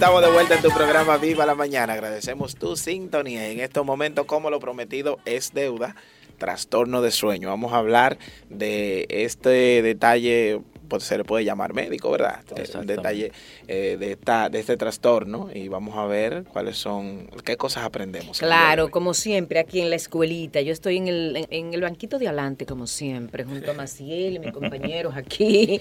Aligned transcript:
Estamos 0.00 0.22
de 0.22 0.30
vuelta 0.32 0.54
en 0.54 0.62
tu 0.62 0.70
programa 0.70 1.18
Viva 1.18 1.44
la 1.44 1.54
Mañana. 1.54 1.92
Agradecemos 1.92 2.56
tu 2.56 2.74
sintonía. 2.74 3.50
En 3.50 3.60
estos 3.60 3.84
momentos, 3.84 4.24
como 4.24 4.48
lo 4.48 4.58
prometido 4.58 5.18
es 5.26 5.52
deuda, 5.52 5.94
trastorno 6.38 7.02
de 7.02 7.10
sueño. 7.10 7.48
Vamos 7.48 7.74
a 7.74 7.76
hablar 7.76 8.16
de 8.48 9.06
este 9.10 9.82
detalle 9.82 10.62
pues, 10.88 11.02
se 11.02 11.18
le 11.18 11.24
puede 11.24 11.44
llamar 11.44 11.74
médico, 11.74 12.10
¿verdad? 12.10 12.40
Un 12.78 12.86
detalle 12.86 13.30
eh, 13.68 13.98
de, 14.00 14.12
esta, 14.12 14.48
de 14.48 14.60
este 14.60 14.78
trastorno 14.78 15.50
y 15.52 15.68
vamos 15.68 15.94
a 15.98 16.06
ver 16.06 16.44
cuáles 16.50 16.78
son, 16.78 17.28
qué 17.44 17.58
cosas 17.58 17.84
aprendemos. 17.84 18.38
Claro, 18.38 18.90
como 18.90 19.12
siempre, 19.12 19.58
aquí 19.58 19.82
en 19.82 19.90
la 19.90 19.96
escuelita. 19.96 20.62
Yo 20.62 20.72
estoy 20.72 20.96
en 20.96 21.08
el, 21.08 21.46
en, 21.50 21.74
el 21.74 21.82
banquito 21.82 22.18
de 22.18 22.28
adelante, 22.28 22.64
como 22.64 22.86
siempre, 22.86 23.44
junto 23.44 23.72
a 23.72 23.74
Maciel 23.74 24.36
y 24.36 24.38
mis 24.38 24.52
compañeros 24.54 25.14
aquí. 25.14 25.78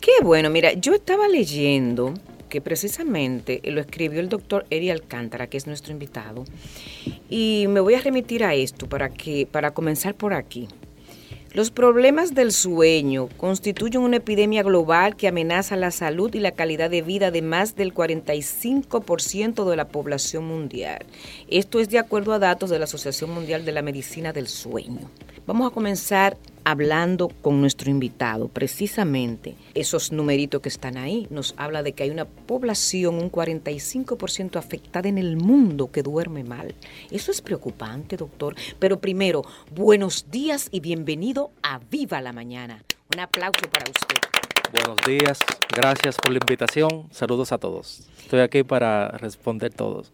Qué 0.00 0.12
bueno, 0.22 0.50
mira, 0.50 0.72
yo 0.74 0.94
estaba 0.94 1.26
leyendo 1.26 2.14
que 2.48 2.60
precisamente 2.60 3.60
lo 3.64 3.80
escribió 3.80 4.20
el 4.20 4.28
doctor 4.28 4.66
Eri 4.70 4.90
Alcántara, 4.90 5.46
que 5.46 5.56
es 5.56 5.66
nuestro 5.66 5.92
invitado. 5.92 6.44
Y 7.28 7.66
me 7.68 7.80
voy 7.80 7.94
a 7.94 8.00
remitir 8.00 8.44
a 8.44 8.54
esto 8.54 8.88
para 8.88 9.10
que 9.10 9.46
para 9.50 9.72
comenzar 9.72 10.14
por 10.14 10.34
aquí. 10.34 10.68
Los 11.56 11.70
problemas 11.70 12.34
del 12.34 12.52
sueño 12.52 13.30
constituyen 13.38 14.02
una 14.02 14.18
epidemia 14.18 14.62
global 14.62 15.16
que 15.16 15.26
amenaza 15.26 15.74
la 15.74 15.90
salud 15.90 16.34
y 16.34 16.38
la 16.38 16.50
calidad 16.50 16.90
de 16.90 17.00
vida 17.00 17.30
de 17.30 17.40
más 17.40 17.76
del 17.76 17.94
45% 17.94 19.64
de 19.64 19.76
la 19.76 19.88
población 19.88 20.44
mundial. 20.44 21.06
Esto 21.48 21.80
es 21.80 21.88
de 21.88 21.98
acuerdo 21.98 22.34
a 22.34 22.38
datos 22.38 22.68
de 22.68 22.78
la 22.78 22.84
Asociación 22.84 23.30
Mundial 23.30 23.64
de 23.64 23.72
la 23.72 23.80
Medicina 23.80 24.34
del 24.34 24.48
Sueño. 24.48 25.10
Vamos 25.46 25.70
a 25.70 25.74
comenzar 25.74 26.36
hablando 26.66 27.28
con 27.28 27.60
nuestro 27.60 27.90
invitado. 27.90 28.48
Precisamente 28.48 29.54
esos 29.74 30.10
numeritos 30.10 30.60
que 30.60 30.68
están 30.68 30.96
ahí 30.96 31.28
nos 31.30 31.54
habla 31.56 31.84
de 31.84 31.92
que 31.92 32.02
hay 32.02 32.10
una 32.10 32.24
población, 32.24 33.14
un 33.14 33.30
45% 33.30 34.56
afectada 34.56 35.08
en 35.08 35.16
el 35.16 35.36
mundo 35.36 35.92
que 35.92 36.02
duerme 36.02 36.42
mal. 36.42 36.74
Eso 37.12 37.30
es 37.30 37.40
preocupante, 37.40 38.16
doctor. 38.16 38.56
Pero 38.80 38.98
primero, 38.98 39.44
buenos 39.76 40.28
días 40.28 40.66
y 40.72 40.80
bienvenido 40.80 41.52
a 41.62 41.78
Viva 41.78 42.20
la 42.20 42.32
Mañana. 42.32 42.82
Un 43.14 43.20
aplauso 43.20 43.70
para 43.70 43.88
usted. 43.88 44.18
Buenos 44.72 44.96
días, 45.06 45.38
gracias 45.72 46.16
por 46.16 46.32
la 46.32 46.38
invitación. 46.38 47.06
Saludos 47.12 47.52
a 47.52 47.58
todos. 47.58 48.08
Estoy 48.18 48.40
aquí 48.40 48.64
para 48.64 49.10
responder 49.10 49.72
todos 49.72 50.12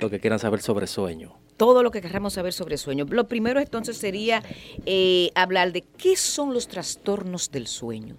lo 0.00 0.10
que 0.10 0.18
quieran 0.18 0.40
saber 0.40 0.62
sobre 0.62 0.88
sueño 0.88 1.41
todo 1.56 1.82
lo 1.82 1.90
que 1.90 2.00
queramos 2.00 2.34
saber 2.34 2.52
sobre 2.52 2.76
sueño. 2.76 3.06
Lo 3.08 3.28
primero 3.28 3.60
entonces 3.60 3.96
sería 3.96 4.42
eh, 4.86 5.30
hablar 5.34 5.72
de 5.72 5.82
qué 5.82 6.16
son 6.16 6.54
los 6.54 6.68
trastornos 6.68 7.50
del 7.50 7.66
sueño. 7.66 8.16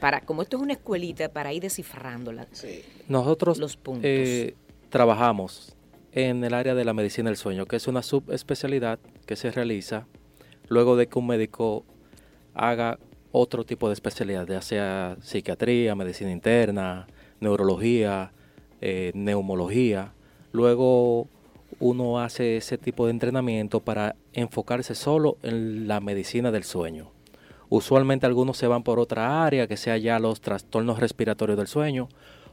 Para, 0.00 0.20
como 0.20 0.42
esto 0.42 0.56
es 0.56 0.62
una 0.62 0.72
escuelita, 0.72 1.28
para 1.28 1.52
ir 1.52 1.62
descifrándola. 1.62 2.48
Nosotros 3.08 3.58
los 3.58 3.76
puntos. 3.76 4.04
Eh, 4.04 4.56
trabajamos 4.90 5.76
en 6.12 6.42
el 6.44 6.54
área 6.54 6.74
de 6.74 6.84
la 6.84 6.92
medicina 6.92 7.30
del 7.30 7.36
sueño, 7.36 7.66
que 7.66 7.76
es 7.76 7.86
una 7.86 8.02
subespecialidad 8.02 8.98
que 9.26 9.36
se 9.36 9.50
realiza 9.50 10.06
luego 10.68 10.96
de 10.96 11.06
que 11.06 11.18
un 11.18 11.26
médico 11.26 11.84
haga 12.54 12.98
otro 13.30 13.64
tipo 13.64 13.88
de 13.88 13.94
especialidad, 13.94 14.46
ya 14.46 14.60
sea 14.60 15.16
psiquiatría, 15.22 15.94
medicina 15.94 16.30
interna, 16.30 17.06
neurología, 17.40 18.32
eh, 18.80 19.12
neumología. 19.14 20.12
Luego 20.52 21.28
uno 21.82 22.20
hace 22.20 22.56
ese 22.56 22.78
tipo 22.78 23.06
de 23.06 23.10
entrenamiento 23.10 23.80
para 23.80 24.14
enfocarse 24.32 24.94
solo 24.94 25.36
en 25.42 25.88
la 25.88 25.98
medicina 25.98 26.52
del 26.52 26.62
sueño. 26.62 27.10
Usualmente 27.70 28.24
algunos 28.24 28.56
se 28.56 28.68
van 28.68 28.84
por 28.84 29.00
otra 29.00 29.44
área, 29.44 29.66
que 29.66 29.76
sea 29.76 29.98
ya 29.98 30.20
los 30.20 30.40
trastornos 30.40 31.00
respiratorios 31.00 31.58
del 31.58 31.66
sueño, 31.66 32.08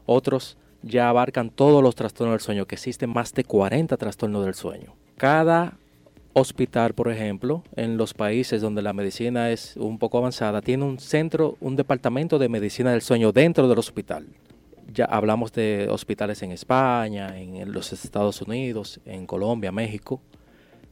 otros 0.08 0.58
ya 0.82 1.10
abarcan 1.10 1.52
todos 1.52 1.84
los 1.84 1.94
trastornos 1.94 2.34
del 2.34 2.42
sueño, 2.42 2.66
que 2.66 2.74
existen 2.74 3.12
más 3.12 3.32
de 3.36 3.44
40 3.44 3.98
trastornos 3.98 4.46
del 4.46 4.56
sueño. 4.56 4.96
Cada 5.16 5.78
hospital, 6.34 6.96
por 6.96 7.12
ejemplo, 7.12 7.62
en 7.76 7.98
los 7.98 8.16
países 8.16 8.62
donde 8.62 8.82
la 8.82 8.94
medicina 8.94 9.52
es 9.52 9.78
un 9.78 10.00
poco 10.00 10.18
avanzada, 10.18 10.64
tiene 10.64 10.86
un 10.86 10.98
centro, 10.98 11.56
un 11.62 11.76
departamento 11.76 12.40
de 12.40 12.50
medicina 12.50 12.94
del 12.94 13.04
sueño 13.04 13.32
dentro 13.32 13.68
del 13.68 13.78
hospital 13.78 14.26
ya 14.94 15.06
hablamos 15.06 15.52
de 15.52 15.88
hospitales 15.90 16.42
en 16.44 16.52
España, 16.52 17.40
en 17.40 17.72
los 17.72 17.94
Estados 17.94 18.42
Unidos, 18.42 19.00
en 19.06 19.26
Colombia, 19.26 19.72
México. 19.72 20.22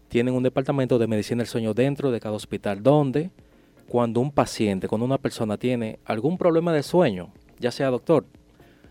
Tienen 0.08 0.34
un 0.34 0.44
departamento 0.44 0.98
de 0.98 1.08
medicina 1.08 1.40
del 1.40 1.48
sueño 1.48 1.74
dentro 1.74 2.12
de 2.12 2.20
cada 2.20 2.36
hospital 2.36 2.82
donde 2.82 3.32
cuando 3.88 4.20
un 4.20 4.32
paciente, 4.32 4.88
cuando 4.88 5.06
una 5.06 5.18
persona 5.18 5.58
tiene 5.58 6.00
algún 6.06 6.38
problema 6.38 6.74
de 6.74 6.84
sueño, 6.84 7.32
ya 7.60 7.72
sea 7.72 7.90
doctor, 7.90 8.26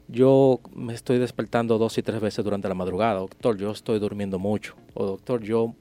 yo 0.09 0.61
me 0.75 0.95
estoy 0.95 1.19
despertando 1.19 1.79
dos 1.79 1.99
y 1.99 2.03
tres 2.03 2.21
veces 2.21 2.45
durante 2.45 2.69
la 2.69 2.75
madrugada, 2.75 3.21
doctor, 3.21 3.57
yo 3.57 3.71
estoy 3.71 3.99
durmiendo 3.99 4.39
mucho, 4.39 4.75
o 4.95 5.05
doctor, 5.05 5.43
yo, 5.43 5.75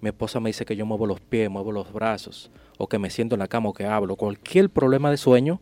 mi 0.00 0.08
esposa 0.08 0.40
me 0.40 0.48
dice 0.48 0.64
que 0.64 0.76
yo 0.76 0.86
muevo 0.86 1.06
los 1.06 1.20
pies, 1.20 1.50
muevo 1.50 1.72
los 1.72 1.92
brazos, 1.92 2.50
o 2.78 2.88
que 2.88 2.98
me 2.98 3.10
siento 3.10 3.34
en 3.34 3.40
la 3.40 3.48
cama 3.48 3.68
o 3.68 3.72
que 3.72 3.86
hablo, 3.86 4.16
cualquier 4.16 4.70
problema 4.70 5.10
de 5.10 5.16
sueño, 5.16 5.60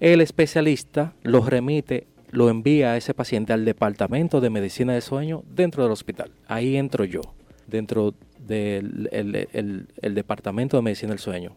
el 0.00 0.20
especialista 0.20 1.14
lo 1.22 1.40
remite 1.40 2.08
lo 2.34 2.50
envía 2.50 2.92
a 2.92 2.96
ese 2.96 3.14
paciente 3.14 3.52
al 3.52 3.64
departamento 3.64 4.40
de 4.40 4.50
medicina 4.50 4.92
de 4.92 5.00
sueño 5.00 5.44
dentro 5.48 5.84
del 5.84 5.92
hospital. 5.92 6.32
Ahí 6.48 6.76
entro 6.76 7.04
yo, 7.04 7.20
dentro 7.66 8.14
del 8.40 9.08
el, 9.12 10.14
departamento 10.14 10.76
de 10.76 10.82
medicina 10.82 11.10
del 11.10 11.20
sueño. 11.20 11.52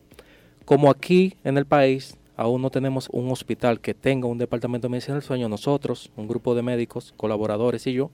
Como 0.66 0.90
aquí 0.90 1.36
en 1.44 1.58
el 1.58 1.66
país 1.66 2.16
aún 2.36 2.62
no 2.62 2.70
tenemos 2.70 3.10
un 3.12 3.32
hospital 3.32 3.80
que 3.80 3.96
tenga 3.96 4.28
un 4.28 4.38
departamento 4.38 4.88
de 4.88 4.92
medicina 4.92 5.16
del 5.16 5.24
sueño, 5.24 5.50
nosotros, 5.50 6.12
un 6.16 6.28
grupo 6.28 6.54
de 6.54 6.62
médicos, 6.62 7.14
colaboradores 7.18 7.88
y 7.88 7.94
yo, 7.94 8.12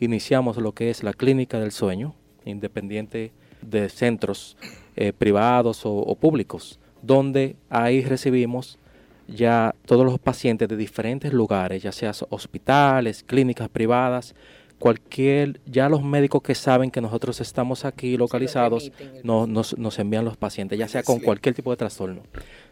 iniciamos 0.00 0.56
lo 0.56 0.72
que 0.72 0.90
es 0.90 1.04
la 1.04 1.12
clínica 1.12 1.60
del 1.60 1.70
sueño, 1.70 2.14
independiente 2.44 3.30
de 3.62 3.88
centros 3.88 4.56
eh, 4.96 5.12
privados 5.12 5.82
o 5.84 6.14
públicos, 6.16 6.80
donde 7.02 7.54
ahí 7.68 8.02
recibimos 8.02 8.79
ya 9.34 9.74
todos 9.86 10.04
los 10.04 10.18
pacientes 10.18 10.68
de 10.68 10.76
diferentes 10.76 11.32
lugares, 11.32 11.82
ya 11.82 11.92
sea 11.92 12.12
hospitales, 12.28 13.22
clínicas 13.22 13.68
privadas, 13.68 14.34
cualquier, 14.78 15.60
ya 15.66 15.88
los 15.88 16.02
médicos 16.02 16.42
que 16.42 16.54
saben 16.54 16.90
que 16.90 17.00
nosotros 17.00 17.40
estamos 17.40 17.84
aquí 17.84 18.16
localizados, 18.16 18.90
nos, 19.22 19.78
nos, 19.78 19.98
envían 19.98 20.24
los 20.24 20.36
pacientes, 20.36 20.78
ya 20.78 20.88
sea 20.88 21.02
con 21.02 21.20
cualquier 21.20 21.54
tipo 21.54 21.70
de 21.70 21.76
trastorno, 21.76 22.22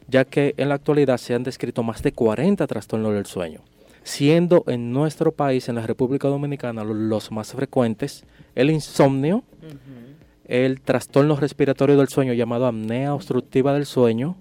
ya 0.08 0.24
que 0.24 0.54
en 0.56 0.70
la 0.70 0.76
actualidad 0.76 1.18
se 1.18 1.34
han 1.34 1.42
descrito 1.42 1.82
más 1.82 2.02
de 2.02 2.12
40 2.12 2.66
trastornos 2.66 3.12
del 3.12 3.26
sueño, 3.26 3.60
siendo 4.02 4.64
en 4.66 4.92
nuestro 4.92 5.32
país, 5.32 5.68
en 5.68 5.74
la 5.74 5.86
República 5.86 6.28
Dominicana, 6.28 6.82
los 6.82 7.30
más 7.30 7.52
frecuentes 7.52 8.24
el 8.54 8.70
insomnio, 8.70 9.44
el 10.46 10.80
trastorno 10.80 11.36
respiratorio 11.36 11.96
del 11.96 12.08
sueño 12.08 12.32
llamado 12.32 12.66
apnea 12.66 13.14
obstructiva 13.14 13.72
del 13.72 13.86
sueño, 13.86 14.36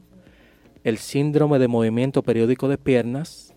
el 0.88 1.00
síndrome 1.00 1.60
de 1.60 1.68
movimiento 1.68 2.24
periódico 2.24 2.70
de 2.70 2.78
piernas, 2.78 3.54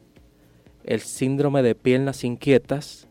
el 0.82 0.98
síndrome 0.98 1.62
de 1.62 1.76
piernas 1.76 2.24
inquietas 2.24 3.06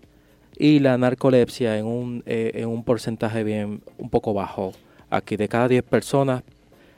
y 0.57 0.80
la 0.80 0.97
narcolepsia 0.97 1.78
en 1.78 1.85
un, 1.85 2.24
eh, 2.25 2.52
en 2.56 2.68
un 2.68 2.84
porcentaje 2.84 3.46
bien 3.46 3.81
un 3.97 4.09
poco 4.09 4.34
bajo. 4.34 4.74
Aquí 5.09 5.38
de 5.38 5.47
cada 5.47 5.69
10 5.69 5.84
personas, 5.84 6.44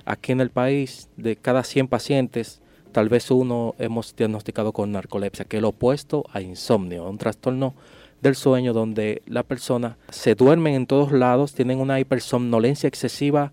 aquí 0.04 0.32
en 0.32 0.42
el 0.42 0.50
país, 0.50 1.10
de 1.16 1.36
cada 1.36 1.64
100 1.64 1.90
pacientes, 1.90 2.60
tal 2.92 3.08
vez 3.08 3.30
uno 3.30 3.76
hemos 3.78 4.16
diagnosticado 4.16 4.74
con 4.74 4.92
narcolepsia, 4.92 5.46
que 5.46 5.58
es 5.58 5.62
lo 5.62 5.70
opuesto 5.70 6.24
a 6.34 6.42
insomnio, 6.42 7.08
un 7.08 7.20
trastorno 7.20 7.76
del 8.24 8.34
sueño 8.34 8.74
donde 8.74 9.22
la 9.28 9.44
persona 9.44 10.00
se 10.10 10.34
duerme 10.34 10.74
en 10.74 10.88
todos 10.88 11.12
lados, 11.12 11.54
tienen 11.54 11.82
una 11.82 12.00
hipersomnolencia 12.00 12.88
excesiva 12.88 13.52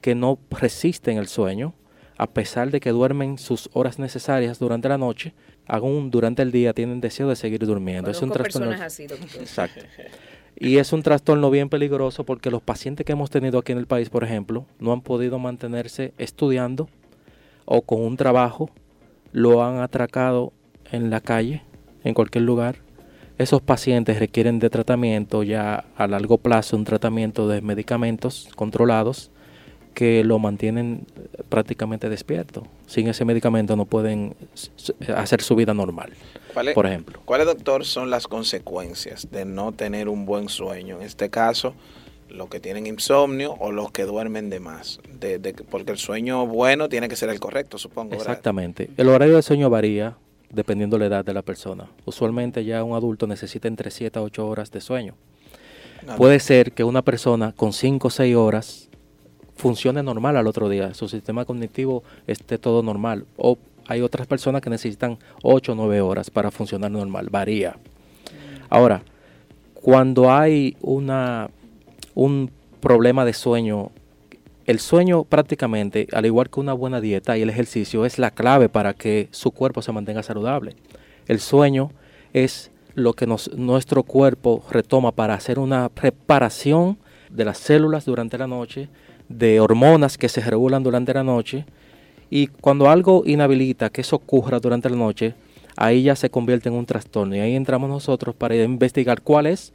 que 0.00 0.14
no 0.14 0.38
resisten 0.50 1.18
el 1.18 1.28
sueño 1.28 1.74
a 2.22 2.28
pesar 2.28 2.70
de 2.70 2.78
que 2.78 2.90
duermen 2.90 3.36
sus 3.36 3.68
horas 3.72 3.98
necesarias 3.98 4.60
durante 4.60 4.88
la 4.88 4.96
noche, 4.96 5.34
aún 5.66 6.08
durante 6.12 6.42
el 6.42 6.52
día 6.52 6.72
tienen 6.72 7.00
deseo 7.00 7.28
de 7.28 7.34
seguir 7.34 7.66
durmiendo. 7.66 8.12
es 8.12 8.22
un 8.22 8.30
trastorno. 8.30 8.70
Así, 8.80 9.02
Exacto. 9.40 9.84
Y 10.54 10.76
es 10.76 10.92
un 10.92 11.02
trastorno 11.02 11.50
bien 11.50 11.68
peligroso 11.68 12.22
porque 12.22 12.52
los 12.52 12.62
pacientes 12.62 13.04
que 13.04 13.10
hemos 13.10 13.28
tenido 13.30 13.58
aquí 13.58 13.72
en 13.72 13.78
el 13.78 13.88
país, 13.88 14.08
por 14.08 14.22
ejemplo, 14.22 14.66
no 14.78 14.92
han 14.92 15.00
podido 15.00 15.40
mantenerse 15.40 16.12
estudiando 16.16 16.88
o 17.64 17.82
con 17.82 18.00
un 18.00 18.16
trabajo, 18.16 18.70
lo 19.32 19.64
han 19.64 19.80
atracado 19.80 20.52
en 20.92 21.10
la 21.10 21.20
calle, 21.20 21.62
en 22.04 22.14
cualquier 22.14 22.44
lugar. 22.44 22.76
Esos 23.36 23.62
pacientes 23.62 24.20
requieren 24.20 24.60
de 24.60 24.70
tratamiento 24.70 25.42
ya 25.42 25.86
a 25.96 26.06
largo 26.06 26.38
plazo, 26.38 26.76
un 26.76 26.84
tratamiento 26.84 27.48
de 27.48 27.62
medicamentos 27.62 28.48
controlados 28.54 29.32
que 29.94 30.24
lo 30.24 30.38
mantienen 30.38 31.06
prácticamente 31.48 32.08
despierto. 32.08 32.66
Sin 32.86 33.08
ese 33.08 33.24
medicamento 33.24 33.76
no 33.76 33.86
pueden 33.86 34.34
hacer 35.14 35.42
su 35.42 35.54
vida 35.54 35.74
normal, 35.74 36.12
por 36.74 36.86
ejemplo. 36.86 37.20
¿Cuáles, 37.24 37.46
doctor, 37.46 37.84
son 37.84 38.10
las 38.10 38.26
consecuencias 38.26 39.30
de 39.30 39.44
no 39.44 39.72
tener 39.72 40.08
un 40.08 40.26
buen 40.26 40.48
sueño? 40.48 40.96
En 40.96 41.02
este 41.02 41.30
caso, 41.30 41.74
los 42.28 42.48
que 42.48 42.60
tienen 42.60 42.86
insomnio 42.86 43.54
o 43.58 43.72
los 43.72 43.90
que 43.90 44.04
duermen 44.04 44.50
de 44.50 44.60
más. 44.60 45.00
porque 45.70 45.92
el 45.92 45.98
sueño 45.98 46.46
bueno 46.46 46.88
tiene 46.88 47.08
que 47.08 47.16
ser 47.16 47.28
el 47.28 47.40
correcto, 47.40 47.78
supongo. 47.78 48.14
Exactamente. 48.14 48.90
El 48.96 49.08
horario 49.08 49.34
del 49.34 49.42
sueño 49.42 49.70
varía 49.70 50.16
dependiendo 50.50 50.98
la 50.98 51.06
edad 51.06 51.24
de 51.24 51.34
la 51.34 51.42
persona. 51.42 51.88
Usualmente 52.04 52.64
ya 52.64 52.84
un 52.84 52.94
adulto 52.94 53.26
necesita 53.26 53.68
entre 53.68 53.90
7 53.90 54.18
a 54.18 54.22
8 54.22 54.46
horas 54.46 54.70
de 54.70 54.80
sueño. 54.80 55.14
Puede 56.16 56.40
ser 56.40 56.72
que 56.72 56.84
una 56.84 57.02
persona 57.02 57.52
con 57.52 57.72
5 57.72 58.08
o 58.08 58.10
6 58.10 58.36
horas 58.36 58.88
funcione 59.62 60.02
normal 60.02 60.36
al 60.36 60.48
otro 60.48 60.68
día, 60.68 60.92
su 60.92 61.08
sistema 61.08 61.44
cognitivo 61.44 62.02
esté 62.26 62.58
todo 62.58 62.82
normal. 62.82 63.26
O 63.36 63.58
hay 63.86 64.00
otras 64.00 64.26
personas 64.26 64.60
que 64.60 64.70
necesitan 64.70 65.18
8 65.42 65.70
o 65.70 65.74
9 65.76 66.00
horas 66.00 66.30
para 66.30 66.50
funcionar 66.50 66.90
normal, 66.90 67.28
varía. 67.30 67.76
Ahora, 68.68 69.02
cuando 69.74 70.32
hay 70.32 70.76
una, 70.80 71.48
un 72.16 72.50
problema 72.80 73.24
de 73.24 73.34
sueño, 73.34 73.92
el 74.66 74.80
sueño 74.80 75.22
prácticamente, 75.22 76.08
al 76.12 76.26
igual 76.26 76.50
que 76.50 76.58
una 76.58 76.72
buena 76.72 77.00
dieta 77.00 77.38
y 77.38 77.42
el 77.42 77.50
ejercicio, 77.50 78.04
es 78.04 78.18
la 78.18 78.32
clave 78.32 78.68
para 78.68 78.94
que 78.94 79.28
su 79.30 79.52
cuerpo 79.52 79.80
se 79.80 79.92
mantenga 79.92 80.24
saludable. 80.24 80.74
El 81.28 81.38
sueño 81.38 81.92
es 82.32 82.72
lo 82.94 83.12
que 83.12 83.28
nuestro 83.28 84.02
cuerpo 84.02 84.64
retoma 84.70 85.12
para 85.12 85.34
hacer 85.34 85.60
una 85.60 85.88
reparación 85.94 86.98
de 87.30 87.44
las 87.44 87.58
células 87.58 88.04
durante 88.04 88.38
la 88.38 88.48
noche, 88.48 88.88
de 89.32 89.60
hormonas 89.60 90.18
que 90.18 90.28
se 90.28 90.40
regulan 90.40 90.82
durante 90.82 91.14
la 91.14 91.22
noche, 91.22 91.64
y 92.34 92.46
cuando 92.46 92.88
algo 92.88 93.24
inhabilita 93.26 93.90
que 93.90 94.00
eso 94.00 94.16
ocurra 94.16 94.58
durante 94.58 94.88
la 94.88 94.96
noche, 94.96 95.34
ahí 95.76 96.04
ya 96.04 96.16
se 96.16 96.30
convierte 96.30 96.70
en 96.70 96.74
un 96.74 96.86
trastorno. 96.86 97.36
Y 97.36 97.40
ahí 97.40 97.54
entramos 97.54 97.90
nosotros 97.90 98.34
para 98.34 98.56
investigar 98.56 99.20
cuál 99.20 99.46
es 99.46 99.74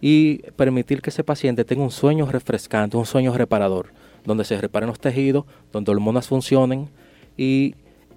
y 0.00 0.38
permitir 0.56 1.02
que 1.02 1.10
ese 1.10 1.22
paciente 1.22 1.66
tenga 1.66 1.82
un 1.82 1.90
sueño 1.90 2.24
refrescante, 2.24 2.96
un 2.96 3.04
sueño 3.04 3.36
reparador, 3.36 3.92
donde 4.24 4.44
se 4.44 4.58
reparen 4.58 4.88
los 4.88 5.00
tejidos, 5.00 5.44
donde 5.72 5.90
hormonas 5.90 6.28
funcionen 6.28 6.88
y 7.36 7.74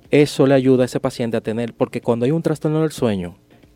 eso 0.09 0.47
le 0.47 0.53
ayuda 0.53 0.83
a 0.83 0.85
ese 0.85 0.99
paciente 0.99 1.37
a 1.37 1.41
tener, 1.41 1.73
porque 1.73 2.01
cuando 2.01 2.25
hay 2.25 2.31
un 2.31 2.43
trastorno 2.43 2.81
del 2.81 2.91
sueño 2.91 3.35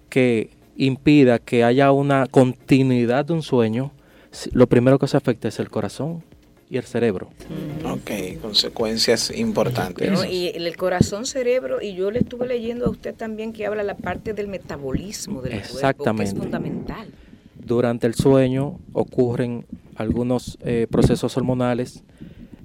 que 0.10 0.50
impida 0.78 1.40
que 1.40 1.64
haya 1.64 1.92
una 1.92 2.28
continuidad 2.28 3.26
de 3.26 3.34
un 3.34 3.42
sueño, 3.42 3.92
lo 4.52 4.68
primero 4.68 5.00
que 5.00 5.08
se 5.08 5.18
afecta 5.18 5.48
es 5.48 5.60
el 5.60 5.70
corazón 5.70 6.24
y 6.70 6.78
el 6.78 6.84
cerebro. 6.84 7.30
Ok, 7.86 8.42
consecuencias 8.42 9.32
importantes. 9.36 10.26
y 10.30 10.50
el 10.56 10.76
corazón, 10.78 11.26
cerebro, 11.26 11.82
y 11.82 11.94
yo 11.94 12.12
le 12.12 12.20
estuve 12.20 12.48
leyendo 12.48 12.86
a 12.86 12.90
usted 12.90 13.14
también 13.14 13.54
que 13.54 13.66
habla 13.66 13.84
la 13.84 13.96
parte 13.96 14.34
del 14.34 14.48
metabolismo 14.48 15.42
del 15.42 15.54
Exactamente. 15.54 16.04
cuerpo, 16.04 16.18
que 16.18 16.24
es 16.24 16.34
fundamental. 16.34 17.08
Durante 17.64 18.08
el 18.08 18.16
sueño 18.16 18.80
ocurren 18.94 19.66
algunos 19.96 20.58
eh, 20.62 20.88
procesos 20.90 21.36
hormonales, 21.38 22.04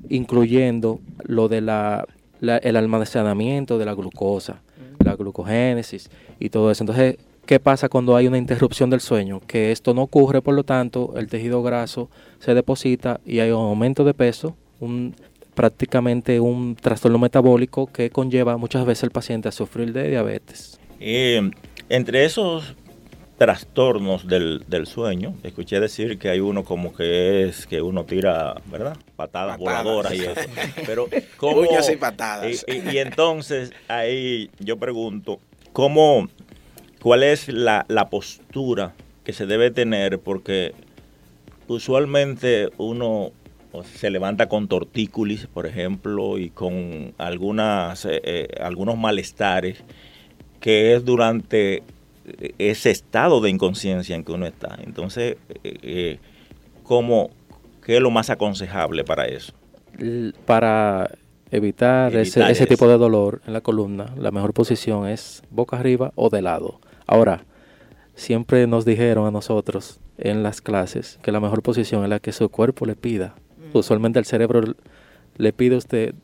incluyendo 0.09 1.01
lo 1.23 1.49
de 1.49 1.61
la, 1.61 2.07
el 2.41 2.77
almacenamiento 2.77 3.79
de 3.79 3.85
la 3.85 3.95
glucosa, 3.95 4.63
la 5.05 5.15
glucogénesis 5.15 6.11
y 6.39 6.51
todo 6.51 6.71
eso. 6.71 6.83
Entonces, 6.83 7.17
¿Qué 7.47 7.59
pasa 7.59 7.89
cuando 7.89 8.17
hay 8.17 8.27
una 8.27 8.39
interrupción 8.39 8.91
del 8.91 9.01
sueño? 9.01 9.41
Que 9.47 9.73
esto 9.73 9.93
no 9.95 10.03
ocurre, 10.03 10.41
por 10.41 10.55
lo 10.55 10.65
tanto, 10.65 11.15
el 11.17 11.29
tejido 11.29 11.63
graso 11.63 12.09
se 12.39 12.55
deposita 12.55 13.21
y 13.27 13.41
hay 13.41 13.51
un 13.51 13.61
aumento 13.61 14.05
de 14.05 14.15
peso, 14.15 14.57
un, 14.79 15.15
prácticamente 15.55 16.39
un 16.41 16.77
trastorno 16.77 17.19
metabólico 17.19 17.87
que 17.87 18.11
conlleva 18.11 18.57
muchas 18.57 18.85
veces 18.87 19.05
al 19.05 19.11
paciente 19.11 19.49
a 19.49 19.53
sufrir 19.53 19.93
de 19.93 20.09
diabetes. 20.09 20.79
Eh, 21.01 21.51
entre 21.89 22.25
esos 22.25 22.77
trastornos 23.37 24.27
del, 24.29 24.87
sueño, 24.87 25.35
escuché 25.43 25.81
decir 25.81 26.19
que 26.19 26.29
hay 26.29 26.41
uno 26.41 26.63
como 26.63 26.93
que 26.93 27.49
es 27.49 27.67
que 27.67 27.81
uno 27.81 28.05
tira, 28.05 28.55
¿verdad? 28.67 28.99
Patadas, 29.17 29.59
voladoras 29.59 30.13
y 30.13 30.21
eso. 30.21 30.41
Pero 30.85 31.09
¿cómo? 31.39 31.65
y 31.65 31.97
patadas. 31.97 32.65
y 32.69 32.99
entonces 32.99 33.73
ahí 33.89 34.51
yo 34.59 34.77
pregunto, 34.77 35.41
¿cómo 35.73 36.29
¿Cuál 37.03 37.23
es 37.23 37.49
la, 37.49 37.87
postura 38.11 38.93
que 39.25 39.33
se 39.33 39.47
debe 39.47 39.71
tener? 39.71 40.19
Porque 40.19 40.75
usualmente 41.67 42.69
uno 42.77 43.33
se 43.85 44.11
levanta 44.11 44.49
con 44.49 44.69
tortícolis, 44.69 45.47
por 45.47 45.67
ejemplo, 45.67 46.39
y 46.39 46.51
con 46.51 47.15
algunas, 47.17 48.05
eh, 48.05 48.21
eh, 48.23 48.49
algunos 48.61 48.99
malestares, 48.99 49.83
que 50.61 50.95
es 50.95 51.05
durante 51.05 51.83
ese 52.59 52.91
estado 52.91 53.41
de 53.41 53.49
inconsciencia 53.49 54.15
en 54.15 54.23
que 54.23 54.33
uno 54.33 54.47
está. 54.47 54.79
Entonces, 54.85 55.37
eh, 55.65 56.19
¿cómo, 56.83 57.31
¿qué 57.83 57.97
es 57.97 58.03
lo 58.03 58.11
más 58.11 58.29
aconsejable 58.29 59.05
para 59.05 59.25
eso? 59.27 59.55
Para 60.45 61.11
evitar, 61.51 62.15
ese, 62.15 62.43
ese 62.51 62.67
tipo 62.67 62.87
de 62.89 62.99
dolor 62.99 63.41
en 63.47 63.55
la 63.55 63.63
columna, 63.63 64.15
la 64.19 64.31
mejor 64.33 64.53
posición 64.53 65.09
es 65.09 65.43
boca 65.51 65.79
arriba 65.79 66.13
o 66.15 66.29
de 66.29 66.43
lado. 66.43 66.79
Ahora, 67.11 67.43
siempre 68.15 68.69
nos 68.69 68.85
dijeron 68.85 69.27
a 69.27 69.33
nosotros 69.33 69.99
en 70.17 70.45
las 70.45 70.61
clases 70.61 71.19
que 71.23 71.33
la 71.33 71.41
mejor 71.41 71.61
posición 71.61 72.05
es 72.05 72.09
la 72.09 72.21
que 72.21 72.31
su 72.31 72.49
cuerpo 72.51 72.87
le 72.87 72.95
pida. 72.95 73.35
Mm. 73.59 73.77
Usualmente 73.77 74.21
el 74.21 74.27
cerebro 74.27 74.77
le 75.37 75.53
pide 75.53 75.75
a 75.75 75.79
usted, 75.79 76.15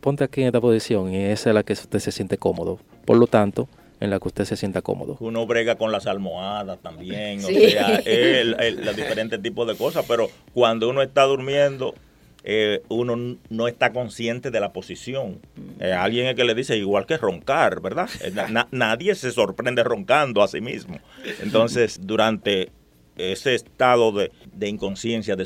ponte 0.00 0.24
aquí 0.24 0.40
en 0.40 0.46
esta 0.46 0.62
posición 0.62 1.12
y 1.12 1.18
esa 1.18 1.50
es 1.50 1.54
la 1.54 1.62
que 1.64 1.74
usted 1.74 1.98
se 1.98 2.12
siente 2.12 2.38
cómodo. 2.38 2.78
Por 3.04 3.18
lo 3.18 3.26
tanto, 3.26 3.68
en 4.00 4.08
la 4.08 4.18
que 4.18 4.28
usted 4.28 4.46
se 4.46 4.56
sienta 4.56 4.80
cómodo. 4.80 5.18
Uno 5.20 5.46
brega 5.46 5.74
con 5.74 5.92
las 5.92 6.06
almohadas 6.06 6.78
también, 6.78 7.44
o 7.44 7.48
sea, 7.48 7.96
el, 8.06 8.56
los 8.86 8.96
diferentes 8.96 9.42
tipos 9.42 9.68
de 9.68 9.76
cosas, 9.76 10.06
pero 10.08 10.30
cuando 10.54 10.88
uno 10.88 11.02
está 11.02 11.24
durmiendo, 11.24 11.94
eh, 12.44 12.82
uno 12.88 13.36
no 13.50 13.68
está 13.68 13.92
consciente 13.92 14.50
de 14.50 14.60
la 14.60 14.72
posición. 14.72 15.40
Eh, 15.78 15.92
alguien 15.92 16.26
es 16.26 16.34
que 16.34 16.44
le 16.44 16.54
dice 16.54 16.76
igual 16.76 17.06
que 17.06 17.16
roncar, 17.16 17.80
¿verdad? 17.80 18.08
Eh, 18.22 18.32
nadie 18.70 19.14
se 19.14 19.30
sorprende 19.30 19.84
roncando 19.84 20.42
a 20.42 20.48
sí 20.48 20.60
mismo. 20.60 20.98
Entonces, 21.42 22.00
durante 22.02 22.70
ese 23.16 23.54
estado 23.54 24.12
de, 24.12 24.68
inconsciencia 24.68 25.36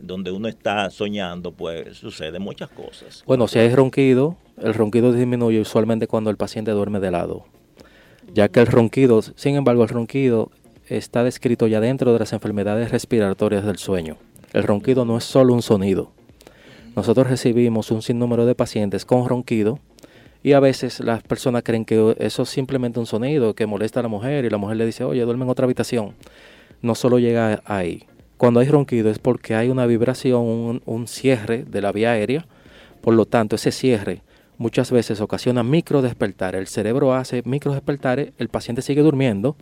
donde 0.00 0.30
uno 0.30 0.48
está 0.48 0.88
soñando, 0.90 1.52
pues 1.52 1.96
sucede 1.98 2.38
muchas 2.38 2.70
cosas. 2.70 3.24
Bueno, 3.26 3.48
si 3.48 3.58
hay 3.58 3.74
ronquido, 3.74 4.36
el 4.62 4.74
ronquido 4.74 5.12
disminuye 5.12 5.60
usualmente 5.60 6.06
cuando 6.06 6.30
el 6.30 6.36
paciente 6.36 6.70
duerme 6.70 7.00
de 7.00 7.10
lado, 7.10 7.44
ya 8.32 8.48
que 8.48 8.60
el 8.60 8.66
ronquido, 8.66 9.20
sin 9.22 9.56
embargo, 9.56 9.82
el 9.82 9.88
ronquido 9.88 10.50
está 10.88 11.24
descrito 11.24 11.66
ya 11.66 11.80
dentro 11.80 12.12
de 12.12 12.18
las 12.18 12.32
enfermedades 12.32 12.90
respiratorias 12.90 13.64
del 13.64 13.78
sueño. 13.78 14.16
El 14.52 14.62
ronquido 14.64 15.04
no 15.04 15.18
es 15.18 15.24
solo 15.24 15.54
un 15.54 15.62
sonido, 15.62 16.12
nosotros 16.96 17.28
recibimos 17.28 17.90
un 17.90 18.02
sinnúmero 18.02 18.46
de 18.46 18.54
pacientes 18.54 19.04
con 19.04 19.28
ronquido 19.28 19.78
y 20.42 20.52
a 20.52 20.60
veces 20.60 21.00
las 21.00 21.22
personas 21.22 21.62
creen 21.62 21.84
que 21.84 22.16
eso 22.18 22.42
es 22.42 22.48
simplemente 22.48 22.98
un 22.98 23.06
sonido 23.06 23.54
que 23.54 23.66
molesta 23.66 24.00
a 24.00 24.02
la 24.02 24.08
mujer 24.08 24.44
y 24.44 24.50
la 24.50 24.56
mujer 24.56 24.76
le 24.76 24.86
dice, 24.86 25.04
oye, 25.04 25.22
duerme 25.22 25.44
en 25.44 25.50
otra 25.50 25.64
habitación. 25.64 26.14
No 26.82 26.94
solo 26.94 27.18
llega 27.18 27.62
ahí. 27.64 28.04
Cuando 28.38 28.60
hay 28.60 28.68
ronquido 28.68 29.10
es 29.10 29.18
porque 29.18 29.54
hay 29.54 29.68
una 29.68 29.84
vibración, 29.86 30.80
un, 30.84 31.06
cierre 31.06 31.64
de 31.64 31.82
la 31.82 31.92
vía 31.92 32.12
aérea. 32.12 32.46
Por 33.02 33.14
lo 33.14 33.26
tanto, 33.26 33.56
ese 33.56 33.70
cierre 33.70 34.22
muchas 34.56 34.90
veces 34.90 35.20
ocasiona 35.20 35.62
micro 35.62 36.00
despertares. 36.00 36.58
El 36.58 36.66
cerebro 36.66 37.14
hace 37.14 37.42
micro 37.44 37.72
despertares, 37.72 38.32
el 38.38 38.48
paciente 38.48 38.80
sigue 38.80 39.02
durmiendo, 39.02 39.56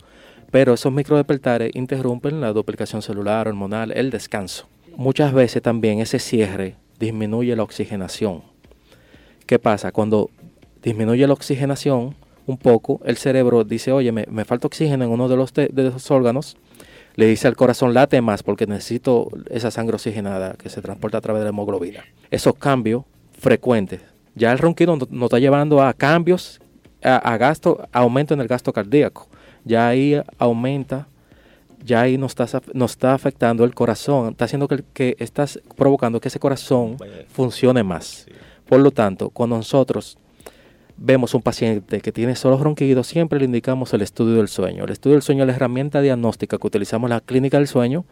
pero 0.49 0.73
esos 0.73 0.93
micro 0.93 1.17
despertares 1.17 1.71
interrumpen 1.75 2.39
la 2.39 2.53
duplicación 2.53 3.01
celular, 3.01 3.49
hormonal, 3.49 3.91
el 3.91 4.11
descanso. 4.11 4.67
Muchas 4.95 5.33
veces 5.33 5.61
también 5.61 5.99
ese 5.99 6.19
cierre 6.19 6.77
disminuye 6.99 7.55
la 7.55 7.63
oxigenación. 7.63 8.43
¿Qué 9.45 9.57
pasa? 9.57 9.91
Cuando 9.91 10.29
disminuye 10.83 11.25
la 11.25 11.33
oxigenación 11.33 12.15
un 12.45 12.57
poco, 12.57 12.99
el 13.05 13.17
cerebro 13.17 13.63
dice, 13.63 13.91
oye, 13.91 14.11
me, 14.11 14.45
falta 14.45 14.67
oxígeno 14.67 15.05
en 15.05 15.11
uno 15.11 15.27
de 15.27 15.37
los, 15.37 15.53
de 15.53 15.93
órganos, 16.09 16.57
le 17.15 17.27
dice 17.27 17.47
al 17.47 17.55
corazón, 17.55 17.93
late 17.93 18.21
más 18.21 18.43
porque 18.43 18.65
necesito 18.65 19.29
esa 19.49 19.71
sangre 19.71 19.95
oxigenada 19.95 20.53
que 20.53 20.69
se 20.69 20.81
transporta 20.81 21.17
a 21.17 21.21
través 21.21 21.41
de 21.41 21.45
la 21.45 21.49
hemoglobina. 21.49 22.03
Esos 22.31 22.55
cambios 22.55 23.03
frecuentes. 23.37 24.01
Ya 24.35 24.51
el 24.51 24.57
ronquido 24.57 24.95
nos 24.95 25.09
está 25.09 25.39
llevando 25.39 25.81
a 25.81 25.93
cambios, 25.93 26.61
a, 27.03 27.37
gasto, 27.37 27.87
aumento 27.91 28.33
en 28.33 28.41
el 28.41 28.47
gasto 28.47 28.71
cardíaco. 28.71 29.27
Ya 29.65 29.87
ahí 29.87 30.21
aumenta 30.37 31.07
ya 31.83 32.01
ahí 32.01 32.17
nos 32.17 32.31
está, 32.39 32.61
nos 32.73 32.91
está 32.91 33.13
afectando 33.13 33.63
el 33.63 33.73
corazón, 33.73 34.31
está 34.31 34.45
haciendo 34.45 34.67
que, 34.67 34.83
que 34.93 35.15
estás 35.19 35.59
provocando 35.75 36.19
que 36.19 36.27
ese 36.27 36.39
corazón 36.39 36.97
funcione 37.29 37.83
más. 37.83 38.25
Por 38.67 38.79
lo 38.79 38.91
tanto, 38.91 39.29
cuando 39.29 39.57
nosotros 39.57 40.17
vemos 40.97 41.33
un 41.33 41.41
paciente 41.41 42.01
que 42.01 42.11
tiene 42.11 42.35
solo 42.35 42.57
ronquidos, 42.57 43.07
siempre 43.07 43.39
le 43.39 43.45
indicamos 43.45 43.93
el 43.93 44.01
estudio 44.01 44.35
del 44.35 44.47
sueño. 44.47 44.83
El 44.83 44.91
estudio 44.91 45.15
del 45.15 45.23
sueño 45.23 45.43
es 45.43 45.47
la 45.47 45.55
herramienta 45.55 46.01
diagnóstica 46.01 46.57
que 46.57 46.67
utilizamos 46.67 47.07
en 47.07 47.15
la 47.15 47.21
clínica 47.21 47.57
del 47.57 47.67
sueño 47.67 48.05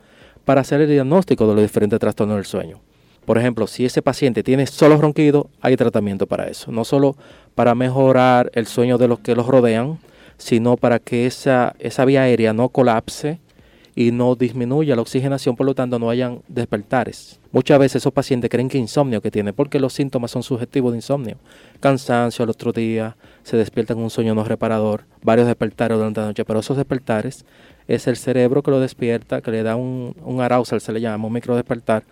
para 0.45 0.61
hacer 0.61 0.81
el 0.81 0.89
diagnóstico 0.89 1.47
de 1.47 1.55
los 1.55 1.63
diferentes 1.63 1.99
trastornos 1.99 2.37
del 2.37 2.45
sueño. 2.45 2.79
Por 3.25 3.37
ejemplo, 3.37 3.67
si 3.67 3.85
ese 3.85 4.01
paciente 4.01 4.41
tiene 4.41 4.65
solo 4.67 4.95
ronquidos, 4.97 5.47
hay 5.59 5.75
tratamiento 5.75 6.27
para 6.27 6.47
eso. 6.47 6.71
No 6.71 6.85
solo 6.85 7.17
para 7.55 7.75
mejorar 7.75 8.49
el 8.53 8.67
sueño 8.67 8.97
de 8.97 9.09
los 9.09 9.19
que 9.19 9.35
los 9.35 9.47
rodean, 9.47 9.99
sino 10.37 10.77
para 10.77 10.99
que 10.99 11.25
esa, 11.25 11.75
esa 11.79 12.05
vía 12.05 12.21
aérea 12.21 12.53
no 12.53 12.69
colapse 12.69 13.39
y 13.97 14.11
no 14.11 14.35
disminuya 14.35 14.95
la 14.95 15.01
oxigenación, 15.01 15.55
por 15.55 15.65
lo 15.65 15.73
tanto 15.73 15.97
no 15.97 16.11
hayan 16.11 16.43
despertares. 16.47 17.39
Muchas 17.51 17.79
veces 17.79 17.95
esos 18.03 18.13
pacientes 18.13 18.47
creen 18.47 18.69
que 18.69 18.77
insomnio 18.77 19.23
que 19.23 19.31
tienen, 19.31 19.55
porque 19.55 19.79
los 19.79 19.91
síntomas 19.91 20.29
son 20.29 20.43
subjetivos 20.43 20.91
de 20.91 20.99
insomnio. 20.99 21.37
Cansancio 21.79 22.43
al 22.43 22.51
otro 22.51 22.71
día, 22.71 23.17
se 23.41 23.57
despiertan 23.57 23.97
un 23.97 24.11
sueño 24.11 24.35
no 24.35 24.43
reparador, 24.43 25.05
varios 25.23 25.47
despertares 25.47 25.97
durante 25.97 26.21
la 26.21 26.27
noche, 26.27 26.45
pero 26.45 26.59
esos 26.59 26.77
despertares 26.77 27.43
es 27.87 28.05
el 28.05 28.17
cerebro 28.17 28.61
que 28.61 28.69
lo 28.69 28.79
despierta, 28.79 29.41
que 29.41 29.49
le 29.49 29.63
da 29.63 29.75
un, 29.75 30.15
un 30.23 30.41
arousal, 30.41 30.79
se 30.79 30.91
le 30.91 31.01
llama, 31.01 31.25
un 31.25 31.33
micro 31.33 31.55
despertar, 31.55 32.03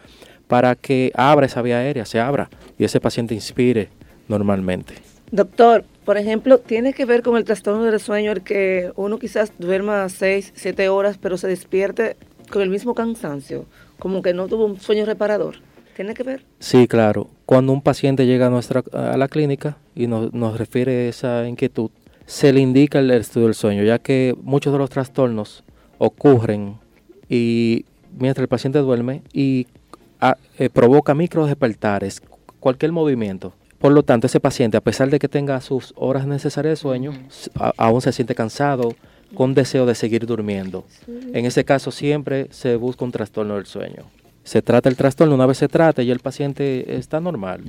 para 0.47 0.73
que 0.73 1.11
abra 1.13 1.45
esa 1.45 1.61
vía 1.61 1.77
aérea, 1.77 2.05
se 2.05 2.19
abra 2.19 2.49
y 2.79 2.83
ese 2.83 2.99
paciente 2.99 3.35
inspire 3.35 3.89
normalmente. 4.27 4.95
Doctor, 5.29 5.85
por 6.05 6.17
ejemplo, 6.17 6.59
tiene 6.59 6.93
que 6.93 7.05
ver 7.05 7.23
con 7.23 7.35
el 7.35 7.43
trastorno 7.43 7.83
del 7.83 7.99
sueño 7.99 8.31
el 8.31 8.43
que 8.43 8.91
uno 8.95 9.17
quizás 9.17 9.51
duerma 9.57 10.07
6, 10.07 10.53
7 10.55 10.87
horas, 10.89 11.17
pero 11.17 11.37
se 11.37 11.47
despierte 11.47 12.15
con 12.51 12.61
el 12.61 12.69
mismo 12.69 12.93
cansancio, 12.93 13.65
como 13.97 14.21
que 14.21 14.33
no 14.33 14.47
tuvo 14.47 14.65
un 14.65 14.79
sueño 14.79 15.05
reparador. 15.05 15.55
¿Tiene 15.95 16.13
que 16.13 16.23
ver? 16.23 16.43
Sí, 16.59 16.87
claro. 16.87 17.27
Cuando 17.45 17.73
un 17.73 17.81
paciente 17.81 18.25
llega 18.25 18.47
a, 18.47 18.49
nuestra, 18.49 18.83
a 18.93 19.17
la 19.17 19.27
clínica 19.27 19.77
y 19.95 20.07
nos, 20.07 20.33
nos 20.33 20.57
refiere 20.57 21.07
esa 21.07 21.47
inquietud, 21.47 21.89
se 22.25 22.53
le 22.53 22.59
indica 22.59 22.99
el 22.99 23.09
estudio 23.11 23.47
del 23.47 23.55
sueño, 23.55 23.83
ya 23.83 23.97
que 23.97 24.35
muchos 24.43 24.73
de 24.73 24.79
los 24.79 24.89
trastornos 24.89 25.63
ocurren 25.97 26.77
y 27.29 27.85
mientras 28.17 28.43
el 28.43 28.47
paciente 28.47 28.79
duerme 28.79 29.23
y 29.33 29.67
ah, 30.19 30.37
eh, 30.59 30.69
provoca 30.69 31.15
micro 31.15 31.47
despertares, 31.47 32.21
cualquier 32.59 32.91
movimiento 32.91 33.53
por 33.79 33.91
lo 33.91 34.03
tanto, 34.03 34.27
ese 34.27 34.39
paciente, 34.39 34.77
a 34.77 34.81
pesar 34.81 35.09
de 35.09 35.19
que 35.19 35.27
tenga 35.27 35.59
sus 35.61 35.93
horas 35.95 36.25
necesarias 36.27 36.71
de 36.73 36.75
sueño, 36.81 37.13
aún 37.77 38.01
se 38.01 38.11
siente 38.11 38.35
cansado, 38.35 38.95
con 39.33 39.53
deseo 39.53 39.85
de 39.85 39.95
seguir 39.95 40.25
durmiendo. 40.25 40.85
En 41.07 41.45
ese 41.45 41.65
caso, 41.65 41.91
siempre 41.91 42.47
se 42.51 42.75
busca 42.77 43.05
un 43.05 43.11
trastorno 43.11 43.55
del 43.55 43.65
sueño. 43.65 44.03
Se 44.43 44.61
trata 44.61 44.89
el 44.89 44.95
trastorno, 44.95 45.35
una 45.35 45.45
vez 45.45 45.57
se 45.57 45.67
trata 45.67 46.03
y 46.03 46.11
el 46.11 46.19
paciente 46.19 46.95
está 46.95 47.19
normal. 47.19 47.61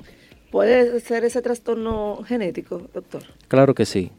¿Puede 0.51 1.01
ser 1.01 1.25
ese 1.25 1.43
trastorno 1.43 2.23
genético, 2.27 2.83
doctor? 2.95 3.23
Claro 3.49 3.75
que 3.75 3.85
sí. 3.85 4.11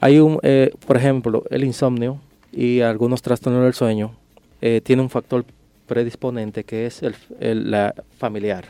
Hay 0.00 0.18
un, 0.18 0.38
eh, 0.42 0.70
por 0.86 0.96
ejemplo, 0.96 1.44
el 1.50 1.64
insomnio 1.64 2.20
y 2.52 2.80
algunos 2.80 3.22
trastornos 3.22 3.62
del 3.62 3.74
sueño 3.74 4.12
eh, 4.60 4.80
tiene 4.82 5.02
un 5.02 5.10
factor 5.10 5.44
predisponente 5.86 6.64
que 6.64 6.86
es 6.86 7.02
el, 7.02 7.70
la 7.70 7.94
familiar, 8.18 8.64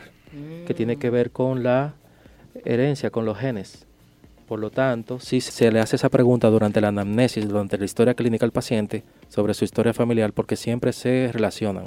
que 0.65 0.73
tiene 0.73 0.97
que 0.97 1.09
ver 1.09 1.31
con 1.31 1.63
la 1.63 1.93
herencia 2.65 3.09
con 3.09 3.25
los 3.25 3.37
genes. 3.37 3.85
Por 4.47 4.59
lo 4.59 4.71
tanto, 4.71 5.19
si 5.19 5.41
se 5.41 5.71
le 5.71 5.79
hace 5.79 5.95
esa 5.95 6.09
pregunta 6.09 6.49
durante 6.49 6.81
la 6.81 6.87
anamnesis, 6.87 7.47
durante 7.47 7.77
la 7.77 7.85
historia 7.85 8.15
clínica 8.15 8.45
del 8.45 8.51
paciente, 8.51 9.03
sobre 9.27 9.53
su 9.53 9.63
historia 9.63 9.93
familiar, 9.93 10.33
porque 10.33 10.55
siempre 10.55 10.91
se 10.91 11.29
relacionan. 11.31 11.85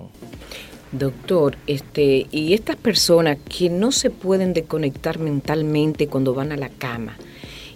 Doctor, 0.92 1.56
este, 1.66 2.28
y 2.30 2.52
estas 2.54 2.76
personas 2.76 3.38
que 3.48 3.68
no 3.68 3.90
se 3.90 4.10
pueden 4.10 4.52
desconectar 4.52 5.18
mentalmente 5.18 6.06
cuando 6.06 6.34
van 6.34 6.52
a 6.52 6.56
la 6.56 6.68
cama 6.68 7.16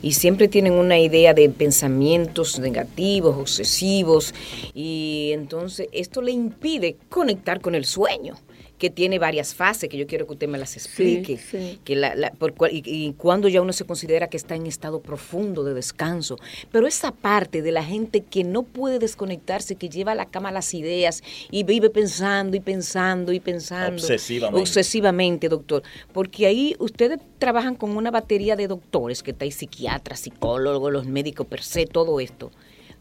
y 0.03 0.13
siempre 0.13 0.47
tienen 0.47 0.75
una 0.75 0.99
idea 0.99 1.35
de 1.35 1.49
pensamientos 1.49 2.61
negativos, 2.61 3.37
obsesivos, 3.37 4.35
y 4.75 5.31
entonces 5.33 5.89
esto 5.93 6.23
le 6.23 6.31
impide 6.31 6.97
conectar 7.09 7.61
con 7.61 7.75
el 7.75 7.85
sueño 7.85 8.37
que 8.79 8.91
tiene 8.91 9.19
varias 9.19 9.55
fases, 9.55 9.89
que 9.89 9.97
yo 9.97 10.07
quiero 10.07 10.27
que 10.27 10.35
usted 10.35 10.49
me 10.49 10.59
las 10.59 10.77
explique, 10.77 11.39
Que 11.85 11.97
la, 11.97 12.33
por 12.39 12.55
y, 12.71 13.13
cuando 13.15 13.49
ya 13.49 13.63
uno 13.63 13.73
se 13.73 13.85
considera 13.85 14.29
que 14.29 14.37
está 14.37 14.55
en 14.55 14.67
estado 14.67 15.01
profundo 15.01 15.65
de 15.65 15.75
descanso. 15.75 16.39
Pero 16.71 16.87
esa 16.87 17.13
parte 17.13 17.63
de 17.63 17.73
la 17.73 17.83
gente 17.83 18.21
que 18.21 18.45
no 18.45 18.63
puede 18.63 18.99
desconectarse, 18.99 19.77
que 19.77 19.89
lleva 19.89 20.13
a 20.13 20.15
la 20.15 20.27
cama 20.27 20.51
las 20.51 20.75
ideas 20.75 21.23
y 21.51 21.65
vive 21.65 21.91
pensando 21.91 22.57
y 22.57 22.61
pensando 22.61 23.33
y 23.33 23.41
pensando. 23.41 24.03
Obsesivamente. 24.03 24.61
Obsesivamente, 24.61 25.49
doctor. 25.49 25.83
Porque 26.13 26.47
ahí 26.47 26.77
ustedes 26.79 27.19
trabajan 27.39 27.75
con 27.75 27.97
una 27.97 28.11
batería 28.11 28.57
de 28.57 28.69
doctores, 28.69 29.23
que 29.23 29.31
está 29.31 29.45
ahí 29.45 29.53
psiquiatras, 29.53 30.21
psicólogos, 30.21 30.93
los 30.93 31.07
médicos 31.07 31.47
per 31.47 31.63
se, 31.63 31.87
todo 31.87 32.21
esto. 32.21 32.51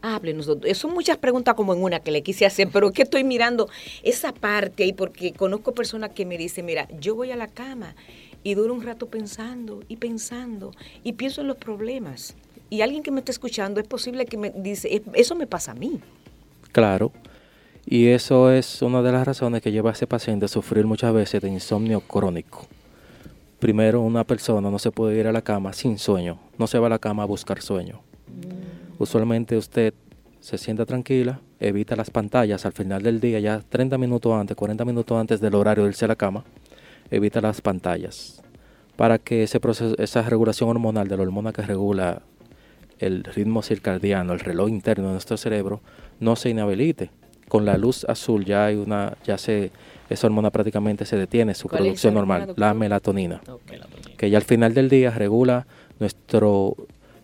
Háblenos, 0.02 0.48
Son 0.74 0.92
muchas 0.92 1.16
preguntas 1.16 1.54
como 1.54 1.74
en 1.74 1.82
una 1.82 2.00
que 2.00 2.10
le 2.10 2.22
quise 2.22 2.46
hacer, 2.46 2.68
pero 2.72 2.92
que 2.92 3.02
estoy 3.02 3.24
mirando 3.24 3.68
esa 4.02 4.32
parte 4.32 4.84
ahí 4.84 4.92
porque 4.92 5.32
conozco 5.32 5.72
personas 5.72 6.10
que 6.10 6.24
me 6.24 6.38
dicen, 6.38 6.66
mira, 6.66 6.88
yo 7.00 7.14
voy 7.14 7.30
a 7.30 7.36
la 7.36 7.48
cama 7.48 7.94
y 8.42 8.54
duro 8.54 8.74
un 8.74 8.82
rato 8.82 9.06
pensando 9.06 9.82
y 9.88 9.96
pensando 9.96 10.72
y 11.02 11.14
pienso 11.14 11.40
en 11.40 11.48
los 11.48 11.56
problemas. 11.56 12.36
Y 12.70 12.82
alguien 12.82 13.02
que 13.02 13.10
me 13.10 13.20
está 13.20 13.32
escuchando 13.32 13.80
es 13.80 13.88
posible 13.88 14.26
que 14.26 14.36
me 14.36 14.50
dice, 14.50 15.02
eso 15.14 15.34
me 15.34 15.46
pasa 15.46 15.72
a 15.72 15.74
mí. 15.74 16.00
Claro. 16.72 17.12
Y 17.84 18.08
eso 18.08 18.50
es 18.50 18.82
una 18.82 19.00
de 19.02 19.12
las 19.12 19.26
razones 19.26 19.62
que 19.62 19.70
lleva 19.70 19.90
a 19.90 19.92
ese 19.92 20.06
paciente 20.06 20.46
a 20.46 20.48
sufrir 20.48 20.86
muchas 20.86 21.12
veces 21.14 21.40
de 21.40 21.48
insomnio 21.48 22.00
crónico. 22.00 22.66
Primero, 23.60 24.00
una 24.00 24.24
persona 24.24 24.70
no 24.70 24.78
se 24.78 24.90
puede 24.90 25.18
ir 25.18 25.26
a 25.26 25.32
la 25.32 25.42
cama 25.42 25.72
sin 25.72 25.98
sueño, 25.98 26.38
no 26.58 26.66
se 26.66 26.78
va 26.78 26.88
a 26.88 26.90
la 26.90 26.98
cama 26.98 27.22
a 27.22 27.26
buscar 27.26 27.62
sueño. 27.62 28.00
Usualmente 28.98 29.56
usted 29.56 29.94
se 30.40 30.58
sienta 30.58 30.86
tranquila, 30.86 31.40
evita 31.60 31.96
las 31.96 32.10
pantallas 32.10 32.66
al 32.66 32.72
final 32.72 33.02
del 33.02 33.20
día, 33.20 33.40
ya 33.40 33.60
30 33.60 33.98
minutos 33.98 34.32
antes, 34.32 34.56
40 34.56 34.84
minutos 34.84 35.18
antes 35.18 35.40
del 35.40 35.54
horario 35.54 35.84
de 35.84 35.90
irse 35.90 36.04
a 36.04 36.08
la 36.08 36.16
cama, 36.16 36.44
evita 37.10 37.40
las 37.40 37.60
pantallas 37.60 38.42
para 38.96 39.18
que 39.18 39.42
ese 39.42 39.60
proceso, 39.60 39.94
esa 39.98 40.22
regulación 40.22 40.70
hormonal 40.70 41.06
de 41.08 41.16
la 41.16 41.22
hormona 41.22 41.52
que 41.52 41.62
regula 41.62 42.22
el 42.98 43.24
ritmo 43.24 43.62
circadiano, 43.62 44.32
el 44.32 44.40
reloj 44.40 44.70
interno 44.70 45.08
de 45.08 45.12
nuestro 45.12 45.36
cerebro, 45.36 45.80
no 46.18 46.34
se 46.34 46.48
inhabilite. 46.50 47.10
Con 47.48 47.64
la 47.64 47.76
luz 47.76 48.04
azul 48.08 48.44
ya 48.44 48.64
hay 48.64 48.76
una, 48.76 49.16
ya 49.24 49.38
se, 49.38 49.70
esa 50.10 50.26
hormona 50.26 50.50
prácticamente 50.50 51.04
se 51.04 51.16
detiene 51.16 51.54
su 51.54 51.68
producción 51.68 52.14
normal, 52.14 52.54
la 52.56 52.74
melatonina, 52.74 53.40
que 54.16 54.30
ya 54.30 54.38
al 54.38 54.44
final 54.44 54.74
del 54.74 54.88
día 54.88 55.10
regula 55.10 55.66
nuestro 56.00 56.74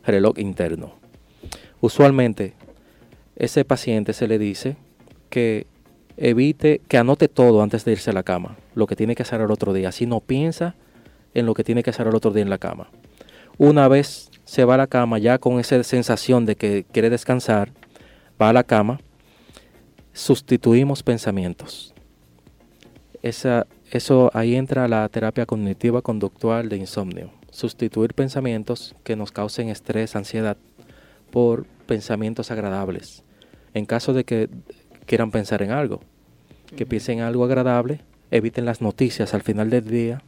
reloj 0.04 0.38
interno. 0.38 1.01
Usualmente, 1.82 2.54
ese 3.34 3.64
paciente 3.64 4.12
se 4.12 4.28
le 4.28 4.38
dice 4.38 4.76
que 5.30 5.66
evite, 6.16 6.80
que 6.86 6.96
anote 6.96 7.26
todo 7.26 7.60
antes 7.60 7.84
de 7.84 7.90
irse 7.90 8.10
a 8.10 8.12
la 8.12 8.22
cama, 8.22 8.56
lo 8.76 8.86
que 8.86 8.94
tiene 8.94 9.16
que 9.16 9.24
hacer 9.24 9.40
el 9.40 9.50
otro 9.50 9.72
día. 9.72 9.88
Así 9.88 10.06
no 10.06 10.20
piensa 10.20 10.76
en 11.34 11.44
lo 11.44 11.54
que 11.54 11.64
tiene 11.64 11.82
que 11.82 11.90
hacer 11.90 12.06
el 12.06 12.14
otro 12.14 12.30
día 12.30 12.44
en 12.44 12.50
la 12.50 12.58
cama. 12.58 12.88
Una 13.58 13.88
vez 13.88 14.30
se 14.44 14.64
va 14.64 14.74
a 14.74 14.76
la 14.76 14.86
cama 14.86 15.18
ya 15.18 15.38
con 15.38 15.58
esa 15.58 15.82
sensación 15.82 16.46
de 16.46 16.54
que 16.54 16.84
quiere 16.92 17.10
descansar, 17.10 17.72
va 18.40 18.50
a 18.50 18.52
la 18.52 18.62
cama, 18.62 19.00
sustituimos 20.12 21.02
pensamientos. 21.02 21.94
Esa, 23.22 23.66
eso 23.90 24.30
ahí 24.34 24.54
entra 24.54 24.86
la 24.86 25.08
terapia 25.08 25.46
cognitiva 25.46 26.00
conductual 26.00 26.68
de 26.68 26.76
insomnio. 26.76 27.32
Sustituir 27.50 28.14
pensamientos 28.14 28.94
que 29.02 29.16
nos 29.16 29.32
causen 29.32 29.68
estrés, 29.68 30.14
ansiedad 30.14 30.56
por 31.32 31.66
pensamientos 31.86 32.52
agradables. 32.52 33.24
En 33.74 33.86
caso 33.86 34.12
de 34.12 34.22
que 34.22 34.48
quieran 35.06 35.32
pensar 35.32 35.62
en 35.62 35.72
algo, 35.72 36.00
que 36.76 36.86
piensen 36.86 37.18
en 37.18 37.24
algo 37.24 37.44
agradable, 37.44 38.02
eviten 38.30 38.64
las 38.64 38.80
noticias 38.80 39.34
al 39.34 39.42
final 39.42 39.70
del 39.70 39.88
día, 39.88 40.22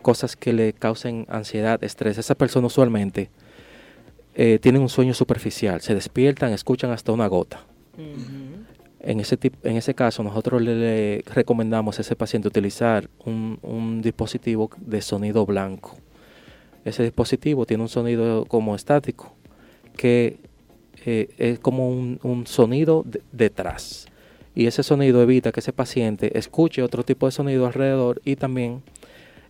cosas 0.00 0.36
que 0.36 0.54
le 0.54 0.72
causen 0.72 1.26
ansiedad, 1.28 1.82
estrés. 1.84 2.16
Esas 2.16 2.36
personas 2.36 2.72
usualmente 2.72 3.28
eh, 4.34 4.58
tienen 4.60 4.80
un 4.80 4.88
sueño 4.88 5.12
superficial, 5.12 5.80
se 5.80 5.94
despiertan, 5.94 6.52
escuchan 6.52 6.90
hasta 6.92 7.12
una 7.12 7.26
gota. 7.26 7.60
En 9.00 9.20
ese, 9.20 9.38
en 9.62 9.76
ese 9.76 9.94
caso, 9.94 10.22
nosotros 10.22 10.62
le, 10.62 11.22
recomendamos 11.34 11.98
a 11.98 12.02
ese 12.02 12.14
paciente 12.16 12.48
utilizar 12.48 13.08
un, 13.24 13.58
un, 13.62 14.02
dispositivo 14.02 14.70
de 14.78 15.00
sonido 15.00 15.44
blanco. 15.46 15.96
Ese 16.84 17.02
dispositivo 17.02 17.66
tiene 17.66 17.82
un 17.82 17.88
sonido 17.88 18.44
como 18.44 18.74
estático 18.76 19.35
que 19.96 20.38
eh, 21.04 21.28
es 21.38 21.58
como 21.58 21.88
un, 21.88 22.44
sonido 22.46 23.04
detrás. 23.32 24.06
Y 24.54 24.66
ese 24.66 24.82
sonido 24.82 25.22
evita 25.22 25.52
que 25.52 25.60
ese 25.60 25.72
paciente 25.72 26.38
escuche 26.38 26.82
otro 26.82 27.02
tipo 27.02 27.26
de 27.26 27.32
sonido 27.32 27.66
alrededor 27.66 28.20
y 28.24 28.36
también 28.36 28.82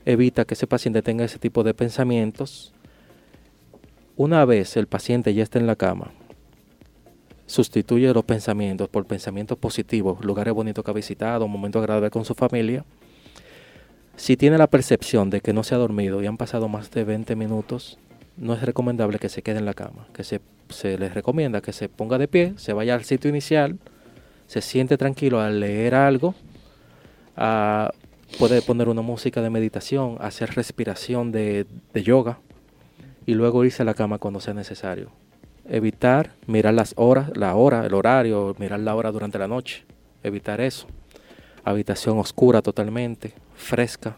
evita 0.05 0.45
que 0.45 0.55
ese 0.55 0.67
paciente 0.67 1.03
tenga 1.03 1.25
ese 1.25 1.39
tipo 1.39 1.63
de 1.63 1.75
pensamientos. 1.75 2.73
Una 4.17 4.45
vez 4.45 4.77
el 4.77 4.87
paciente 4.87 5.35
ya 5.35 5.43
está 5.43 5.59
en 5.59 5.67
la 5.67 5.77
cama, 5.77 6.13
sustituye 7.47 8.13
los 8.13 8.25
pensamientos 8.25 8.89
por 8.89 9.07
pensamientos 9.07 9.59
positivos, 9.59 10.25
lugares 10.25 10.55
bonitos 10.55 10.85
que 10.85 10.91
ha 10.91 10.95
visitado, 10.95 11.47
momentos 11.47 11.81
agradables 11.81 12.11
con 12.11 12.25
su 12.25 12.35
familia. 12.35 12.85
Si 14.17 14.37
tiene 14.37 14.59
la 14.59 14.67
percepción 14.67 15.31
de 15.31 15.41
que 15.41 15.53
no 15.53 15.63
se 15.63 15.75
ha 15.75 15.79
dormido 15.79 16.23
y 16.23 16.27
han 16.27 16.39
pasado 16.39 16.69
más 16.69 16.91
de 16.91 17.05
20 17.05 17.37
minutos, 17.37 17.99
no 18.37 18.55
es 18.55 18.63
recomendable 18.63 19.19
que 19.19 19.29
se 19.29 19.43
quede 19.43 19.59
en 19.59 19.65
la 19.65 19.75
cama, 19.75 20.07
que 20.13 20.25
se, 20.25 20.41
se 20.69 20.99
les 20.99 21.15
recomienda 21.15 21.61
que 21.61 21.73
se 21.73 21.89
ponga 21.89 22.19
de 22.19 22.29
pie, 22.29 22.55
se 22.57 22.73
vaya 22.73 22.95
al 22.95 23.05
sitio 23.05 23.31
inicial, 23.31 23.79
se 24.47 24.61
siente 24.61 24.97
tranquilo 24.97 25.41
al 25.41 25.61
leer 25.61 25.95
algo, 25.95 26.35
puede 28.39 28.63
poner 28.63 28.89
una 28.89 29.03
música 29.03 29.43
de 29.43 29.51
meditación, 29.51 30.17
hacer 30.21 30.55
respiración 30.55 31.33
de, 31.33 31.67
de 31.93 32.03
yoga 32.03 32.39
y 33.25 33.35
luego 33.35 33.65
irse 33.65 33.83
a 33.83 33.85
la 33.85 33.95
cama 33.95 34.19
cuando 34.19 34.41
sea 34.41 34.55
necesario. 34.55 35.11
Evitar 35.69 36.35
mirar 36.47 36.75
las 36.75 36.95
horas, 36.97 37.31
la 37.37 37.55
hora, 37.57 37.85
el 37.85 37.95
horario, 37.95 38.55
mirar 38.59 38.81
la 38.81 38.95
hora 38.95 39.11
durante 39.11 39.39
la 39.39 39.49
noche. 39.49 39.85
evitar 40.23 40.61
eso. 40.61 40.87
Habitación 41.65 42.19
oscura 42.19 42.63
totalmente, 42.63 43.33
fresca, 43.57 44.17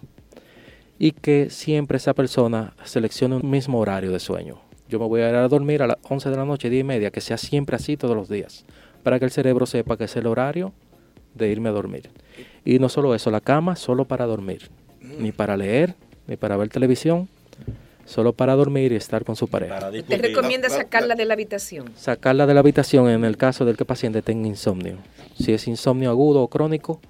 y 0.99 1.13
que 1.13 1.51
siempre 1.51 1.99
esa 1.99 2.15
persona 2.15 2.75
seleccione 2.85 3.37
un 3.37 3.49
mismo 3.49 3.79
horario 3.79 4.11
de 4.11 4.19
sueño. 4.19 4.61
Yo 4.89 4.99
me 4.99 5.07
voy 5.07 5.21
a 5.21 5.29
ir 5.29 5.35
a 5.35 5.49
dormir 5.49 5.83
a 5.83 5.87
las 5.87 5.99
11 6.09 6.31
de 6.31 6.37
la 6.37 6.45
noche, 6.45 6.71
10 6.71 6.81
y 6.81 6.85
media, 6.85 7.11
que 7.11 7.21
sea 7.21 7.37
siempre 7.37 7.77
así 7.77 7.97
todos 7.97 8.17
los 8.17 8.29
días, 8.29 8.65
para 9.03 9.19
que 9.19 9.27
el 9.27 9.31
cerebro 9.31 9.67
sepa 9.67 9.97
que 9.97 10.05
es 10.05 10.17
el 10.17 10.27
horario 10.27 10.73
de 11.35 11.49
irme 11.49 11.69
a 11.69 11.73
dormir. 11.73 12.11
Y 12.65 12.79
no 12.79 12.89
solo 12.89 13.15
eso, 13.15 13.31
la 13.31 13.41
cama 13.41 13.77
solo 13.77 14.07
para 14.07 14.27
dormir, 14.27 14.71
ni 15.01 15.31
para 15.31 15.57
leer, 15.57 15.95
ni 16.27 16.37
para 16.37 16.57
ver 16.57 16.69
televisión, 16.69 17.29
solo 18.07 18.33
para 18.33 18.55
dormir 18.55 18.93
y 18.93 18.97
estar 18.97 19.25
con 19.25 19.37
su 19.37 19.47
pareja. 19.49 19.91
¿Te 19.91 20.17
recomienda 20.17 20.71
sacarla 20.71 21.15
de 21.15 21.27
la 21.27 21.35
habitación? 21.35 21.93
Sacarla 21.95 22.47
de 22.47 22.55
la 22.55 22.61
habitación 22.61 23.09
en 23.11 23.25
el 23.25 23.37
caso 23.37 23.65
del 23.67 23.77
que 23.77 23.83
el 23.83 23.87
paciente 23.87 24.23
tenga 24.23 24.49
insomnio. 24.49 24.97
Si 25.39 25.53
es 25.53 25.69
insomnio 25.69 26.11
agudo 26.11 26.43
o 26.43 26.49
crónico, 26.49 27.01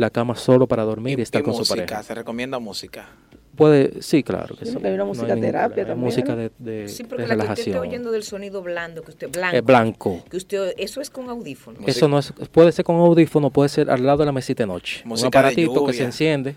la 0.00 0.10
cama 0.10 0.34
solo 0.34 0.66
para 0.66 0.82
dormir 0.84 1.18
y, 1.18 1.22
estar 1.22 1.42
con 1.42 1.54
su 1.54 1.64
pareja. 1.64 2.02
¿Se 2.02 2.14
recomienda 2.14 2.58
música? 2.58 3.08
Puede, 3.56 4.00
sí, 4.00 4.22
claro. 4.22 4.56
Que 4.56 4.64
sí, 4.64 4.78
hay 4.82 4.92
una 4.94 5.04
música 5.04 5.36
terapia 5.36 5.84
también. 5.84 5.98
Música 5.98 6.34
de, 6.34 6.50
de, 6.58 6.88
sí, 6.88 7.04
porque 7.04 7.26
la 7.26 7.36
que 7.36 7.52
usted 7.52 7.66
está 7.68 7.80
oyendo 7.80 8.10
del 8.10 8.22
sonido 8.22 8.62
blando, 8.62 9.02
que 9.02 9.10
usted 9.10 9.30
blanco. 9.30 9.56
Es 9.56 9.64
blanco. 9.64 10.24
Que 10.30 10.36
usted, 10.38 10.74
eso 10.78 11.00
es 11.00 11.10
con 11.10 11.28
audífono. 11.28 11.78
Eso 11.86 12.08
no 12.08 12.18
es, 12.18 12.32
puede 12.52 12.72
ser 12.72 12.84
con 12.84 12.96
audífono, 12.96 13.50
puede 13.50 13.68
ser 13.68 13.90
al 13.90 14.06
lado 14.06 14.18
de 14.18 14.26
la 14.26 14.32
mesita 14.32 14.62
de 14.62 14.68
noche. 14.68 15.02
Música 15.04 15.26
un 15.26 15.28
aparatito 15.28 15.84
que 15.84 15.92
se 15.92 16.04
enciende. 16.04 16.56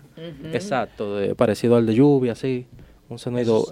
Exacto, 0.52 1.18
parecido 1.36 1.76
al 1.76 1.84
de 1.84 1.94
lluvia, 1.94 2.32
así. 2.32 2.66
Un 3.10 3.18
sonido. 3.18 3.66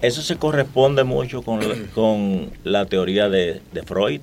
Eso, 0.00 0.22
se 0.22 0.36
corresponde 0.36 1.02
mucho 1.02 1.42
con, 1.42 1.60
con 1.94 2.50
la 2.62 2.86
teoría 2.86 3.28
de, 3.28 3.60
de 3.72 3.82
Freud 3.82 4.20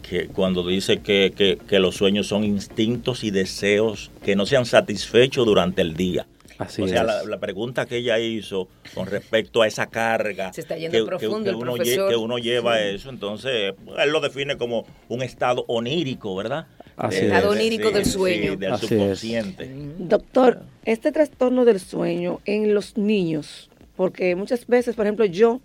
que 0.00 0.28
cuando 0.28 0.66
dice 0.66 1.00
que, 1.00 1.58
los 1.70 1.96
sueños 1.96 2.26
son 2.26 2.44
instintos 2.44 3.24
y 3.24 3.30
deseos 3.30 4.10
que 4.24 4.36
no 4.36 4.46
se 4.46 4.56
han 4.56 4.66
satisfechos 4.66 5.46
durante 5.46 5.82
el 5.82 5.94
día. 5.94 6.26
Así 6.58 6.82
o 6.82 6.88
sea, 6.88 7.04
la, 7.04 7.38
pregunta 7.38 7.86
que 7.86 7.98
ella 7.98 8.18
hizo 8.18 8.68
con 8.92 9.06
respecto 9.06 9.62
a 9.62 9.68
esa 9.68 9.86
carga 9.86 10.50
que, 10.50 11.02
uno 11.02 11.76
que, 11.76 12.16
uno 12.16 12.38
lleva 12.38 12.80
eso, 12.80 13.10
entonces 13.10 13.74
él 13.96 14.10
lo 14.10 14.20
define 14.20 14.56
como 14.56 14.84
un 15.08 15.22
estado 15.22 15.64
onírico, 15.68 16.34
¿verdad? 16.34 16.66
Así 16.96 17.18
estado 17.18 17.50
onírico 17.50 17.92
del 17.92 18.04
sueño. 18.04 18.56
del 18.56 18.76
subconsciente. 18.76 19.70
Doctor, 19.98 20.62
este 20.84 21.12
trastorno 21.12 21.64
del 21.64 21.78
sueño 21.78 22.40
en 22.44 22.74
los 22.74 22.96
niños, 22.96 23.70
porque 23.94 24.34
muchas 24.34 24.66
veces, 24.66 24.96
por 24.96 25.06
ejemplo, 25.06 25.26
yo 25.26 25.60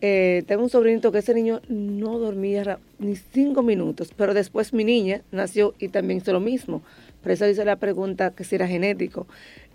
eh, 0.00 0.42
tengo 0.46 0.62
un 0.62 0.70
sobrinito 0.70 1.12
que 1.12 1.18
ese 1.18 1.34
niño 1.34 1.60
no 1.68 2.18
dormía 2.18 2.78
ni 2.98 3.16
cinco 3.16 3.62
minutos, 3.62 4.12
pero 4.16 4.34
después 4.34 4.72
mi 4.72 4.84
niña 4.84 5.22
nació 5.30 5.74
y 5.78 5.88
también 5.88 6.18
hizo 6.18 6.32
lo 6.32 6.40
mismo. 6.40 6.82
Por 7.22 7.32
eso 7.32 7.48
hice 7.48 7.64
la 7.64 7.76
pregunta 7.76 8.34
que 8.34 8.44
si 8.44 8.56
era 8.56 8.66
genético. 8.66 9.26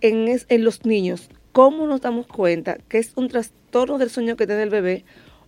En, 0.01 0.27
en 0.27 0.63
los 0.63 0.85
niños, 0.85 1.29
¿cómo 1.51 1.87
nos 1.87 2.01
damos 2.01 2.27
cuenta 2.27 2.77
que 2.87 2.99
es 2.99 3.13
un 3.15 3.27
trastorno 3.27 3.97
del 3.97 4.09
sueño 4.09 4.35
que 4.35 4.45
tiene 4.45 4.63
el 4.63 4.69
bebé 4.69 5.03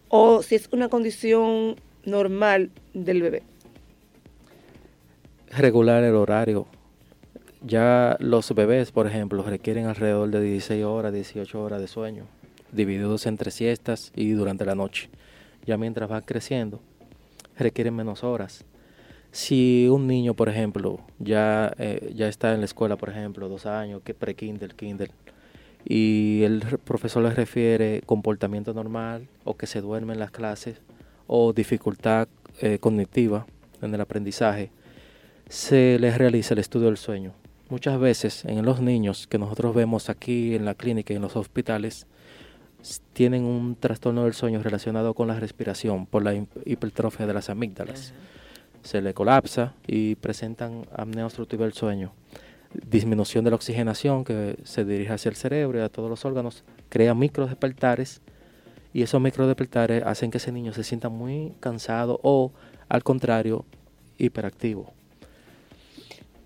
o 0.09 0.41
si 0.41 0.55
es 0.55 0.67
una 0.71 0.89
condición 0.89 1.75
normal 2.05 2.71
del 2.93 3.21
bebé? 3.21 3.43
Regular 5.49 6.03
el 6.03 6.15
horario. 6.15 6.65
Ya 7.63 8.17
los 8.19 8.53
bebés, 8.55 8.91
por 8.91 9.05
ejemplo, 9.05 9.43
requieren 9.43 9.85
alrededor 9.85 10.29
de 10.31 10.41
16 10.41 10.83
horas, 10.83 11.13
18 11.13 11.61
horas 11.61 11.79
de 11.79 11.87
sueño 11.87 12.25
divididos 12.71 13.25
entre 13.25 13.51
siestas 13.51 14.11
y 14.15 14.31
durante 14.31 14.65
la 14.65 14.75
noche. 14.75 15.09
Ya 15.65 15.77
mientras 15.77 16.11
va 16.11 16.21
creciendo, 16.21 16.81
requieren 17.57 17.95
menos 17.95 18.23
horas. 18.23 18.65
Si 19.31 19.87
un 19.89 20.07
niño, 20.07 20.33
por 20.33 20.49
ejemplo, 20.49 20.99
ya, 21.19 21.73
eh, 21.77 22.11
ya 22.15 22.27
está 22.27 22.53
en 22.53 22.59
la 22.59 22.65
escuela, 22.65 22.97
por 22.97 23.09
ejemplo, 23.09 23.47
dos 23.47 23.65
años, 23.65 24.01
que 24.03 24.13
pre-kinder, 24.13 24.75
kinder, 24.75 25.11
y 25.85 26.43
el 26.43 26.63
profesor 26.83 27.23
le 27.23 27.31
refiere 27.31 28.01
comportamiento 28.05 28.73
normal 28.73 29.27
o 29.43 29.55
que 29.55 29.67
se 29.67 29.81
duerme 29.81 30.13
en 30.13 30.19
las 30.19 30.31
clases 30.31 30.77
o 31.27 31.53
dificultad 31.53 32.27
eh, 32.61 32.77
cognitiva 32.79 33.45
en 33.81 33.93
el 33.93 34.01
aprendizaje, 34.01 34.69
se 35.49 35.97
les 35.99 36.17
realiza 36.17 36.53
el 36.53 36.59
estudio 36.59 36.87
del 36.87 36.97
sueño. 36.97 37.33
Muchas 37.69 37.99
veces 37.99 38.43
en 38.45 38.65
los 38.65 38.81
niños 38.81 39.27
que 39.27 39.37
nosotros 39.37 39.73
vemos 39.73 40.09
aquí 40.09 40.55
en 40.55 40.65
la 40.65 40.75
clínica 40.75 41.13
y 41.13 41.15
en 41.15 41.21
los 41.21 41.35
hospitales, 41.37 42.05
tienen 43.13 43.43
un 43.43 43.75
trastorno 43.75 44.23
del 44.23 44.33
sueño 44.33 44.61
relacionado 44.63 45.13
con 45.13 45.27
la 45.27 45.39
respiración 45.39 46.05
por 46.05 46.23
la 46.23 46.33
hipertrofia 46.65 47.27
de 47.27 47.33
las 47.33 47.49
amígdalas. 47.49 48.13
Se 48.83 49.01
le 49.01 49.13
colapsa 49.13 49.73
y 49.85 50.15
presentan 50.15 50.85
apnea 50.95 51.25
obstructiva 51.25 51.65
del 51.65 51.73
sueño. 51.73 52.13
Disminución 52.89 53.43
de 53.43 53.51
la 53.51 53.57
oxigenación 53.57 54.23
que 54.23 54.57
se 54.63 54.85
dirige 54.85 55.13
hacia 55.13 55.29
el 55.29 55.35
cerebro 55.35 55.79
y 55.79 55.81
a 55.81 55.89
todos 55.89 56.09
los 56.09 56.25
órganos, 56.25 56.63
crea 56.89 57.13
microdespertares 57.13 58.21
y 58.93 59.03
esos 59.03 59.21
microdespertares 59.21 60.03
hacen 60.03 60.31
que 60.31 60.37
ese 60.37 60.51
niño 60.51 60.73
se 60.73 60.83
sienta 60.83 61.09
muy 61.09 61.53
cansado 61.59 62.19
o, 62.23 62.51
al 62.89 63.03
contrario, 63.03 63.65
hiperactivo. 64.17 64.93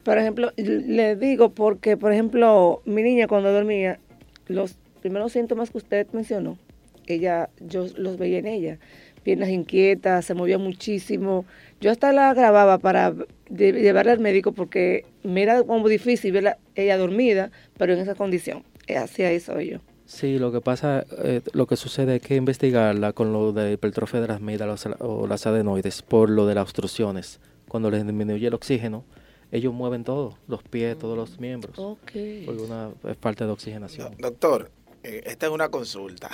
Por 0.04 0.18
ejemplo, 0.18 0.52
le 0.58 1.16
digo 1.16 1.50
porque, 1.50 1.98
por 1.98 2.12
ejemplo, 2.12 2.82
mi 2.86 3.02
niña 3.02 3.28
cuando 3.28 3.52
dormía, 3.52 4.00
los 4.48 4.78
primeros 5.06 5.34
síntomas 5.34 5.70
que 5.70 5.78
usted 5.78 6.08
mencionó, 6.14 6.58
ella, 7.06 7.52
yo 7.60 7.86
los 7.96 8.18
veía 8.18 8.40
en 8.40 8.48
ella. 8.48 8.80
Piernas 9.22 9.50
inquietas, 9.50 10.26
se 10.26 10.34
movía 10.34 10.58
muchísimo. 10.58 11.46
Yo 11.80 11.92
hasta 11.92 12.12
la 12.12 12.34
grababa 12.34 12.80
para 12.80 13.14
llevarla 13.56 14.14
al 14.14 14.20
médico 14.20 14.52
porque 14.52 15.06
me 15.22 15.44
era 15.44 15.62
como 15.62 15.88
difícil 15.88 16.32
verla 16.32 16.58
ella 16.74 16.98
dormida, 16.98 17.52
pero 17.78 17.94
en 17.94 18.00
esa 18.00 18.16
condición. 18.16 18.64
Hacía 18.98 19.32
eso 19.32 19.62
yo. 19.62 19.78
Sí, 20.08 20.40
lo 20.40 20.52
que 20.52 20.60
pasa, 20.60 21.06
eh, 21.24 21.42
lo 21.54 21.68
que 21.68 21.76
sucede 21.76 22.16
es 22.16 22.22
que 22.24 22.36
investigarla 22.36 23.14
con 23.14 23.32
lo 23.32 23.54
de 23.54 23.74
hipertrofia 23.74 24.22
de 24.22 24.28
las 24.28 24.38
amígdalas 24.38 24.88
o 24.98 25.28
las 25.28 25.46
adenoides 25.46 26.02
por 26.02 26.32
lo 26.32 26.48
de 26.48 26.56
las 26.56 26.64
obstrucciones. 26.64 27.40
Cuando 27.68 27.92
les 27.92 28.04
disminuye 28.04 28.48
el 28.48 28.56
oxígeno, 28.56 29.04
ellos 29.52 29.72
mueven 29.72 30.04
todo, 30.04 30.40
los 30.48 30.64
pies, 30.64 30.98
todos 30.98 31.16
los 31.16 31.40
miembros. 31.40 31.78
Okay. 31.78 32.46
Por 32.46 32.56
una 32.56 32.90
falta 33.22 33.46
de 33.46 33.52
oxigenación. 33.52 34.16
doctor, 34.18 34.72
eh, 35.06 35.24
esta 35.26 35.46
es 35.46 35.52
una 35.52 35.70
consulta, 35.70 36.30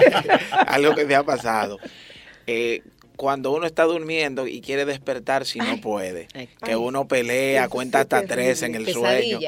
algo 0.66 0.94
que 0.94 1.04
me 1.04 1.14
ha 1.14 1.22
pasado. 1.22 1.78
Eh, 2.46 2.82
cuando 3.16 3.52
uno 3.52 3.66
está 3.66 3.84
durmiendo 3.84 4.46
y 4.46 4.60
quiere 4.60 4.84
despertar 4.84 5.46
si 5.46 5.58
no 5.58 5.80
puede, 5.80 6.28
que 6.64 6.76
uno 6.76 7.06
pelea, 7.06 7.68
cuenta 7.68 8.00
hasta 8.00 8.22
tres 8.26 8.62
en 8.62 8.74
el 8.74 8.92
sueño 8.92 9.38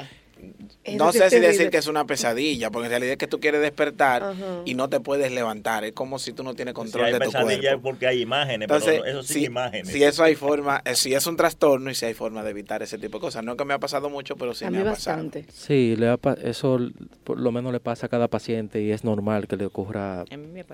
no 0.96 1.12
sé 1.12 1.30
si 1.30 1.40
decir 1.40 1.70
que 1.70 1.78
es 1.78 1.87
una 1.87 2.07
pesadilla, 2.07 2.70
porque 2.70 2.87
en 2.87 2.90
realidad 2.90 3.12
es 3.12 3.18
que 3.18 3.26
tú 3.26 3.40
quieres 3.40 3.61
despertar 3.61 4.35
y 4.64 4.74
no 4.74 4.88
te 4.88 5.00
puedes 5.00 5.33
levantar. 5.33 5.85
Es 5.85 5.92
como 5.92 6.18
si 6.18 6.33
tú 6.33 6.42
no 6.42 6.54
tienes 6.54 6.74
control 6.74 7.07
de 7.07 7.12
tu 7.12 7.30
cuerpo. 7.30 7.46
pesadilla 7.46 7.74
es 7.74 7.80
porque 7.80 8.07
hay 8.07 8.22
imágenes, 8.22 8.68
pero 8.68 8.78
eso 8.78 9.22
sí 9.22 9.35
si, 9.35 9.44
imágenes. 9.46 9.88
Si 9.88 10.02
eso 10.02 10.22
hay 10.22 10.35
forma, 10.35 10.83
eh, 10.85 10.94
si 10.94 11.14
es 11.14 11.26
un 11.26 11.37
trastorno 11.37 11.90
y 11.90 11.94
si 11.94 12.07
hay 12.07 12.14
forma 12.14 12.42
de 12.42 12.50
evitar 12.50 12.83
ese 12.83 12.98
tipo 12.98 13.18
de 13.18 13.22
cosas. 13.22 13.44
No 13.44 13.52
es 13.52 13.59
que 13.59 13.64
me 13.64 13.74
ha 13.74 13.78
pasado 13.78 14.11
mucho, 14.11 14.37
pero 14.37 14.54
sí 14.54 14.64
me 14.70 14.78
ha 14.78 14.85
bastante. 14.85 15.44
pasado. 15.44 15.59
Sí, 15.66 15.96
le 15.96 16.18
eso 16.42 16.78
por 17.24 17.40
lo 17.40 17.52
menos 17.52 17.72
le 17.72 17.80
pasa 17.80 18.07
a 18.07 18.09
cada 18.09 18.28
paciente 18.28 18.83
y 18.83 18.90
es 18.90 19.04
normal 19.04 19.48
que 19.48 19.57
le 19.57 19.66
ocurra 19.66 20.24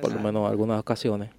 por 0.00 0.12
lo 0.12 0.20
menos 0.20 0.50
algunas 0.50 0.80
ocasiones. 0.80 1.30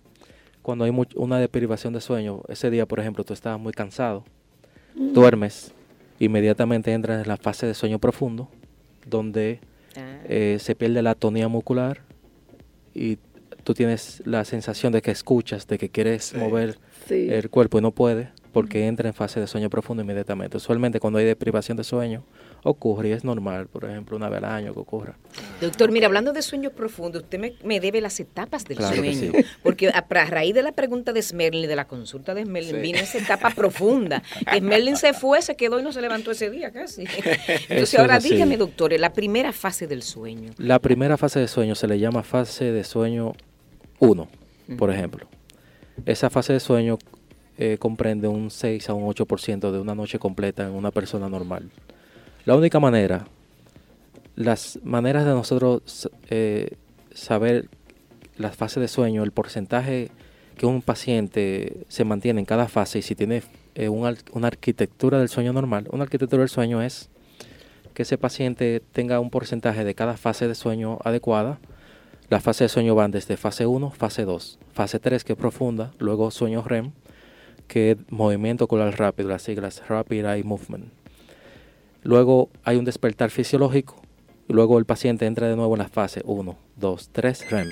Cuando 0.62 0.86
hay 0.86 0.92
una 1.16 1.40
deprivación 1.40 1.94
de 1.94 2.02
sueño, 2.02 2.42
ese 2.48 2.70
día, 2.70 2.86
por 2.86 3.00
ejemplo, 3.00 3.24
tú 3.24 3.34
estabas 3.34 3.60
muy 3.60 3.74
cansado, 3.74 4.24
mm. 4.94 5.14
duermes, 5.14 5.74
inmediatamente 6.26 6.94
entras 6.94 7.22
en 7.22 7.28
la 7.28 7.38
fase 7.38 7.66
de 7.66 7.74
sueño 7.74 8.00
profundo 8.00 8.50
donde 9.06 9.60
ah. 9.98 10.20
eh, 10.26 10.58
se 10.60 10.76
pierde 10.76 11.02
la 11.02 11.16
tonía 11.16 11.48
muscular 11.48 12.02
y 12.94 13.18
tú 13.64 13.74
tienes 13.74 14.22
la 14.26 14.46
sensación 14.46 14.94
de 14.94 15.02
que 15.02 15.12
escuchas, 15.12 15.68
de 15.68 15.78
que 15.78 15.90
quieres 15.90 16.34
mover 16.36 16.78
el 17.10 17.50
cuerpo 17.50 17.80
y 17.80 17.82
no 17.82 17.92
puedes 17.92 18.30
porque 18.52 18.86
entra 18.88 19.08
en 19.08 19.14
fase 19.14 19.40
de 19.40 19.48
sueño 19.48 19.70
profundo 19.70 20.04
inmediatamente. 20.04 20.58
Usualmente 20.58 21.00
cuando 21.00 21.20
hay 21.20 21.26
deprivación 21.26 21.78
de 21.78 21.84
sueño 21.84 22.24
ocurre 22.64 23.10
y 23.10 23.12
es 23.12 23.24
normal, 23.24 23.68
por 23.68 23.86
ejemplo, 23.86 24.16
una 24.16 24.30
vez 24.30 24.38
al 24.38 24.46
año 24.46 24.74
que 24.74 24.80
ocurra. 24.80 25.16
Doctor, 25.60 25.92
mira, 25.92 26.08
hablando 26.08 26.34
de 26.34 26.42
sueño 26.42 26.70
profundo, 26.72 27.20
usted 27.20 27.54
me, 27.64 27.80
debe 27.80 28.02
las 28.02 28.20
etapas 28.20 28.66
del 28.66 28.78
sueño, 28.78 29.32
porque 29.64 29.90
a, 29.90 30.06
raíz 30.26 30.54
de 30.54 30.62
la 30.62 30.72
pregunta 30.72 31.14
de 31.14 31.22
Smerlin, 31.22 31.68
de 31.68 31.76
la 31.76 31.88
consulta 31.88 32.34
de 32.34 32.44
Smerlin, 32.44 32.82
vino 32.82 33.00
esa 33.00 33.18
etapa 33.18 33.50
profunda. 33.52 34.22
Que 34.52 34.60
Smerlin 34.60 34.96
se 34.96 35.14
fue, 35.14 35.42
se 35.42 35.56
quedó 35.56 35.80
y 35.80 35.84
no 35.84 35.92
se 35.92 36.02
levantó 36.02 36.32
ese 36.32 36.50
día 36.50 36.72
casi. 36.72 37.06
Entonces 37.70 38.00
ahora 38.00 38.20
dígame, 38.20 38.58
doctor, 38.58 38.92
la 39.00 39.14
primera 39.14 39.52
fase 39.52 39.88
del 39.88 40.04
sueño. 40.04 40.52
La 40.58 40.80
primera 40.80 41.18
fase 41.18 41.40
de 41.40 41.48
sueño 41.48 41.76
se 41.76 41.88
le 41.88 42.00
llama 42.00 42.24
fase 42.24 42.72
de 42.72 42.84
sueño 42.84 43.34
1, 44.00 44.28
por 44.78 44.92
ejemplo. 44.92 45.28
Esa 46.06 46.30
fase 46.30 46.54
de 46.54 46.60
sueño 46.60 46.98
eh, 47.58 47.78
comprende 47.78 48.28
un 48.28 48.50
6 48.50 48.90
a 48.90 48.94
un 48.94 49.04
8% 49.14 49.72
de 49.72 49.80
una 49.80 49.94
noche 49.94 50.18
completa 50.18 50.64
en 50.64 50.74
una 50.74 50.92
persona 50.92 51.30
normal. 51.30 51.70
La 52.44 52.56
única 52.56 52.80
manera, 52.80 53.28
las 54.36 54.80
maneras 54.84 55.26
de 55.26 55.32
nosotros 55.32 56.10
eh, 56.30 56.76
saber 57.14 57.70
las 58.38 58.56
fases 58.56 58.82
de 58.82 58.88
sueño, 58.88 59.24
el 59.24 59.32
porcentaje 59.32 60.10
que 60.58 60.66
un 60.66 60.82
paciente 60.82 61.86
se 61.88 62.04
mantiene 62.04 62.40
en 62.40 62.46
cada 62.46 62.68
fase 62.68 63.00
y 63.00 63.02
si 63.04 63.14
tiene 63.14 63.44
eh, 63.76 63.90
una, 63.90 64.16
arquitectura 64.42 65.20
del 65.20 65.30
sueño 65.30 65.54
normal. 65.54 65.88
Una 65.92 66.04
arquitectura 66.04 66.42
del 66.42 66.50
sueño 66.50 66.82
es 66.82 67.10
que 67.94 68.04
ese 68.04 68.18
paciente 68.18 68.82
tenga 68.92 69.20
un 69.20 69.30
porcentaje 69.30 69.84
de 69.84 69.94
cada 69.94 70.18
fase 70.18 70.48
de 70.48 70.56
sueño 70.56 70.98
adecuada. 71.04 71.60
Las 72.30 72.42
fases 72.42 72.66
de 72.66 72.70
sueño 72.70 72.96
van 72.96 73.12
desde 73.12 73.38
fase 73.38 73.68
1, 73.68 73.92
fase 73.92 74.26
2, 74.26 74.58
fase 74.74 75.00
3 75.00 75.24
que 75.24 75.34
es 75.34 75.38
profunda, 75.40 75.92
luego 76.00 76.32
sueño 76.32 76.64
REM, 76.64 76.92
que 77.68 77.92
es 77.92 77.98
movimiento 78.10 78.66
ocular 78.66 78.98
rápido, 78.98 79.30
las 79.30 79.44
siglas 79.44 79.84
Rapid 79.88 80.26
Eye 80.26 80.44
Movement. 80.44 81.01
Luego 82.04 82.50
hay 82.64 82.78
un 82.78 82.86
despertar 82.86 83.30
fisiológico 83.30 84.02
y 84.48 84.54
luego 84.54 84.80
el 84.80 84.86
paciente 84.86 85.26
entra 85.26 85.48
de 85.48 85.56
nuevo 85.56 85.76
en 85.76 85.80
la 85.80 85.88
fase 85.88 86.22
1, 86.26 86.58
2, 86.78 87.10
3 87.12 87.52
REM. 87.52 87.70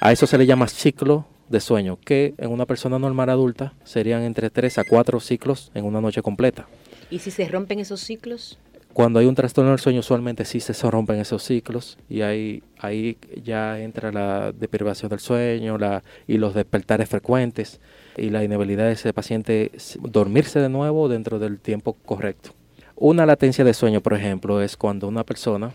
A 0.00 0.12
eso 0.12 0.26
se 0.26 0.38
le 0.38 0.46
llama 0.46 0.66
ciclo 0.66 1.26
de 1.50 1.60
sueño, 1.60 1.98
que 2.02 2.34
en 2.38 2.50
una 2.50 2.64
persona 2.64 2.98
normal 2.98 3.28
adulta 3.28 3.74
serían 3.84 4.22
entre 4.22 4.50
3 4.50 4.78
a 4.78 4.84
4 4.84 5.20
ciclos 5.20 5.70
en 5.74 5.84
una 5.84 6.00
noche 6.00 6.22
completa. 6.22 6.68
¿Y 7.10 7.18
si 7.18 7.30
se 7.30 7.46
rompen 7.48 7.80
esos 7.80 8.00
ciclos? 8.00 8.58
Cuando 8.92 9.20
hay 9.20 9.26
un 9.26 9.34
trastorno 9.34 9.70
del 9.70 9.78
sueño, 9.78 10.00
usualmente 10.00 10.44
sí 10.44 10.58
se 10.58 10.72
rompen 10.90 11.20
esos 11.20 11.44
ciclos 11.44 11.98
y 12.08 12.22
ahí, 12.22 12.62
ahí 12.78 13.18
ya 13.44 13.78
entra 13.78 14.10
la 14.10 14.52
deprivación 14.52 15.10
del 15.10 15.20
sueño 15.20 15.78
la, 15.78 16.02
y 16.26 16.38
los 16.38 16.54
despertares 16.54 17.08
frecuentes 17.08 17.80
y 18.16 18.30
la 18.30 18.42
inhabilidad 18.42 18.86
de 18.86 18.92
ese 18.92 19.12
paciente 19.12 19.70
dormirse 20.00 20.58
de 20.58 20.68
nuevo 20.68 21.08
dentro 21.08 21.38
del 21.38 21.60
tiempo 21.60 21.92
correcto. 21.92 22.52
Una 23.02 23.24
latencia 23.24 23.64
de 23.64 23.72
sueño, 23.72 24.02
por 24.02 24.12
ejemplo, 24.12 24.60
es 24.60 24.76
cuando 24.76 25.08
una 25.08 25.24
persona 25.24 25.72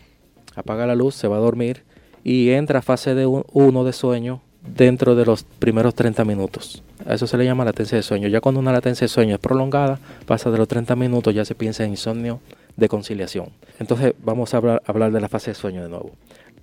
apaga 0.55 0.85
la 0.85 0.93
luz, 0.93 1.15
se 1.15 1.27
va 1.27 1.37
a 1.37 1.39
dormir 1.39 1.81
y 2.23 2.51
entra 2.51 2.77
a 2.77 2.81
fase 2.83 3.15
de 3.15 3.25
1 3.25 3.83
de 3.83 3.93
sueño 3.93 4.43
dentro 4.61 5.15
de 5.15 5.25
los 5.25 5.41
primeros 5.43 5.95
30 5.95 6.23
minutos. 6.23 6.83
A 7.03 7.15
eso 7.15 7.25
se 7.25 7.35
le 7.35 7.43
llama 7.43 7.65
latencia 7.65 7.95
de 7.95 8.03
sueño. 8.03 8.27
Ya 8.27 8.41
cuando 8.41 8.59
una 8.59 8.71
latencia 8.71 9.05
de 9.05 9.09
sueño 9.09 9.33
es 9.33 9.39
prolongada, 9.39 9.97
pasa 10.27 10.51
de 10.51 10.59
los 10.59 10.67
30 10.67 10.95
minutos, 10.95 11.33
ya 11.33 11.43
se 11.45 11.55
piensa 11.55 11.83
en 11.83 11.89
insomnio 11.89 12.41
de 12.77 12.87
conciliación. 12.87 13.49
Entonces 13.79 14.13
vamos 14.23 14.53
a 14.53 14.57
hablar, 14.57 14.83
hablar 14.85 15.11
de 15.11 15.19
la 15.19 15.27
fase 15.27 15.49
de 15.49 15.55
sueño 15.55 15.81
de 15.81 15.89
nuevo. 15.89 16.11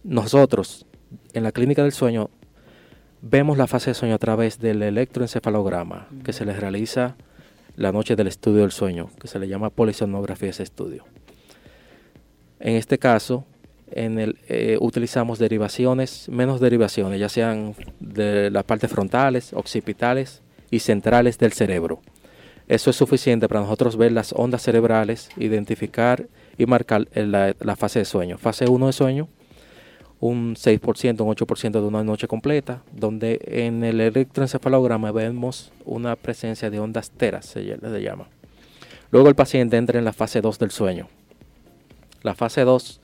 Nosotros, 0.04 0.86
en 1.32 1.42
la 1.42 1.50
clínica 1.50 1.82
del 1.82 1.90
sueño, 1.90 2.30
vemos 3.20 3.58
la 3.58 3.66
fase 3.66 3.90
de 3.90 3.94
sueño 3.94 4.14
a 4.14 4.18
través 4.18 4.60
del 4.60 4.80
electroencefalograma 4.84 6.06
que 6.22 6.32
se 6.32 6.44
les 6.44 6.60
realiza 6.60 7.16
la 7.76 7.92
noche 7.92 8.16
del 8.16 8.26
estudio 8.26 8.62
del 8.62 8.72
sueño, 8.72 9.10
que 9.20 9.28
se 9.28 9.38
le 9.38 9.48
llama 9.48 9.70
polisonografía 9.70 10.50
ese 10.50 10.62
estudio. 10.62 11.04
En 12.60 12.76
este 12.76 12.98
caso, 12.98 13.44
en 13.90 14.18
el, 14.18 14.38
eh, 14.48 14.78
utilizamos 14.80 15.38
derivaciones, 15.38 16.28
menos 16.28 16.60
derivaciones, 16.60 17.20
ya 17.20 17.28
sean 17.28 17.74
de 18.00 18.50
las 18.50 18.64
partes 18.64 18.90
frontales, 18.90 19.52
occipitales 19.52 20.42
y 20.70 20.78
centrales 20.78 21.38
del 21.38 21.52
cerebro. 21.52 22.00
Eso 22.68 22.90
es 22.90 22.96
suficiente 22.96 23.48
para 23.48 23.60
nosotros 23.60 23.96
ver 23.96 24.12
las 24.12 24.32
ondas 24.32 24.62
cerebrales, 24.62 25.30
identificar 25.36 26.28
y 26.56 26.66
marcar 26.66 27.08
la, 27.14 27.54
la 27.58 27.76
fase 27.76 27.98
de 27.98 28.04
sueño. 28.04 28.38
Fase 28.38 28.66
1 28.68 28.86
de 28.86 28.92
sueño, 28.92 29.28
un 30.22 30.54
6%, 30.54 31.20
un 31.20 31.34
8% 31.34 31.72
de 31.72 31.80
una 31.80 32.04
noche 32.04 32.28
completa, 32.28 32.84
donde 32.92 33.40
en 33.42 33.82
el 33.82 34.00
electroencefalograma 34.00 35.10
vemos 35.10 35.72
una 35.84 36.14
presencia 36.14 36.70
de 36.70 36.78
ondas 36.78 37.10
teras, 37.10 37.44
se 37.46 37.60
le 37.60 38.02
llama. 38.02 38.28
Luego 39.10 39.28
el 39.28 39.34
paciente 39.34 39.76
entra 39.76 39.98
en 39.98 40.04
la 40.04 40.12
fase 40.12 40.40
2 40.40 40.60
del 40.60 40.70
sueño. 40.70 41.08
La 42.22 42.36
fase 42.36 42.60
2 42.60 43.00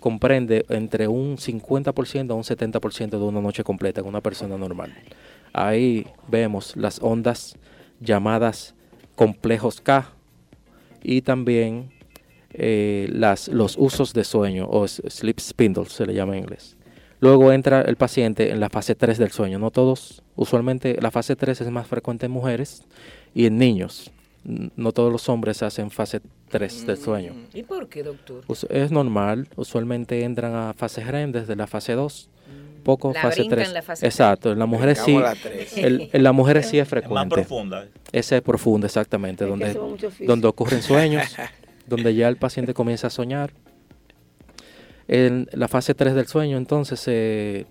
comprende 0.00 0.66
entre 0.68 1.08
un 1.08 1.38
50% 1.38 2.30
a 2.30 2.34
un 2.34 2.42
70% 2.42 3.08
de 3.08 3.16
una 3.16 3.40
noche 3.40 3.64
completa 3.64 4.02
en 4.02 4.06
una 4.06 4.20
persona 4.20 4.58
normal. 4.58 4.92
Ahí 5.54 6.06
vemos 6.28 6.76
las 6.76 7.00
ondas 7.00 7.56
llamadas 8.00 8.74
complejos 9.16 9.80
K 9.80 10.10
y 11.02 11.22
también 11.22 11.93
eh, 12.54 13.08
las, 13.12 13.48
los 13.48 13.76
usos 13.78 14.12
de 14.14 14.24
sueño 14.24 14.66
o 14.70 14.86
sleep 14.88 15.40
spindles 15.40 15.92
se 15.92 16.06
le 16.06 16.14
llama 16.14 16.36
en 16.36 16.44
inglés. 16.44 16.76
Luego 17.20 17.52
entra 17.52 17.82
el 17.82 17.96
paciente 17.96 18.50
en 18.50 18.60
la 18.60 18.68
fase 18.68 18.94
3 18.94 19.18
del 19.18 19.30
sueño. 19.30 19.58
No 19.58 19.70
todos, 19.70 20.22
usualmente 20.36 20.98
la 21.00 21.10
fase 21.10 21.36
3 21.36 21.60
es 21.60 21.70
más 21.70 21.86
frecuente 21.86 22.26
en 22.26 22.32
mujeres 22.32 22.82
y 23.34 23.46
en 23.46 23.58
niños 23.58 24.10
no 24.44 24.92
todos 24.92 25.10
los 25.10 25.28
hombres 25.28 25.62
hacen 25.62 25.90
fase 25.90 26.20
3 26.50 26.86
del 26.86 26.98
sueño. 26.98 27.32
¿Y 27.52 27.62
por 27.62 27.88
qué, 27.88 28.02
doctor? 28.02 28.42
Es 28.68 28.90
normal, 28.90 29.48
usualmente 29.56 30.22
entran 30.22 30.54
a 30.54 30.74
fase 30.74 31.02
REM 31.02 31.32
desde 31.32 31.56
la 31.56 31.66
fase 31.66 31.94
2. 31.94 32.28
Poco 32.82 33.14
fase 33.14 33.44
3. 33.48 33.72
La 33.72 33.80
fase 33.80 34.04
Exacto, 34.04 34.52
en 34.52 34.58
las 34.58 34.68
mujeres 34.68 34.98
sí. 34.98 35.18
en 35.74 36.22
las 36.22 36.34
mujeres 36.34 36.66
sí 36.66 36.78
es 36.78 36.86
frecuente. 36.86 37.14
más 37.14 37.46
profunda. 37.46 37.86
Esa 38.12 38.36
es 38.36 38.42
profunda, 38.42 38.86
exactamente, 38.86 39.46
donde, 39.46 39.74
donde 40.20 40.46
ocurren 40.46 40.82
sueños, 40.82 41.24
donde 41.86 42.14
ya 42.14 42.28
el 42.28 42.36
paciente 42.36 42.74
comienza 42.74 43.08
a 43.08 43.10
soñar. 43.10 43.52
En 45.06 45.48
la 45.52 45.68
fase 45.68 45.94
3 45.94 46.14
del 46.14 46.26
sueño, 46.26 46.56
entonces, 46.56 47.02
eh, 47.06 47.66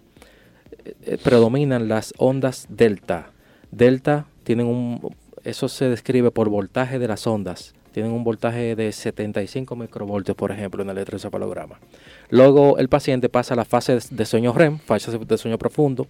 predominan 1.23 1.87
las 1.87 2.13
ondas 2.17 2.67
delta. 2.69 3.31
Delta 3.71 4.27
tienen 4.43 4.67
un 4.67 5.15
eso 5.43 5.67
se 5.67 5.89
describe 5.89 6.31
por 6.31 6.49
voltaje 6.49 6.99
de 6.99 7.07
las 7.07 7.27
ondas. 7.27 7.73
Tienen 7.91 8.11
un 8.11 8.23
voltaje 8.23 8.75
de 8.75 8.91
75 8.91 9.75
microvoltios, 9.75 10.35
por 10.35 10.51
ejemplo, 10.51 10.81
en 10.81 10.89
el 10.89 10.97
electroencefalograma. 10.97 11.79
Luego 12.29 12.77
el 12.79 12.89
paciente 12.89 13.29
pasa 13.29 13.53
a 13.53 13.57
la 13.57 13.65
fase 13.65 13.99
de 14.09 14.25
sueño 14.25 14.53
REM, 14.53 14.79
fase 14.79 15.15
de 15.17 15.37
sueño 15.37 15.57
profundo, 15.57 16.07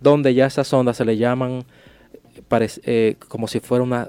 donde 0.00 0.32
ya 0.32 0.46
esas 0.46 0.72
ondas 0.72 0.96
se 0.96 1.04
le 1.04 1.16
llaman 1.16 1.64
eh, 2.50 3.16
como 3.28 3.48
si 3.48 3.60
fuera 3.60 3.82
una 3.82 4.08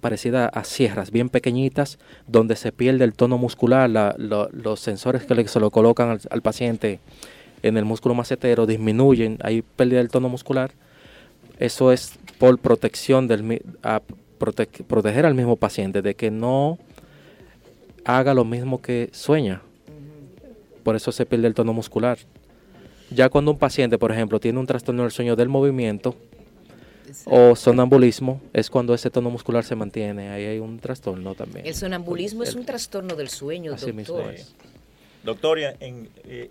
parecida 0.00 0.46
a 0.46 0.64
sierras 0.64 1.10
bien 1.10 1.28
pequeñitas, 1.28 1.98
donde 2.26 2.56
se 2.56 2.72
pierde 2.72 3.04
el 3.04 3.14
tono 3.14 3.38
muscular, 3.38 3.88
los 4.18 4.80
sensores 4.80 5.24
que 5.24 5.48
se 5.48 5.60
lo 5.60 5.70
colocan 5.70 6.10
al, 6.10 6.20
al, 6.30 6.42
paciente 6.42 7.00
en 7.62 7.76
el 7.76 7.84
músculo 7.84 8.14
macetero 8.14 8.66
disminuyen, 8.66 9.38
hay 9.42 9.62
pérdida 9.62 9.98
del 9.98 10.08
tono 10.08 10.28
muscular. 10.28 10.72
Eso 11.58 11.92
es 11.92 12.18
por 12.38 12.58
protección 12.58 13.26
del 13.26 13.62
a 13.82 14.00
proteger 14.38 15.26
al 15.26 15.34
mismo 15.34 15.56
paciente 15.56 16.02
de 16.02 16.14
que 16.14 16.30
no 16.30 16.78
haga 18.04 18.34
lo 18.34 18.44
mismo 18.44 18.80
que 18.80 19.10
sueña. 19.12 19.62
Por 20.82 20.96
eso 20.96 21.12
se 21.12 21.26
pierde 21.26 21.48
el 21.48 21.54
tono 21.54 21.72
muscular. 21.72 22.18
Ya 23.10 23.28
cuando 23.28 23.50
un 23.50 23.58
paciente, 23.58 23.98
por 23.98 24.12
ejemplo, 24.12 24.38
tiene 24.38 24.58
un 24.58 24.66
trastorno 24.66 25.02
del 25.02 25.12
sueño 25.12 25.34
del 25.34 25.48
movimiento 25.48 26.14
o 27.24 27.56
sonambulismo, 27.56 28.40
es 28.52 28.70
cuando 28.70 28.94
ese 28.94 29.10
tono 29.10 29.30
muscular 29.30 29.64
se 29.64 29.74
mantiene. 29.74 30.30
Ahí 30.30 30.44
hay 30.44 30.58
un 30.58 30.78
trastorno 30.78 31.34
también. 31.34 31.66
El 31.66 31.74
sonambulismo 31.74 32.42
es 32.42 32.54
un 32.54 32.64
trastorno 32.64 33.14
del 33.14 33.28
sueño, 33.28 33.74
Así 33.74 33.92
doctor. 33.92 34.34
Doctora, 35.24 35.74
¿en, 35.80 36.08
eh, 36.24 36.50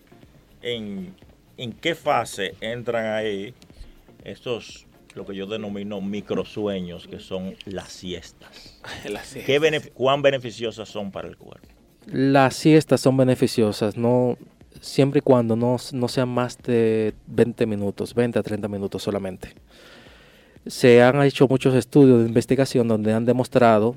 en, 0.61 1.15
¿en 1.57 1.73
qué 1.73 1.95
fase 1.95 2.55
entran 2.61 3.05
ahí 3.05 3.53
estos 4.23 4.87
lo 5.17 5.25
que 5.25 5.35
yo 5.35 5.47
denomino 5.47 5.99
microsueños, 5.99 7.07
que 7.07 7.19
son 7.19 7.55
las 7.65 7.91
siestas. 7.91 8.79
¿Cuán 9.93 10.21
beneficiosas 10.21 10.87
son 10.87 11.11
para 11.11 11.27
el 11.27 11.35
cuerpo? 11.35 11.67
Las 12.05 12.55
siestas 12.55 13.01
son 13.01 13.17
beneficiosas, 13.17 13.97
no 13.97 14.37
siempre 14.79 15.19
y 15.19 15.21
cuando 15.21 15.55
no, 15.55 15.75
no 15.91 16.07
sean 16.07 16.29
más 16.29 16.57
de 16.59 17.13
20 17.25 17.65
minutos, 17.65 18.13
20 18.13 18.39
a 18.39 18.43
30 18.43 18.67
minutos 18.69 19.03
solamente. 19.03 19.53
Se 20.69 21.01
han 21.01 21.21
hecho 21.23 21.47
muchos 21.47 21.73
estudios 21.75 22.21
de 22.21 22.27
investigación 22.27 22.87
donde 22.87 23.13
han 23.13 23.25
demostrado 23.25 23.95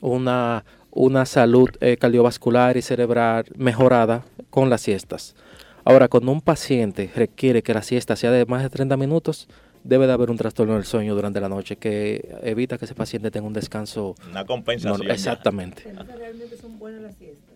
una, 0.00 0.64
una 0.90 1.26
salud 1.26 1.70
eh, 1.80 1.96
cardiovascular 1.96 2.76
y 2.76 2.82
cerebral 2.82 3.46
mejorada 3.56 4.24
con 4.50 4.70
las 4.70 4.82
siestas. 4.82 5.34
Ahora, 5.84 6.08
cuando 6.08 6.30
un 6.30 6.40
paciente 6.40 7.10
requiere 7.14 7.62
que 7.62 7.74
la 7.74 7.82
siesta 7.82 8.14
sea 8.16 8.30
de 8.30 8.46
más 8.46 8.62
de 8.62 8.70
30 8.70 8.96
minutos, 8.96 9.48
debe 9.84 10.06
de 10.06 10.12
haber 10.12 10.30
un 10.30 10.36
trastorno 10.36 10.74
del 10.74 10.84
sueño 10.84 11.14
durante 11.14 11.40
la 11.40 11.48
noche 11.48 11.76
que 11.76 12.36
evita 12.42 12.78
que 12.78 12.84
ese 12.84 12.94
paciente 12.94 13.30
tenga 13.30 13.46
un 13.46 13.52
descanso. 13.52 14.14
Una 14.30 14.44
compensación. 14.44 15.10
exactamente. 15.10 15.92
realmente 16.16 16.56
son 16.56 16.78
buenas 16.78 17.02
las 17.02 17.14
siestas. 17.16 17.52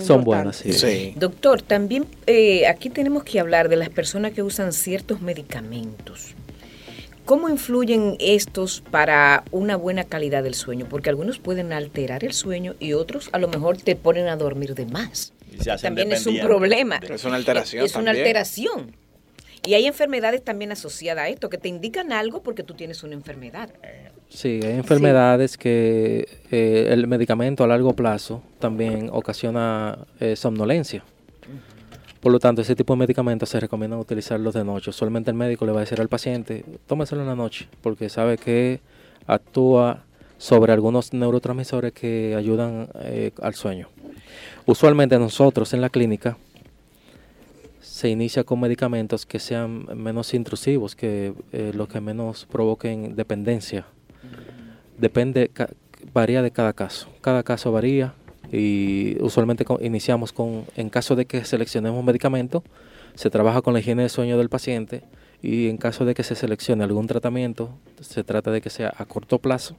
Son, 0.00 0.24
buenas, 0.24 0.56
sí. 0.56 1.14
Doctor, 1.16 1.62
también 1.62 2.04
eh, 2.26 2.66
aquí 2.66 2.90
tenemos 2.90 3.22
que 3.22 3.38
hablar 3.38 3.68
de 3.68 3.76
las 3.76 3.90
personas 3.90 4.32
que 4.32 4.42
usan 4.42 4.72
ciertos 4.72 5.20
medicamentos. 5.20 6.34
¿Cómo 7.28 7.50
influyen 7.50 8.16
estos 8.20 8.82
para 8.90 9.44
una 9.50 9.76
buena 9.76 10.04
calidad 10.04 10.42
del 10.42 10.54
sueño? 10.54 10.86
Porque 10.88 11.10
algunos 11.10 11.38
pueden 11.38 11.74
alterar 11.74 12.24
el 12.24 12.32
sueño 12.32 12.74
y 12.80 12.94
otros 12.94 13.28
a 13.32 13.38
lo 13.38 13.48
mejor 13.48 13.76
te 13.76 13.96
ponen 13.96 14.28
a 14.28 14.36
dormir 14.36 14.74
de 14.74 14.86
más. 14.86 15.34
también 15.82 16.10
es 16.10 16.26
un 16.26 16.40
problema. 16.40 16.98
Es 17.06 17.26
una 17.26 17.36
alteración. 17.36 17.84
Es, 17.84 17.94
una 17.96 18.12
alteración. 18.12 18.96
Y 19.66 19.74
hay 19.74 19.84
enfermedades 19.84 20.42
también 20.42 20.72
asociadas 20.72 21.26
a 21.26 21.28
esto, 21.28 21.50
que 21.50 21.58
te 21.58 21.68
indican 21.68 22.12
algo 22.12 22.42
porque 22.42 22.62
tú 22.62 22.72
tienes 22.72 23.02
una 23.02 23.12
enfermedad. 23.12 23.68
Sí, 24.30 24.60
hay 24.62 24.78
enfermedades 24.78 25.58
que 25.58 26.26
eh, 26.50 26.88
el 26.88 27.08
medicamento 27.08 27.62
a 27.62 27.66
largo 27.66 27.92
plazo 27.92 28.42
también 28.58 29.10
ocasiona 29.12 30.06
eh, 30.18 30.34
somnolencia. 30.34 31.04
Por 32.20 32.32
lo 32.32 32.40
tanto, 32.40 32.62
ese 32.62 32.74
tipo 32.74 32.94
de 32.94 32.98
medicamentos 32.98 33.48
se 33.48 33.60
recomienda 33.60 33.96
utilizarlos 33.96 34.54
de 34.54 34.64
noche. 34.64 34.92
Solamente 34.92 35.30
el 35.30 35.36
médico 35.36 35.64
le 35.66 35.72
va 35.72 35.78
a 35.78 35.80
decir 35.82 36.00
al 36.00 36.08
paciente, 36.08 36.64
tómeselo 36.86 37.22
en 37.22 37.28
la 37.28 37.36
noche, 37.36 37.68
porque 37.80 38.08
sabe 38.08 38.38
que 38.38 38.80
actúa 39.26 40.04
sobre 40.36 40.72
algunos 40.72 41.12
neurotransmisores 41.12 41.92
que 41.92 42.34
ayudan 42.36 42.88
eh, 43.00 43.32
al 43.40 43.54
sueño. 43.54 43.88
Usualmente 44.66 45.18
nosotros 45.18 45.72
en 45.74 45.80
la 45.80 45.90
clínica 45.90 46.36
se 47.80 48.08
inicia 48.08 48.44
con 48.44 48.60
medicamentos 48.60 49.26
que 49.26 49.38
sean 49.38 49.86
menos 49.96 50.32
intrusivos, 50.34 50.94
que 50.94 51.34
eh, 51.52 51.72
los 51.74 51.88
que 51.88 52.00
menos 52.00 52.46
provoquen 52.46 53.16
dependencia. 53.16 53.86
Depende, 54.98 55.50
varía 56.12 56.42
de 56.42 56.50
cada 56.50 56.72
caso. 56.72 57.08
Cada 57.20 57.42
caso 57.42 57.72
varía 57.72 58.14
y 58.52 59.16
usualmente 59.20 59.64
iniciamos 59.80 60.32
con, 60.32 60.64
en 60.76 60.90
caso 60.90 61.16
de 61.16 61.26
que 61.26 61.44
seleccionemos 61.44 61.98
un 61.98 62.06
medicamento, 62.06 62.62
se 63.14 63.30
trabaja 63.30 63.62
con 63.62 63.74
la 63.74 63.80
higiene 63.80 64.02
de 64.02 64.08
sueño 64.08 64.38
del 64.38 64.48
paciente 64.48 65.02
y 65.42 65.68
en 65.68 65.76
caso 65.76 66.04
de 66.04 66.14
que 66.14 66.22
se 66.22 66.34
seleccione 66.34 66.84
algún 66.84 67.06
tratamiento, 67.06 67.70
se 68.00 68.24
trata 68.24 68.50
de 68.50 68.60
que 68.60 68.70
sea 68.70 68.92
a 68.96 69.04
corto 69.04 69.38
plazo 69.38 69.76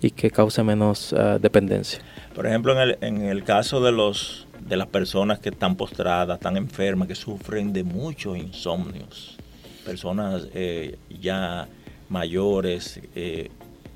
y 0.00 0.10
que 0.10 0.30
cause 0.30 0.62
menos 0.62 1.12
ah, 1.12 1.38
dependencia. 1.40 2.00
Por 2.34 2.46
ejemplo, 2.46 2.72
en 2.72 2.78
el, 2.78 2.98
en 3.00 3.22
el 3.22 3.44
caso 3.44 3.80
de 3.80 3.92
los 3.92 4.46
de 4.60 4.76
las 4.76 4.88
personas 4.88 5.38
que 5.38 5.48
están 5.48 5.76
postradas, 5.76 6.36
están 6.36 6.56
enfermas, 6.56 7.08
que 7.08 7.14
sufren 7.14 7.72
de 7.72 7.84
muchos 7.84 8.36
insomnios, 8.36 9.36
personas 9.84 10.48
eh, 10.54 10.98
ya 11.20 11.68
mayores 12.08 13.00
eh, 13.14 13.50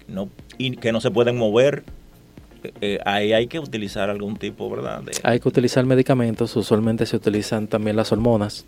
no, 0.08 0.28
y 0.58 0.76
que 0.76 0.92
no 0.92 1.00
se 1.00 1.10
pueden 1.10 1.36
mover, 1.36 1.84
eh, 2.80 2.98
ahí 3.04 3.32
hay 3.32 3.46
que 3.46 3.58
utilizar 3.58 4.10
algún 4.10 4.36
tipo, 4.36 4.68
¿verdad? 4.70 5.02
Hay 5.22 5.40
que 5.40 5.48
utilizar 5.48 5.84
medicamentos, 5.84 6.54
usualmente 6.56 7.06
se 7.06 7.16
utilizan 7.16 7.66
también 7.66 7.96
las 7.96 8.12
hormonas. 8.12 8.64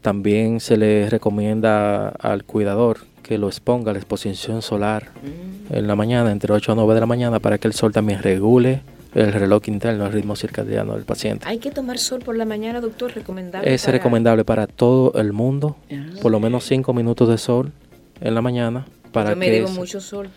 También 0.00 0.60
se 0.60 0.76
le 0.76 1.08
recomienda 1.08 2.08
al 2.08 2.44
cuidador 2.44 2.98
que 3.22 3.38
lo 3.38 3.46
exponga 3.46 3.90
a 3.90 3.94
la 3.94 4.00
exposición 4.00 4.60
solar 4.60 5.10
mm. 5.22 5.74
en 5.74 5.86
la 5.86 5.94
mañana, 5.94 6.32
entre 6.32 6.52
8 6.52 6.72
a 6.72 6.74
9 6.74 6.94
de 6.94 7.00
la 7.00 7.06
mañana, 7.06 7.38
para 7.38 7.58
que 7.58 7.68
el 7.68 7.74
sol 7.74 7.92
también 7.92 8.20
regule 8.20 8.82
el 9.14 9.32
reloj 9.32 9.68
interno, 9.68 10.06
el 10.06 10.12
ritmo 10.12 10.34
circadiano 10.34 10.94
del 10.94 11.04
paciente. 11.04 11.46
¿Hay 11.46 11.58
que 11.58 11.70
tomar 11.70 11.98
sol 11.98 12.20
por 12.20 12.36
la 12.36 12.44
mañana, 12.44 12.80
doctor? 12.80 13.12
¿Recomendable? 13.14 13.72
Es 13.72 13.86
recomendable 13.86 14.44
para 14.44 14.66
todo 14.66 15.12
el 15.20 15.32
mundo, 15.32 15.76
ah. 15.92 15.94
por 16.20 16.32
lo 16.32 16.40
menos 16.40 16.64
5 16.64 16.92
minutos 16.94 17.28
de 17.28 17.38
sol 17.38 17.72
en 18.20 18.34
la 18.34 18.42
mañana 18.42 18.86
yo 19.14 19.36
me 19.36 19.50
debo 19.50 19.68
mucho 19.68 20.00
sol. 20.00 20.30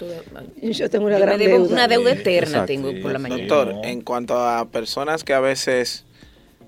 Yo 0.62 0.90
tengo 0.90 1.06
una 1.06 1.20
gran 1.20 1.40
deuda. 1.40 1.74
Una 1.74 1.88
deuda 1.88 2.12
eterna 2.14 2.66
tengo 2.66 2.92
por 3.02 3.12
la 3.12 3.20
mañana. 3.20 3.42
Doctor, 3.42 3.86
en 3.86 4.02
cuanto 4.02 4.38
a 4.38 4.66
personas 4.66 5.24
que 5.24 5.34
a 5.34 5.40
veces 5.40 6.06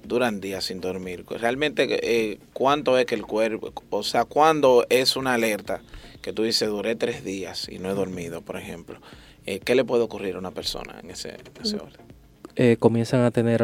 duran 0.04 0.40
días 0.40 0.66
sin 0.66 0.80
dormir, 0.80 1.26
realmente 1.30 1.88
eh, 2.02 2.40
cuánto 2.54 2.98
es 2.98 3.06
que 3.06 3.16
el 3.16 3.26
cuerpo, 3.26 3.74
o 3.90 4.04
sea, 4.04 4.26
cuándo 4.26 4.86
es 4.90 5.16
una 5.18 5.34
alerta 5.34 5.82
que 6.22 6.34
tú 6.34 6.44
dices 6.44 6.70
duré 6.70 6.96
tres 6.96 7.24
días 7.24 7.68
y 7.70 7.80
no 7.80 7.90
he 7.90 7.94
dormido, 7.94 8.42
por 8.42 8.58
ejemplo, 8.58 9.00
eh, 9.46 9.60
¿qué 9.60 9.76
le 9.76 9.84
puede 9.84 10.04
ocurrir 10.04 10.36
a 10.36 10.40
una 10.40 10.52
persona 10.52 11.00
en 11.04 11.12
ese, 11.12 11.38
orden? 11.76 12.06
Eh, 12.56 12.78
comienzan 12.80 13.22
a 13.22 13.32
tener 13.32 13.64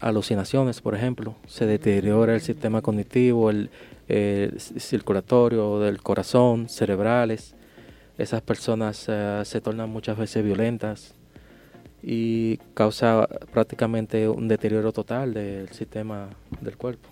alucinaciones, 0.00 0.80
por 0.80 0.94
ejemplo, 0.94 1.36
se 1.46 1.66
deteriora 1.66 2.34
el 2.34 2.40
sistema 2.40 2.82
cognitivo, 2.82 3.50
el, 3.50 3.70
el 4.08 4.60
circulatorio 4.60 5.80
del 5.80 6.02
corazón, 6.02 6.68
cerebrales, 6.68 7.53
esas 8.18 8.42
personas 8.42 9.06
eh, 9.08 9.42
se 9.44 9.60
tornan 9.60 9.90
muchas 9.90 10.16
veces 10.16 10.44
violentas 10.44 11.14
y 12.02 12.58
causa 12.74 13.26
prácticamente 13.52 14.28
un 14.28 14.46
deterioro 14.46 14.92
total 14.92 15.34
del 15.34 15.68
sistema 15.70 16.30
del 16.60 16.76
cuerpo. 16.76 17.08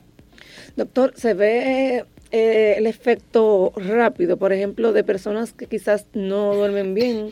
Doctor, 0.76 1.12
¿se 1.16 1.34
ve 1.34 2.04
eh, 2.30 2.74
el 2.76 2.86
efecto 2.86 3.72
rápido, 3.76 4.36
por 4.36 4.52
ejemplo, 4.52 4.92
de 4.92 5.02
personas 5.02 5.52
que 5.52 5.66
quizás 5.66 6.06
no 6.12 6.54
duermen 6.54 6.94
bien 6.94 7.30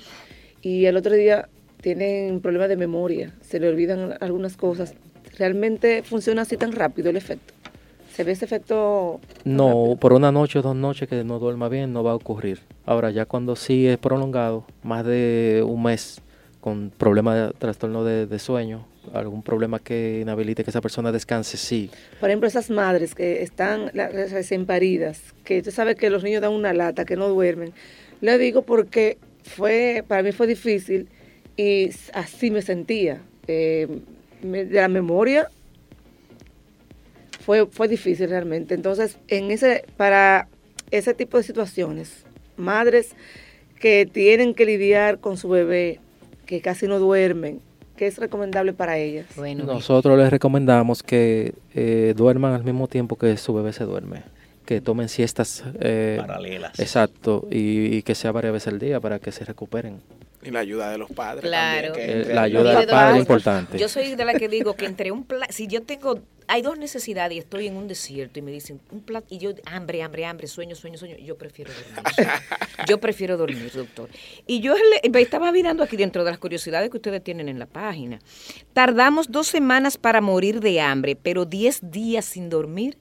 y 0.63 0.87
el 0.87 0.97
otro 0.97 1.15
día 1.15 1.49
tienen 1.81 2.41
problemas 2.41 2.69
de 2.69 2.77
memoria, 2.77 3.35
se 3.43 3.61
le 3.61 3.69
olvidan 3.69 4.17
algunas 4.21 4.57
cosas? 4.57 4.95
¿Realmente 5.39 6.03
funciona 6.03 6.43
así 6.43 6.57
tan 6.57 6.73
rápido 6.73 7.11
el 7.11 7.17
efecto? 7.17 7.55
¿Se 8.15 8.25
ve 8.25 8.33
ese 8.33 8.45
efecto? 8.45 9.21
No, 9.45 9.97
por 10.01 10.13
una 10.13 10.33
noche 10.33 10.59
o 10.59 10.63
dos 10.63 10.77
noches 10.77 11.09
que 11.09 11.25
no 11.25 11.39
duerma 11.39 11.69
bien 11.69 11.93
no 11.93 12.03
va 12.03 12.13
a 12.13 12.15
ocurrir. 12.15 12.61
Ahora, 12.85 13.11
ya 13.11 13.25
cuando 13.25 13.57
sí 13.57 13.87
es 13.87 13.99
prolongado, 13.99 14.65
más 14.83 15.05
de 15.05 15.65
un 15.67 15.83
mes, 15.83 16.21
con 16.61 16.91
problemas 16.91 17.37
de 17.37 17.55
trastorno 17.55 18.05
de, 18.05 18.39
sueño, 18.39 18.87
algún 19.15 19.43
problema 19.43 19.79
que 19.79 20.21
inhabilite 20.21 20.65
que 20.65 20.71
esa 20.71 20.81
persona 20.81 21.13
descanse, 21.13 21.57
sí. 21.57 21.91
Por 22.19 22.29
ejemplo, 22.29 22.49
esas 22.49 22.69
madres 22.69 23.15
que 23.15 23.43
están 23.43 23.91
recién 23.95 24.67
paridas, 24.67 25.23
que 25.45 25.59
usted 25.59 25.73
sabe 25.73 25.95
que 25.95 26.11
los 26.11 26.23
niños 26.23 26.43
dan 26.43 26.53
una 26.53 26.73
lata, 26.73 27.05
que 27.05 27.17
no 27.17 27.29
duermen. 27.29 27.73
Le 28.21 28.37
digo 28.39 28.63
porque 28.63 29.19
fue, 29.43 30.05
para 30.07 30.23
mí 30.23 30.33
fue 30.33 30.47
difícil 30.47 31.09
y 31.57 31.91
así 32.13 32.51
me 32.51 32.61
sentía. 32.61 33.23
Eh, 33.47 34.01
de 34.43 34.67
la 34.71 34.89
memoria 34.89 35.51
fue, 37.51 37.67
fue 37.67 37.89
difícil 37.89 38.31
realmente. 38.31 38.77
Entonces, 38.77 39.19
en 39.27 39.51
ese, 39.51 39.85
para 39.97 40.47
ese 40.93 41.15
tipo 41.15 41.37
de 41.37 41.43
situaciones, 41.43 42.25
madres 42.57 43.17
que 43.81 44.07
tienen 44.07 44.55
que 44.55 44.65
lidiar 44.65 45.19
con 45.19 45.37
su 45.37 45.49
bebé, 45.49 45.99
que 46.47 46.61
casi 46.61 46.87
no 46.87 47.01
duermen, 47.01 47.61
¿qué 47.97 48.07
es 48.07 48.19
recomendable 48.19 48.73
para 48.73 48.99
ellas? 48.99 49.27
Bueno, 49.35 49.65
Nosotros 49.65 50.17
les 50.17 50.31
recomendamos 50.31 51.03
que 51.03 51.55
eh, 51.75 52.15
duerman 52.17 52.53
al 52.53 52.63
mismo 52.63 52.87
tiempo 52.87 53.17
que 53.17 53.37
su 53.37 53.53
bebé 53.53 53.73
se 53.73 53.83
duerme 53.83 54.23
que 54.65 54.81
tomen 54.81 55.09
siestas 55.09 55.65
eh, 55.81 56.19
paralelas. 56.21 56.79
Exacto, 56.79 57.49
y, 57.51 58.03
que 58.03 58.15
sea 58.15 58.31
varias 58.31 58.53
veces 58.53 58.73
al 58.73 58.79
día 58.79 59.01
para 59.01 59.19
que 59.19 59.33
se 59.33 59.45
recuperen. 59.45 59.99
Y 60.43 60.51
la 60.51 60.61
ayuda 60.61 60.91
de 60.91 60.99
los 60.99 61.11
padres. 61.11 61.43
Claro. 61.43 61.93
Eh, 61.97 62.31
la 62.33 62.43
ayuda 62.43 62.71
de 62.71 62.87
los 62.87 62.87
padres 62.87 63.15
es 63.17 63.21
importante. 63.21 63.79
Yo 63.79 63.89
soy 63.89 64.15
de 64.15 64.25
la 64.25 64.35
que 64.35 64.49
digo 64.49 64.75
que 64.75 64.87
entre 64.87 65.13
un 65.13 65.25
plato, 65.25 65.53
si 65.53 65.67
yo 65.67 65.83
tengo, 65.83 66.21
hay 66.49 66.63
dos 66.63 66.79
nestidades 66.79 67.37
y 67.37 67.39
estoy 67.39 67.67
en 67.67 67.77
un 67.77 67.89
desierto 67.89 68.39
y 68.39 68.43
me 68.43 68.51
dicen 68.51 68.81
un 68.91 69.01
plato, 69.03 69.27
y 69.29 69.39
yo, 69.39 69.51
hambre, 69.67 70.03
hambre, 70.03 70.25
hambre, 70.25 70.47
sueño, 70.47 70.75
sueño, 70.75 70.97
sueño, 70.97 71.17
yo 71.19 71.37
prefiero 71.37 71.73
dormir. 71.73 72.29
yo 72.89 72.99
prefiero 72.99 73.37
dormir, 73.37 73.71
doctor. 73.75 74.09
Y 74.47 74.61
yo 74.61 74.75
le, 74.75 75.21
estaba 75.21 75.53
mirando 75.53 75.83
aquí 75.83 75.97
dentro 75.97 76.25
de 76.25 76.31
las 76.31 76.39
curiosidades 76.39 76.89
que 76.91 76.97
ustedes 76.97 77.23
tienen 77.23 77.49
en 77.51 77.59
la 77.59 77.67
página. 77.67 78.19
Tardamos 78.73 79.31
dos 79.31 79.47
semanas 79.47 79.99
para 79.99 80.23
morir 80.23 80.61
de 80.61 80.81
hambre, 80.81 81.17
pero 81.17 81.45
diez 81.45 81.81
días 81.83 82.25
sin 82.25 82.49
dormir 82.49 82.97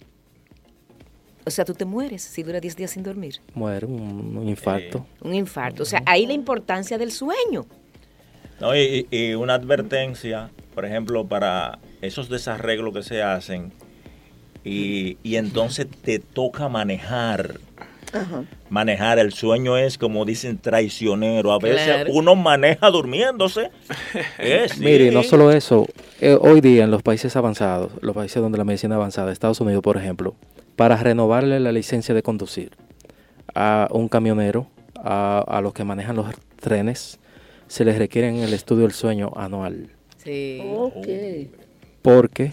o 1.50 1.52
sea, 1.52 1.66
tú 1.66 1.74
te 1.74 1.84
mueres 1.84 2.22
si 2.22 2.44
dura 2.44 2.60
10 2.60 2.76
días 2.76 2.92
sin 2.92 3.02
dormir. 3.02 3.42
Muere, 3.56 3.88
un, 3.88 4.48
infarto. 4.48 5.04
Un 5.22 5.34
infarto. 5.34 5.82
O 5.82 5.86
sea, 5.86 6.04
ahí 6.06 6.28
la 6.28 6.34
importancia 6.34 7.00
del 7.00 7.12
sueño. 7.12 7.66
No, 8.62 8.76
y, 8.76 9.34
una 9.34 9.56
advertencia, 9.56 10.52
por 10.76 10.86
ejemplo, 10.86 11.26
para 11.26 11.80
esos 12.02 12.30
desarreglos 12.30 12.94
que 12.94 13.02
se 13.02 13.24
hacen, 13.24 13.74
y, 14.64 15.18
entonces 15.24 15.88
te 16.04 16.20
toca 16.20 16.70
manejar. 16.70 17.60
Manejar 18.70 19.18
el 19.18 19.34
sueño 19.34 19.76
es, 19.78 19.98
como 19.98 20.26
dicen, 20.26 20.60
traicionero. 20.60 21.52
A 21.52 21.58
veces 21.58 22.08
uno 22.12 22.36
maneja 22.36 22.92
durmiéndose. 22.92 23.72
Mire, 24.80 25.10
no 25.10 25.24
solo 25.24 25.52
eso. 25.52 25.88
Eh, 26.22 26.38
hoy 26.40 26.62
día 26.62 26.84
en 26.84 26.92
los 26.92 27.02
países 27.02 27.36
avanzados, 27.36 27.92
los 28.02 28.16
países 28.16 28.42
donde 28.42 28.58
la 28.60 28.66
medicina 28.66 28.96
avanzada, 28.96 29.32
Estados 29.32 29.62
Unidos, 29.62 29.82
por 29.82 29.98
ejemplo, 29.98 30.36
para 30.80 30.96
renovarle 30.96 31.60
la 31.60 31.74
licencia 31.74 32.16
de 32.16 32.24
conducir 32.24 32.72
a 33.54 33.90
un 33.92 34.08
camionero, 34.08 34.68
a, 34.96 35.60
los 35.62 35.74
que 35.74 35.84
manejan 35.84 36.16
los 36.16 36.28
trenes, 36.56 37.20
se 37.68 37.84
les 37.84 37.98
requiere 37.98 38.30
el 38.30 38.54
estudio 38.54 38.84
del 38.84 38.94
sueño 38.94 39.30
anual. 39.36 39.90
Sí. 40.24 40.62
Porque 42.02 42.52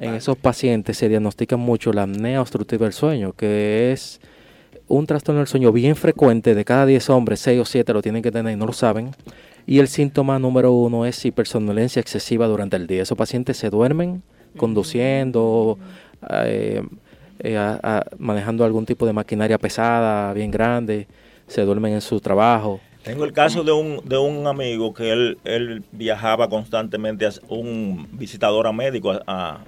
en 0.00 0.14
esos 0.14 0.38
pacientes 0.38 0.98
se 0.98 1.08
diagnostica 1.08 1.56
mucho 1.56 1.92
la 1.92 2.04
apnea 2.04 2.40
obstructiva 2.40 2.84
del 2.86 2.92
sueño, 2.92 3.32
que 3.32 3.90
es 3.90 4.20
un 4.86 5.08
trastorno 5.08 5.40
del 5.40 5.48
sueño 5.48 5.72
bien 5.72 5.96
frecuente, 5.96 6.54
de 6.54 6.64
cada 6.64 6.86
10 6.86 7.10
hombres, 7.10 7.40
6 7.40 7.60
o 7.60 7.64
7 7.64 7.92
lo 7.92 8.02
tienen 8.02 8.22
que 8.22 8.30
tener 8.30 8.52
y 8.52 8.56
no 8.56 8.66
lo 8.66 8.72
saben. 8.72 9.10
Y 9.66 9.80
el 9.80 9.88
síntoma 9.88 10.38
número 10.38 10.70
uno 10.70 11.06
es 11.06 11.24
hipersomnolencia 11.24 11.98
excesiva 11.98 12.46
durante 12.46 12.76
el 12.76 12.86
día. 12.86 13.02
Esos 13.02 13.18
pacientes 13.18 13.56
se 13.56 13.68
duermen 13.68 14.22
conduciendo, 14.56 15.76
eh, 16.30 16.80
eh, 17.44 17.76
manejando 18.18 18.64
algún 18.64 18.86
tipo 18.86 19.04
de 19.04 19.12
maquinaria 19.12 19.58
pesada, 19.58 20.32
bien 20.32 20.50
grande, 20.50 21.06
se 21.46 21.62
duermen 21.62 21.92
en 21.92 22.00
su 22.00 22.18
trabajo. 22.20 22.80
Tengo 23.02 23.24
el 23.24 23.34
caso 23.34 23.62
de 23.62 23.70
un, 23.70 24.00
de 24.06 24.16
un 24.16 24.46
amigo 24.46 24.94
que 24.94 25.12
él, 25.12 25.38
él 25.44 25.84
viajaba 25.92 26.48
constantemente, 26.48 27.26
a 27.26 27.32
un 27.48 28.08
visitador 28.12 28.66
a 28.66 28.72
médico, 28.72 29.12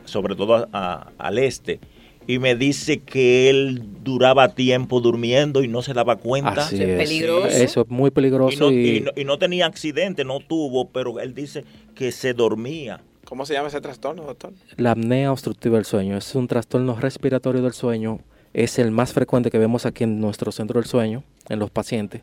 sobre 0.07 0.35
todo 0.35 0.67
al 0.73 1.39
este, 1.39 1.79
y 2.27 2.39
me 2.39 2.57
dice 2.57 3.01
que 3.01 3.51
él 3.51 3.83
duraba 4.03 4.55
tiempo 4.55 5.03
durmiendo 5.03 5.63
y 5.63 5.69
no 5.69 5.83
se 5.83 5.93
daba 5.93 6.17
cuenta. 6.17 6.63
es. 6.63 6.71
peligroso. 6.71 7.49
Eso 7.49 7.83
es 7.83 7.89
muy 7.89 8.11
peligroso. 8.11 8.73
y 8.73 9.05
no 9.27 9.39
tenía 9.39 9.67
accidente, 9.67 10.25
no 10.25 10.41
tuvo, 10.41 10.89
pero 10.89 11.21
él 11.21 11.35
dice 11.35 11.65
que 11.95 12.13
se 12.13 12.33
dormía. 12.33 13.03
¿Cómo 13.27 13.45
se 13.45 13.55
llama 13.55 13.69
ese 13.69 13.81
trastorno, 13.81 14.23
doctor? 14.23 14.53
La 14.77 14.93
apnea 14.93 15.33
obstructiva 15.33 15.77
del 15.77 15.85
sueño. 15.85 16.17
Es 16.17 16.35
un 16.37 16.47
trastorno 16.47 16.95
respiratorio 16.95 17.61
del 17.61 17.73
sueño. 17.73 18.21
Es 18.55 18.79
el 18.79 18.93
más 18.93 19.13
frecuente 19.13 19.51
que 19.51 19.59
vemos 19.59 19.85
aquí 19.85 20.05
en 20.05 20.21
nuestro 20.21 20.53
centro 20.53 20.81
del 20.81 20.89
sueño, 20.89 21.25
en 21.49 21.59
los 21.59 21.71
pacientes, 21.71 22.23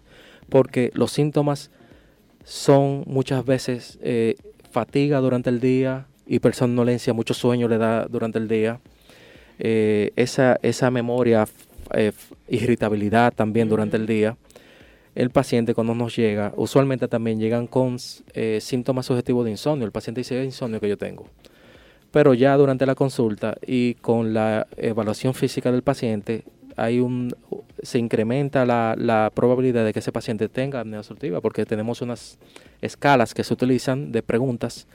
porque 0.50 0.92
los 0.94 1.12
síntomas 1.12 1.72
son 2.46 3.04
muchas 3.06 3.46
veces 3.46 4.00
eh, 4.02 4.36
fatiga 4.72 5.20
durante 5.20 5.50
el 5.50 5.60
día, 5.60 6.08
hipersomnolencia, 6.26 7.14
mucho 7.14 7.34
sueño 7.34 7.68
le 7.68 7.78
da 7.78 8.06
durante 8.06 8.40
el 8.40 8.48
día, 8.48 8.80
eh, 9.60 10.12
esa, 10.16 10.58
esa 10.62 10.90
memoria, 10.90 11.48
eh, 11.94 12.14
irritabilidad 12.48 13.34
también 13.34 13.68
durante 13.68 13.98
el 13.98 14.08
día. 14.08 14.38
El 15.16 15.30
paciente 15.30 15.74
cuando 15.74 15.94
nos 15.94 16.16
llega, 16.16 16.54
usualmente 16.56 17.08
también 17.08 17.40
llegan 17.40 17.68
con 17.68 18.00
síntomas 18.00 19.06
subjetivos 19.06 19.46
de 19.46 19.52
insomnio. 19.52 19.86
El 19.86 19.92
paciente 19.92 20.22
dice, 20.22 20.40
es 20.40 20.46
insomnio 20.46 20.80
que 20.80 20.90
yo 20.90 20.98
tengo. 20.98 21.28
Pero 22.12 22.36
ya 22.36 22.56
durante 22.58 22.86
la 22.86 22.94
consulta 22.94 23.56
y 23.66 23.96
con 23.96 24.34
la 24.34 24.68
evaluación 24.78 25.34
física 25.34 25.72
del 25.72 25.82
paciente, 25.82 26.44
hay 26.76 27.00
un 27.00 27.36
se 27.82 28.00
incrementa 28.00 28.66
la, 28.66 28.96
la, 28.98 29.32
probabilidad 29.34 29.84
de 29.84 29.94
que 29.94 30.00
ese 30.00 30.12
paciente 30.12 30.48
tenga 30.48 30.80
apnea 30.80 31.00
obstructiva 31.00 31.42
porque 31.42 31.66
tenemos 31.66 32.02
unas 32.02 32.38
escalas 32.82 33.34
que 33.34 33.44
se 33.44 33.54
utilizan 33.54 34.12
de 34.12 34.24
preguntas 34.24 34.88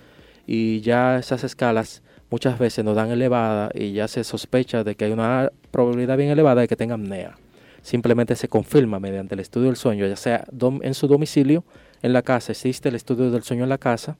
y 0.46 0.81
ya 0.81 1.18
esas 1.18 1.44
escalas 1.44 2.02
muchas 2.31 2.59
veces 2.59 2.85
nos 2.85 2.96
dan 2.96 3.11
elevada 3.11 3.70
y 3.74 3.92
ya 3.92 4.09
se 4.09 4.24
sospecha 4.24 4.85
de 4.85 4.94
que 4.94 5.07
hay 5.07 5.12
una 5.12 5.50
probabilidad 5.70 6.16
bien 6.16 6.31
elevada 6.31 6.62
de 6.62 6.68
que 6.68 6.76
tenga 6.76 6.94
apnea. 6.94 7.37
Simplemente 7.82 8.36
se 8.36 8.48
confirma 8.48 8.98
mediante 9.00 9.34
el 9.34 9.40
estudio 9.40 9.66
del 9.66 9.76
sueño, 9.76 10.06
ya 10.06 10.16
sea 10.16 10.44
en 10.82 10.94
su 10.94 11.06
domicilio, 11.06 11.64
en 12.02 12.12
la 12.12 12.22
casa, 12.22 12.52
existe 12.52 12.88
el 12.88 12.94
estudio 12.94 13.30
del 13.30 13.42
sueño 13.42 13.64
en 13.64 13.68
la 13.68 13.78
casa, 13.78 14.16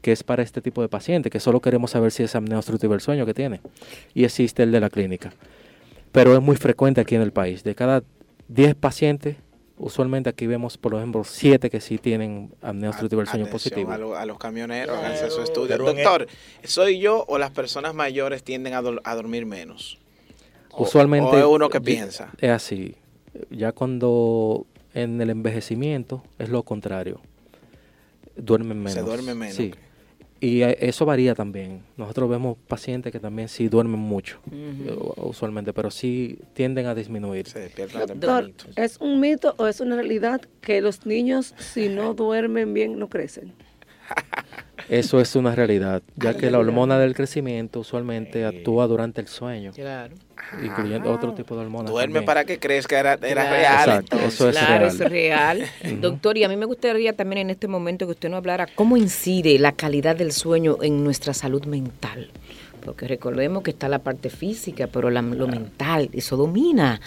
que 0.00 0.12
es 0.12 0.22
para 0.22 0.42
este 0.42 0.60
tipo 0.60 0.82
de 0.82 0.88
paciente, 0.88 1.30
que 1.30 1.40
solo 1.40 1.60
queremos 1.60 1.92
saber 1.92 2.10
si 2.10 2.22
es 2.22 2.34
apnea 2.34 2.58
obstructiva 2.58 2.94
del 2.94 3.00
sueño 3.00 3.26
que 3.26 3.34
tiene, 3.34 3.60
y 4.14 4.24
existe 4.24 4.62
el 4.62 4.72
de 4.72 4.80
la 4.80 4.90
clínica 4.90 5.32
pero 6.12 6.34
es 6.34 6.42
muy 6.42 6.56
frecuente 6.56 7.00
aquí 7.00 7.14
en 7.14 7.22
el 7.22 7.32
país. 7.32 7.64
De 7.64 7.74
cada 7.74 8.04
10 8.48 8.74
pacientes, 8.76 9.36
usualmente 9.78 10.28
aquí 10.28 10.46
vemos, 10.46 10.76
por 10.76 10.94
ejemplo, 10.94 11.24
7 11.24 11.70
que 11.70 11.80
sí 11.80 11.98
tienen 11.98 12.54
apnea 12.60 12.90
obstructiva 12.90 13.22
del 13.22 13.28
sueño 13.28 13.46
positivo. 13.46 13.90
A, 13.90 14.26
los 14.26 14.38
camioneros, 14.38 14.96
háganse 14.96 15.30
su 15.30 15.40
estudio. 15.40 15.78
Doctor, 15.78 16.28
¿soy 16.62 17.00
yo 17.00 17.24
o 17.26 17.38
las 17.38 17.50
personas 17.50 17.94
mayores 17.94 18.44
tienden 18.44 18.74
a, 18.74 18.82
dormir 18.82 19.46
menos? 19.46 19.98
Usualmente. 20.76 21.38
es 21.38 21.44
uno 21.44 21.68
que 21.68 21.80
piensa? 21.80 22.30
Es 22.38 22.50
así. 22.50 22.96
Ya 23.50 23.72
cuando 23.72 24.66
en 24.94 25.20
el 25.20 25.30
envejecimiento 25.30 26.22
es 26.38 26.48
lo 26.48 26.62
contrario. 26.62 27.20
Duermen 28.36 28.78
menos. 28.78 28.92
Se 28.92 29.02
duermen 29.02 29.38
menos. 29.38 29.56
Sí. 29.56 29.72
Y 30.42 30.62
eso 30.62 31.06
varía 31.06 31.36
también. 31.36 31.84
Nosotros 31.96 32.28
vemos 32.28 32.58
pacientes 32.66 33.12
que 33.12 33.20
también 33.20 33.48
sí 33.48 33.68
duermen 33.68 34.00
mucho, 34.00 34.40
usualmente, 35.18 35.72
pero 35.72 35.88
sí 35.88 36.36
tienden 36.52 36.86
a 36.86 36.96
disminuir. 36.96 37.46
Doctor, 38.16 38.50
¿es 38.74 38.96
un 38.98 39.20
mito 39.20 39.54
o 39.58 39.68
es 39.68 39.80
una 39.80 39.94
realidad 39.94 40.40
que 40.60 40.80
los 40.80 41.06
niños 41.06 41.54
si 41.58 41.88
no 41.88 42.14
duermen 42.14 42.74
bien 42.74 42.98
no 42.98 43.08
crecen? 43.08 43.52
Eso 44.88 45.20
es 45.20 45.36
una 45.36 45.54
realidad, 45.54 46.02
ya 46.16 46.36
que 46.36 46.50
la 46.50 46.58
hormona 46.58 46.98
del 46.98 47.14
crecimiento 47.14 47.78
usualmente 47.78 48.44
actúa 48.44 48.88
durante 48.88 49.20
el 49.20 49.28
sueño. 49.28 49.70
Claro. 49.72 50.16
Incluyendo 50.62 51.12
otro 51.12 51.32
tipo 51.32 51.54
de 51.54 51.62
hormonas. 51.62 51.90
Duerme 51.90 52.22
para 52.22 52.44
que 52.44 52.58
crezca, 52.58 52.98
era, 52.98 53.14
era 53.14 53.50
real. 53.50 54.04
eso 54.24 54.48
es 54.48 54.56
claro, 54.56 54.90
real. 54.90 55.00
es 55.00 55.10
real. 55.10 56.00
Doctor, 56.00 56.36
y 56.36 56.44
a 56.44 56.48
mí 56.48 56.56
me 56.56 56.66
gustaría 56.66 57.14
también 57.14 57.38
en 57.42 57.50
este 57.50 57.68
momento 57.68 58.06
que 58.06 58.12
usted 58.12 58.28
nos 58.28 58.38
hablara 58.38 58.66
cómo 58.74 58.96
incide 58.96 59.58
la 59.58 59.72
calidad 59.72 60.16
del 60.16 60.32
sueño 60.32 60.78
en 60.82 61.02
nuestra 61.04 61.32
salud 61.34 61.64
mental. 61.64 62.30
Porque 62.84 63.06
recordemos 63.06 63.62
que 63.62 63.70
está 63.70 63.88
la 63.88 64.00
parte 64.00 64.28
física, 64.28 64.88
pero 64.88 65.08
lo 65.08 65.46
mental, 65.46 66.10
eso 66.12 66.36
domina 66.36 67.00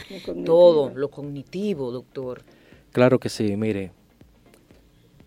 todo, 0.45 0.91
lo 0.95 1.09
cognitivo, 1.09 1.91
doctor. 1.91 2.43
Claro 2.91 3.19
que 3.19 3.27
sí, 3.27 3.57
mire, 3.57 3.91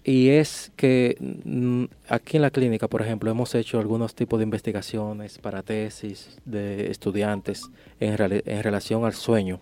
y 0.04 0.30
es 0.30 0.72
que 0.76 1.16
mm, 1.20 1.84
aquí 2.08 2.36
en 2.36 2.42
la 2.42 2.50
clínica, 2.50 2.88
por 2.88 3.02
ejemplo, 3.02 3.30
hemos 3.30 3.54
hecho 3.54 3.78
algunos 3.78 4.14
tipos 4.14 4.38
de 4.38 4.44
investigaciones 4.44 5.38
para 5.38 5.62
tesis 5.62 6.38
de 6.44 6.90
estudiantes 6.90 7.70
en, 8.00 8.16
en 8.20 8.62
relación 8.62 9.04
al 9.04 9.14
sueño. 9.14 9.60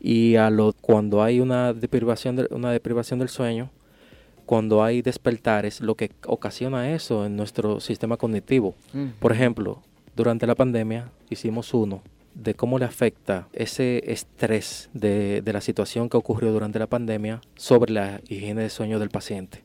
Y 0.00 0.36
a 0.36 0.50
lo, 0.50 0.74
cuando 0.74 1.22
hay 1.22 1.40
una 1.40 1.72
deprivación, 1.72 2.36
de, 2.36 2.48
una 2.50 2.72
deprivación 2.72 3.18
del 3.18 3.30
sueño, 3.30 3.70
cuando 4.44 4.84
hay 4.84 5.00
despertares, 5.00 5.80
lo 5.80 5.94
que 5.94 6.10
ocasiona 6.26 6.92
eso 6.92 7.24
en 7.24 7.36
nuestro 7.36 7.80
sistema 7.80 8.18
cognitivo. 8.18 8.74
Mm. 8.92 9.06
Por 9.18 9.32
ejemplo, 9.32 9.82
durante 10.14 10.46
la 10.46 10.54
pandemia 10.54 11.10
hicimos 11.30 11.72
uno 11.72 12.02
de 12.34 12.54
cómo 12.54 12.78
le 12.78 12.84
afecta 12.84 13.48
ese 13.52 14.02
estrés 14.12 14.90
de, 14.92 15.42
la 15.46 15.60
situación 15.60 16.08
que 16.08 16.16
ocurrió 16.16 16.52
durante 16.52 16.78
la 16.78 16.88
pandemia 16.88 17.40
sobre 17.54 17.92
la 17.92 18.20
higiene 18.28 18.62
de 18.62 18.70
sueño 18.70 18.98
del 18.98 19.10
paciente. 19.10 19.62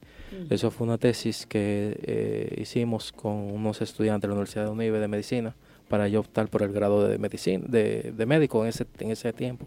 Eso 0.52 0.70
fue 0.70 0.86
una 0.86 1.00
tesis 1.00 1.48
que 1.48 2.00
eh, 2.04 2.62
hicimos 2.62 3.12
con 3.12 3.34
unos 3.34 3.82
estudiantes 3.82 4.22
de 4.22 4.28
la 4.28 4.34
Universidad 4.36 4.66
de 4.66 4.72
Unive 4.72 5.00
de 5.00 5.08
Medicina 5.08 5.56
para 5.88 6.08
yo 6.08 6.20
optar 6.20 6.48
por 6.50 6.62
el 6.62 6.72
grado 6.72 7.08
de 7.08 7.18
medicina, 7.18 7.66
de, 7.68 8.14
médico 8.28 8.62
en 8.64 8.70
ese, 8.70 8.86
en 9.00 9.10
ese 9.10 9.34
tiempo, 9.34 9.66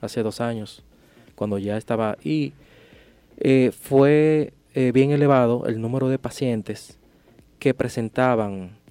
hace 0.00 0.22
dos 0.22 0.40
años, 0.40 0.84
cuando 1.34 1.58
ya 1.58 1.76
estaba. 1.76 2.16
Y 2.22 2.52
eh, 3.38 3.72
fue 3.72 4.52
eh, 4.74 4.92
bien 4.92 5.10
elevado 5.10 5.66
el 5.66 5.80
número 5.80 6.08
de 6.08 6.18
pacientes 6.18 6.96
que 7.58 7.74
presentaban 7.74 8.82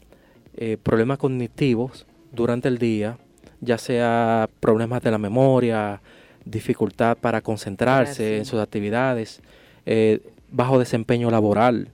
problemas 0.83 1.17
cognitivos 1.17 2.05
durante 2.31 2.67
el 2.67 2.77
día 2.77 3.17
ya 3.63 3.77
sea 3.77 4.49
problemas 4.59 5.01
de 5.01 5.11
la 5.11 5.17
memoria, 5.17 6.01
dificultad 6.45 7.17
para 7.17 7.41
concentrarse 7.41 8.37
en 8.37 8.45
sus 8.45 8.59
actividades, 8.59 9.41
eh, 9.85 10.19
bajo 10.51 10.79
desempeño 10.79 11.31
laboral, 11.31 11.89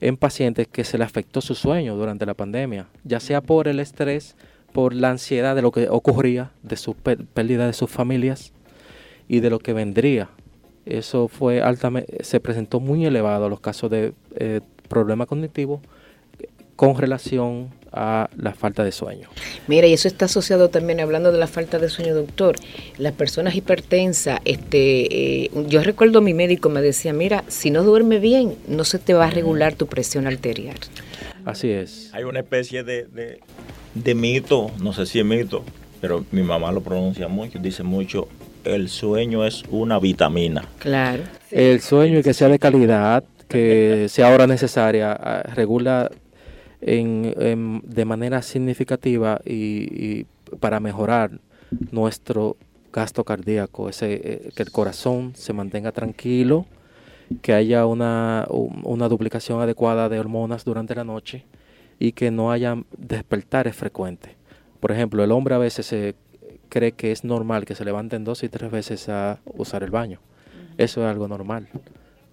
en 0.00 0.16
pacientes 0.16 0.68
que 0.68 0.84
se 0.84 0.98
le 0.98 1.04
afectó 1.04 1.40
su 1.40 1.54
sueño 1.54 1.96
durante 1.96 2.26
la 2.26 2.34
pandemia, 2.34 2.86
ya 3.04 3.20
sea 3.20 3.40
por 3.40 3.68
el 3.68 3.80
estrés, 3.80 4.36
por 4.72 4.92
la 4.92 5.10
ansiedad 5.10 5.54
de 5.54 5.62
lo 5.62 5.72
que 5.72 5.88
ocurría, 5.88 6.50
de 6.62 6.76
su 6.76 6.94
pérdida 6.94 7.66
de 7.66 7.72
sus 7.72 7.90
familias 7.90 8.52
y 9.28 9.40
de 9.40 9.50
lo 9.50 9.58
que 9.58 9.72
vendría. 9.72 10.28
Eso 10.84 11.28
fue 11.28 11.62
altamente, 11.62 12.22
se 12.24 12.40
presentó 12.40 12.80
muy 12.80 13.06
elevado 13.06 13.48
los 13.48 13.60
casos 13.60 13.90
de 13.90 14.12
eh, 14.34 14.60
problemas 14.88 15.28
cognitivos 15.28 15.80
con 16.76 16.98
relación 16.98 17.70
a 17.94 18.28
la 18.36 18.52
falta 18.52 18.84
de 18.84 18.92
sueño. 18.92 19.28
Mira, 19.68 19.86
y 19.86 19.92
eso 19.92 20.08
está 20.08 20.24
asociado 20.26 20.68
también, 20.68 21.00
hablando 21.00 21.32
de 21.32 21.38
la 21.38 21.46
falta 21.46 21.78
de 21.78 21.88
sueño, 21.88 22.14
doctor, 22.14 22.56
las 22.98 23.12
personas 23.12 23.54
hipertensas, 23.54 24.40
este, 24.44 25.44
eh, 25.44 25.50
yo 25.68 25.82
recuerdo 25.82 26.18
a 26.18 26.22
mi 26.22 26.34
médico 26.34 26.68
me 26.68 26.82
decía, 26.82 27.12
mira, 27.12 27.44
si 27.48 27.70
no 27.70 27.82
duerme 27.82 28.18
bien, 28.18 28.56
no 28.68 28.84
se 28.84 28.98
te 28.98 29.14
va 29.14 29.26
a 29.26 29.30
regular 29.30 29.74
tu 29.74 29.86
presión 29.86 30.26
arterial. 30.26 30.76
Así 31.44 31.70
es. 31.70 32.10
Hay 32.12 32.24
una 32.24 32.40
especie 32.40 32.82
de, 32.84 33.06
de, 33.94 34.14
mito, 34.14 34.70
no 34.80 34.92
sé 34.92 35.06
si 35.06 35.20
es 35.20 35.24
mito, 35.24 35.64
pero 36.00 36.24
mi 36.32 36.42
mamá 36.42 36.72
lo 36.72 36.80
pronuncia 36.80 37.28
mucho, 37.28 37.58
dice 37.58 37.82
mucho, 37.82 38.28
el 38.64 38.88
sueño 38.88 39.44
es 39.44 39.62
una 39.70 39.98
vitamina. 39.98 40.64
Claro. 40.78 41.22
El 41.50 41.80
sueño 41.80 42.18
y 42.18 42.22
que 42.22 42.34
sea 42.34 42.48
de 42.48 42.58
calidad, 42.58 43.24
que 43.48 44.06
sea 44.08 44.30
hora 44.30 44.46
necesaria, 44.46 45.12
ah, 45.12 45.42
regula 45.54 46.10
en, 46.84 47.82
de 47.84 48.04
manera 48.04 48.42
significativa 48.42 49.40
y, 49.44 50.26
para 50.60 50.80
mejorar 50.80 51.40
nuestro 51.90 52.56
gasto 52.92 53.24
cardíaco, 53.24 53.88
ese, 53.88 54.12
eh, 54.12 54.50
que 54.54 54.62
el 54.62 54.70
corazón 54.70 55.32
se 55.34 55.52
mantenga 55.52 55.92
tranquilo, 55.92 56.66
que 57.40 57.54
haya 57.54 57.86
una, 57.86 58.46
una 58.50 59.08
duplicación 59.08 59.60
adecuada 59.60 60.08
de 60.08 60.20
hormonas 60.20 60.64
durante 60.64 60.94
la 60.94 61.04
noche 61.04 61.44
y 61.98 62.12
que 62.12 62.30
no 62.30 62.52
haya 62.52 62.76
despertares 62.96 63.74
frecuentes. 63.74 64.32
Por 64.78 64.92
ejemplo, 64.92 65.24
el 65.24 65.32
hombre 65.32 65.54
a 65.54 65.58
veces 65.58 65.86
se 65.86 66.14
cree 66.68 66.92
que 66.92 67.12
es 67.12 67.24
normal 67.24 67.64
que 67.64 67.74
se 67.74 67.84
levanten 67.84 68.24
dos 68.24 68.42
y 68.42 68.50
tres 68.50 68.70
veces 68.70 69.08
a 69.08 69.40
usar 69.56 69.82
el 69.82 69.90
baño. 69.90 70.20
Eso 70.76 71.02
es 71.02 71.10
algo 71.10 71.28
normal. 71.28 71.68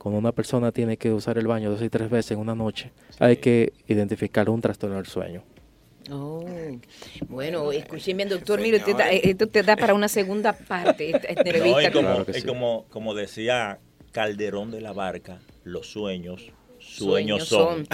Cuando 0.02 0.18
una 0.18 0.32
persona 0.32 0.72
tiene 0.72 0.98
que 0.98 1.14
usar 1.14 1.38
el 1.38 1.46
baño 1.46 1.70
dos 1.70 1.84
y 1.84 1.88
tres 1.88 2.10
veces 2.10 2.32
en 2.32 2.40
una 2.40 2.56
noche, 2.56 2.92
hay 3.20 3.38
que 3.38 3.72
identificar 3.88 4.50
un 4.50 4.60
trastorno 4.60 4.96
del 4.96 5.06
sueño. 5.06 5.44
Oh, 6.10 6.44
bueno, 7.28 7.72
escuchen 7.72 8.18
bien, 8.18 8.28
doctor. 8.28 8.60
Mire, 8.60 8.82
esto 9.22 9.48
te 9.48 9.62
da 9.62 9.76
para 9.76 9.94
una 9.94 10.08
segunda 10.08 10.54
parte. 10.54 11.12
Esta 11.12 12.41
como, 12.47 12.86
como 12.89 13.14
decía 13.14 13.78
Calderón 14.12 14.72
de 14.72 14.82
la 14.82 14.91
Barca, 14.91 15.39
los 15.66 15.91
sueños 15.91 16.52
sueños, 16.82 17.48
son. 17.48 17.88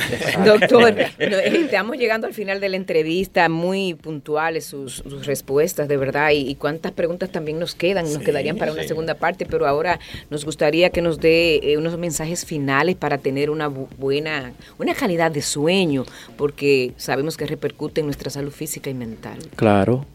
Doctor, 0.46 0.96
estamos 1.20 1.98
llegando 1.98 2.28
al 2.28 2.34
final 2.34 2.60
de 2.60 2.70
la 2.70 2.78
entrevista, 2.78 3.50
muy 3.50 3.94
puntuales 3.94 4.66
sus, 4.66 5.04
respuestas, 5.26 5.88
de 5.88 5.98
verdad, 5.98 6.32
y, 6.34 6.56
cuántas 6.56 6.92
preguntas 6.92 7.32
también 7.32 7.60
nos 7.60 7.76
quedan, 7.76 8.06
nos 8.06 8.20
quedarían 8.20 8.58
para 8.58 8.72
una 8.72 8.84
segunda 8.84 9.16
parte, 9.16 9.46
pero 9.46 9.68
ahora 9.68 10.00
nos 10.30 10.46
gustaría 10.46 10.90
que 10.90 11.02
nos 11.02 11.20
dé 11.20 11.60
eh, 11.64 11.78
unos 11.78 11.98
mensajes 11.98 12.46
finales 12.46 12.96
para 12.96 13.18
tener 13.18 13.50
una 13.50 13.68
buena, 13.68 14.54
una 14.78 14.94
calidad 14.94 15.32
de 15.32 15.42
sueño, 15.42 16.06
porque 16.38 16.94
sabemos 16.98 17.38
que 17.38 17.46
repercute 17.46 18.02
en 18.02 18.08
nuestra 18.08 18.30
salud 18.30 18.52
física 18.52 18.90
y 18.90 18.94
mental. 18.94 19.40
Claro, 19.56 20.06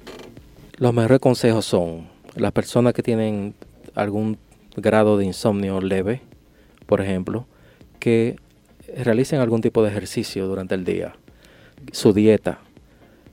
los 0.76 0.92
mejores 0.92 1.20
consejos 1.20 1.64
son 1.64 2.08
las 2.34 2.52
personas 2.52 2.94
que 2.94 3.02
tienen 3.02 3.54
algún 3.94 4.38
grado 4.76 5.16
de 5.18 5.26
insomnio 5.26 5.80
leve, 5.80 6.22
por 6.86 7.00
ejemplo, 7.00 7.46
que 7.98 8.36
realicen 8.96 9.40
algún 9.40 9.60
tipo 9.60 9.82
de 9.82 9.90
ejercicio 9.90 10.46
durante 10.46 10.74
el 10.74 10.84
día, 10.84 11.14
su 11.92 12.12
dieta. 12.12 12.58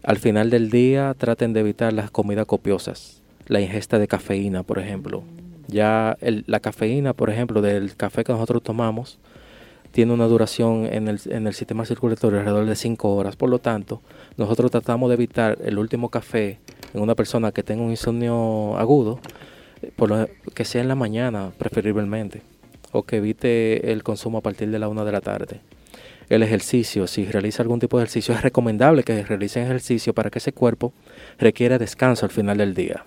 Al 0.03 0.17
final 0.17 0.49
del 0.49 0.69
día 0.69 1.13
traten 1.17 1.53
de 1.53 1.59
evitar 1.59 1.93
las 1.93 2.11
comidas 2.11 2.45
copiosas, 2.45 3.21
la 3.47 3.61
ingesta 3.61 3.99
de 3.99 4.07
cafeína, 4.07 4.63
por 4.63 4.79
ejemplo. 4.79 5.23
Ya 5.67 6.17
la 6.21 6.59
cafeína, 6.59 7.13
por 7.13 7.29
ejemplo, 7.29 7.61
del 7.61 7.95
café 7.95 8.23
que 8.23 8.31
nosotros 8.31 8.63
tomamos, 8.63 9.19
tiene 9.91 10.13
una 10.13 10.25
duración 10.25 10.85
en 10.85 11.07
el, 11.07 11.19
en 11.25 11.47
el 11.47 11.53
sistema 11.53 11.85
circulatorio 11.85 12.39
alrededor 12.39 12.65
de 12.65 12.75
5 12.75 13.15
horas. 13.15 13.35
Por 13.35 13.49
lo 13.49 13.59
tanto, 13.59 14.01
nosotros 14.37 14.71
tratamos 14.71 15.09
de 15.09 15.15
evitar 15.15 15.57
el 15.63 15.77
último 15.77 16.09
café 16.09 16.59
en 16.93 17.01
una 17.01 17.15
persona 17.15 17.51
que 17.51 17.63
tenga 17.63 17.83
un 17.83 17.91
insomnio 17.91 18.77
agudo, 18.77 19.19
por 19.95 20.09
lo, 20.09 20.27
que 20.53 20.65
sea 20.65 20.81
en 20.81 20.87
la 20.87 20.95
mañana 20.95 21.51
preferiblemente, 21.57 22.41
o 22.91 23.03
que 23.03 23.17
evite 23.17 23.91
el 23.91 24.03
consumo 24.03 24.39
a 24.39 24.41
partir 24.41 24.69
de 24.69 24.79
la 24.79 24.89
1 24.89 25.05
de 25.05 25.11
la 25.11 25.21
tarde. 25.21 25.61
El 26.29 26.43
ejercicio, 26.43 27.07
si 27.07 27.25
realiza 27.25 27.63
algún 27.63 27.79
tipo 27.79 27.97
de 27.97 28.03
ejercicio, 28.03 28.35
es 28.35 28.41
recomendable 28.41 29.03
que 29.03 29.23
realicen 29.23 29.63
ejercicio 29.63 30.13
para 30.13 30.29
que 30.29 30.39
ese 30.39 30.53
cuerpo 30.53 30.93
requiera 31.39 31.79
descanso 31.79 32.25
al 32.25 32.31
final 32.31 32.57
del 32.57 32.75
día, 32.75 33.05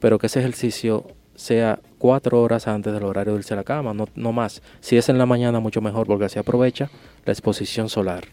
pero 0.00 0.18
que 0.18 0.26
ese 0.26 0.40
ejercicio 0.40 1.06
sea 1.34 1.80
cuatro 1.98 2.40
horas 2.42 2.68
antes 2.68 2.92
del 2.92 3.02
horario 3.04 3.32
de 3.32 3.38
irse 3.40 3.54
a 3.54 3.56
la 3.56 3.64
cama, 3.64 3.94
no, 3.94 4.06
no 4.14 4.32
más. 4.32 4.62
Si 4.80 4.96
es 4.96 5.08
en 5.08 5.18
la 5.18 5.26
mañana, 5.26 5.58
mucho 5.60 5.80
mejor 5.80 6.06
porque 6.06 6.26
así 6.26 6.38
aprovecha 6.38 6.90
la 7.24 7.32
exposición 7.32 7.88
solar. 7.88 8.26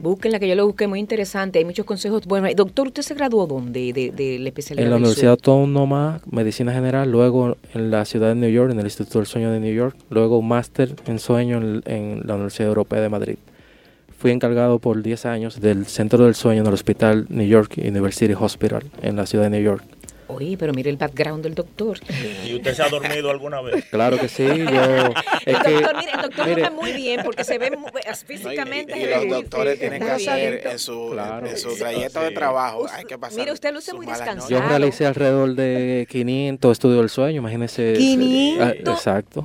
Búsquenla, 0.00 0.38
que 0.38 0.48
yo 0.48 0.54
lo 0.54 0.66
busqué 0.66 0.86
muy 0.86 0.98
interesante. 0.98 1.58
Hay 1.58 1.64
muchos 1.64 1.84
consejos. 1.84 2.26
Bueno, 2.26 2.48
doctor, 2.54 2.88
¿usted 2.88 3.02
se 3.02 3.14
graduó 3.14 3.46
dónde 3.46 3.92
de, 3.92 4.10
de, 4.10 4.38
la 4.38 4.48
especialidad? 4.48 4.84
En 4.84 4.90
la 4.90 4.96
Universidad 4.96 5.32
Autónoma, 5.32 6.20
Medicina 6.30 6.72
General, 6.72 7.10
luego 7.10 7.56
en 7.74 7.90
la 7.90 8.04
ciudad 8.04 8.28
de 8.28 8.34
New 8.34 8.50
York, 8.50 8.72
en 8.72 8.78
el 8.78 8.86
Instituto 8.86 9.18
del 9.18 9.26
Sueño 9.26 9.50
de 9.50 9.60
New 9.60 9.74
York, 9.74 9.96
luego 10.08 10.38
un 10.38 10.48
máster 10.48 10.94
en 11.06 11.18
sueño 11.18 11.58
en, 11.84 12.22
la 12.24 12.34
Universidad 12.34 12.68
Europea 12.68 13.00
de 13.00 13.08
Madrid. 13.08 13.36
Fui 14.18 14.30
encargado 14.30 14.78
por 14.78 15.02
10 15.02 15.26
años 15.26 15.60
del 15.60 15.86
Centro 15.86 16.24
del 16.24 16.34
Sueño 16.34 16.60
en 16.60 16.66
el 16.66 16.74
Hospital 16.74 17.26
New 17.28 17.46
York 17.46 17.74
University 17.78 18.34
Hospital 18.38 18.84
en 19.02 19.16
la 19.16 19.26
ciudad 19.26 19.44
de 19.44 19.50
New 19.50 19.62
York. 19.62 19.82
Oye, 20.30 20.56
pero 20.56 20.72
mire 20.72 20.90
el 20.90 20.96
background 20.96 21.42
del 21.42 21.54
doctor. 21.54 21.98
¿Y 22.46 22.54
usted 22.54 22.74
se 22.74 22.82
ha 22.82 22.88
dormido 22.88 23.30
alguna 23.30 23.60
vez? 23.60 23.84
Claro 23.90 24.18
que 24.18 24.28
sí. 24.28 24.44
Yo, 24.44 24.54
el 24.54 25.54
doctor, 25.54 25.96
mire, 25.96 26.12
el 26.14 26.22
doctor 26.22 26.48
mire, 26.48 26.70
muy 26.70 26.92
bien 26.92 27.20
porque 27.24 27.44
se 27.44 27.58
ve 27.58 27.72
físicamente. 28.26 28.98
y, 28.98 29.06
los 29.06 29.28
doctores 29.42 29.78
tienen 29.78 30.02
que 30.02 30.10
hacer 30.10 30.66
en 30.66 30.78
su, 30.78 31.16
en 31.44 31.58
su 31.58 31.76
trayecto 31.76 32.20
de 32.20 32.30
trabajo. 32.30 32.86
Hay 32.92 33.04
que 33.04 33.18
pasar. 33.18 33.38
Mire, 33.38 33.52
usted 33.52 33.72
luce 33.72 33.92
muy 33.92 34.06
descansado. 34.06 34.48
Yo 34.48 34.60
realicé 34.60 35.06
alrededor 35.06 35.54
de 35.54 36.06
500 36.08 36.72
estudios 36.72 37.00
del 37.00 37.10
sueño, 37.10 37.38
imagínese. 37.38 37.94
500. 37.94 38.66
Ah, 38.66 38.92
exacto. 38.92 39.44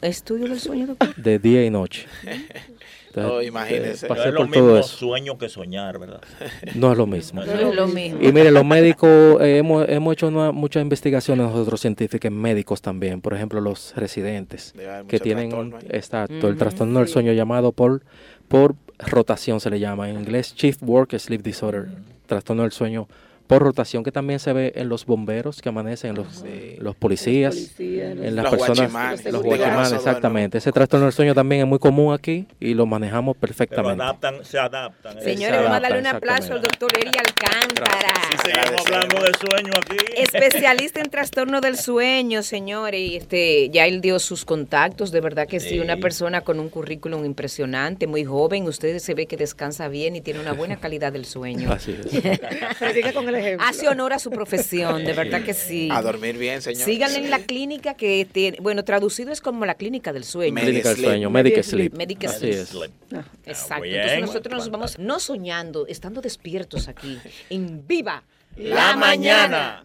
¿Estudio 0.00 0.48
del 0.48 0.60
sueño, 0.60 0.86
doctor? 0.86 1.14
De 1.16 1.38
día 1.38 1.64
y 1.64 1.70
noche. 1.70 2.06
No, 3.16 3.42
imagínese. 3.42 4.06
es 4.06 4.32
lo 4.32 4.46
mismo 4.46 4.82
sueño 4.82 5.38
que 5.38 5.48
soñar, 5.48 5.98
¿verdad? 5.98 6.20
No 6.74 6.92
es 6.92 6.98
lo 6.98 7.06
mismo. 7.06 7.44
No 7.44 7.52
es 7.52 7.74
lo 7.74 7.86
mismo. 7.88 8.18
Y 8.20 8.32
mire, 8.32 8.50
los 8.50 8.64
médicos, 8.64 9.40
eh, 9.40 9.58
hemos, 9.58 9.88
hemos 9.88 10.12
hecho 10.12 10.30
muchas 10.52 10.82
investigaciones 10.82 11.46
nosotros 11.46 11.80
científicos, 11.80 12.30
médicos 12.30 12.82
también, 12.82 13.20
por 13.20 13.34
ejemplo, 13.34 13.60
los 13.60 13.94
residentes, 13.96 14.74
que 15.08 15.18
tienen 15.20 15.74
exacto, 15.88 16.48
el 16.48 16.56
trastorno 16.56 16.98
del 16.98 17.08
sueño 17.08 17.32
llamado 17.32 17.72
por, 17.72 18.02
por 18.48 18.74
rotación, 18.98 19.60
se 19.60 19.70
le 19.70 19.78
llama 19.80 20.08
en 20.10 20.18
inglés 20.18 20.54
Chief 20.54 20.76
Work 20.82 21.18
Sleep 21.18 21.42
Disorder, 21.42 21.88
trastorno 22.26 22.62
del 22.62 22.72
sueño 22.72 23.08
por 23.46 23.62
rotación 23.62 24.02
que 24.02 24.12
también 24.12 24.38
se 24.38 24.52
ve 24.52 24.72
en 24.76 24.88
los 24.88 25.06
bomberos 25.06 25.62
que 25.62 25.68
amanecen, 25.68 26.10
en 26.10 26.16
los, 26.16 26.44
los 26.78 26.96
policías, 26.96 27.78
en 27.78 28.36
las 28.36 28.50
personas, 28.50 29.24
los 29.24 29.42
guachimanes, 29.42 29.92
exactamente. 29.92 30.58
Ese 30.58 30.72
trastorno 30.72 31.06
del 31.06 31.12
sueño 31.12 31.34
también 31.34 31.62
es 31.62 31.66
muy 31.66 31.78
común 31.78 32.12
aquí 32.12 32.46
y 32.60 32.74
lo 32.74 32.86
manejamos 32.86 33.36
perfectamente. 33.36 34.02
adaptan, 34.02 34.44
se 34.44 34.58
adaptan. 34.58 35.20
Señores, 35.20 35.62
vamos 35.62 35.76
a 35.76 35.80
darle 35.80 35.98
un 36.00 36.06
aplauso 36.06 36.54
al 36.54 36.62
doctor 36.62 36.90
Eri 36.98 37.10
Alcántara. 37.16 38.14
Sí, 38.30 38.52
seguimos 38.52 38.86
hablando 38.86 39.22
de 39.22 39.32
sueño 39.34 39.72
aquí. 39.76 39.96
Especialista 40.16 41.00
en 41.00 41.10
trastorno 41.10 41.60
del 41.60 41.76
sueño, 41.76 42.42
señores. 42.42 43.00
Y 43.00 43.16
este, 43.16 43.70
ya 43.70 43.86
él 43.86 44.00
dio 44.00 44.18
sus 44.18 44.44
contactos, 44.44 45.12
de 45.12 45.20
verdad 45.20 45.46
que 45.46 45.60
sí, 45.60 45.78
una 45.78 45.96
persona 45.96 46.40
con 46.40 46.58
un 46.58 46.68
currículum 46.68 47.24
impresionante, 47.24 48.06
muy 48.06 48.24
joven. 48.24 48.64
Usted 48.64 48.98
se 48.98 49.14
ve 49.14 49.26
que 49.26 49.36
descansa 49.36 49.88
bien 49.88 50.16
y 50.16 50.20
tiene 50.20 50.40
una 50.40 50.52
buena 50.52 50.76
calidad 50.76 51.12
del 51.12 51.24
sueño. 51.24 51.72
Así 51.72 51.92
es. 51.92 52.16
con 53.14 53.28
el 53.28 53.35
Hace 53.60 53.88
honor 53.88 54.12
a 54.12 54.18
su 54.18 54.30
profesión, 54.30 55.04
de 55.04 55.12
verdad 55.12 55.42
que 55.42 55.54
sí. 55.54 55.88
A 55.90 56.02
dormir 56.02 56.38
bien, 56.38 56.62
señor. 56.62 56.84
Síganle 56.84 57.18
en 57.18 57.30
la 57.30 57.40
clínica 57.40 57.94
que 57.94 58.26
tiene, 58.30 58.58
bueno, 58.60 58.84
traducido 58.84 59.32
es 59.32 59.40
como 59.40 59.66
la 59.66 59.74
clínica 59.74 60.12
del 60.12 60.24
sueño. 60.24 60.54
Clínica 60.54 60.90
del 60.90 61.04
sueño, 61.04 61.30
Medic 61.30 61.62
Sleep. 61.62 61.94
Medic 61.94 62.28
Sleep. 62.28 62.90
Ah, 63.14 63.24
exacto. 63.44 63.84
Entonces 63.84 64.20
nosotros 64.20 64.54
nos 64.58 64.70
vamos 64.70 64.98
no 64.98 65.20
soñando, 65.20 65.86
estando 65.86 66.20
despiertos 66.20 66.88
aquí, 66.88 67.18
en 67.50 67.86
viva 67.86 68.22
la 68.56 68.96
mañana. 68.96 69.84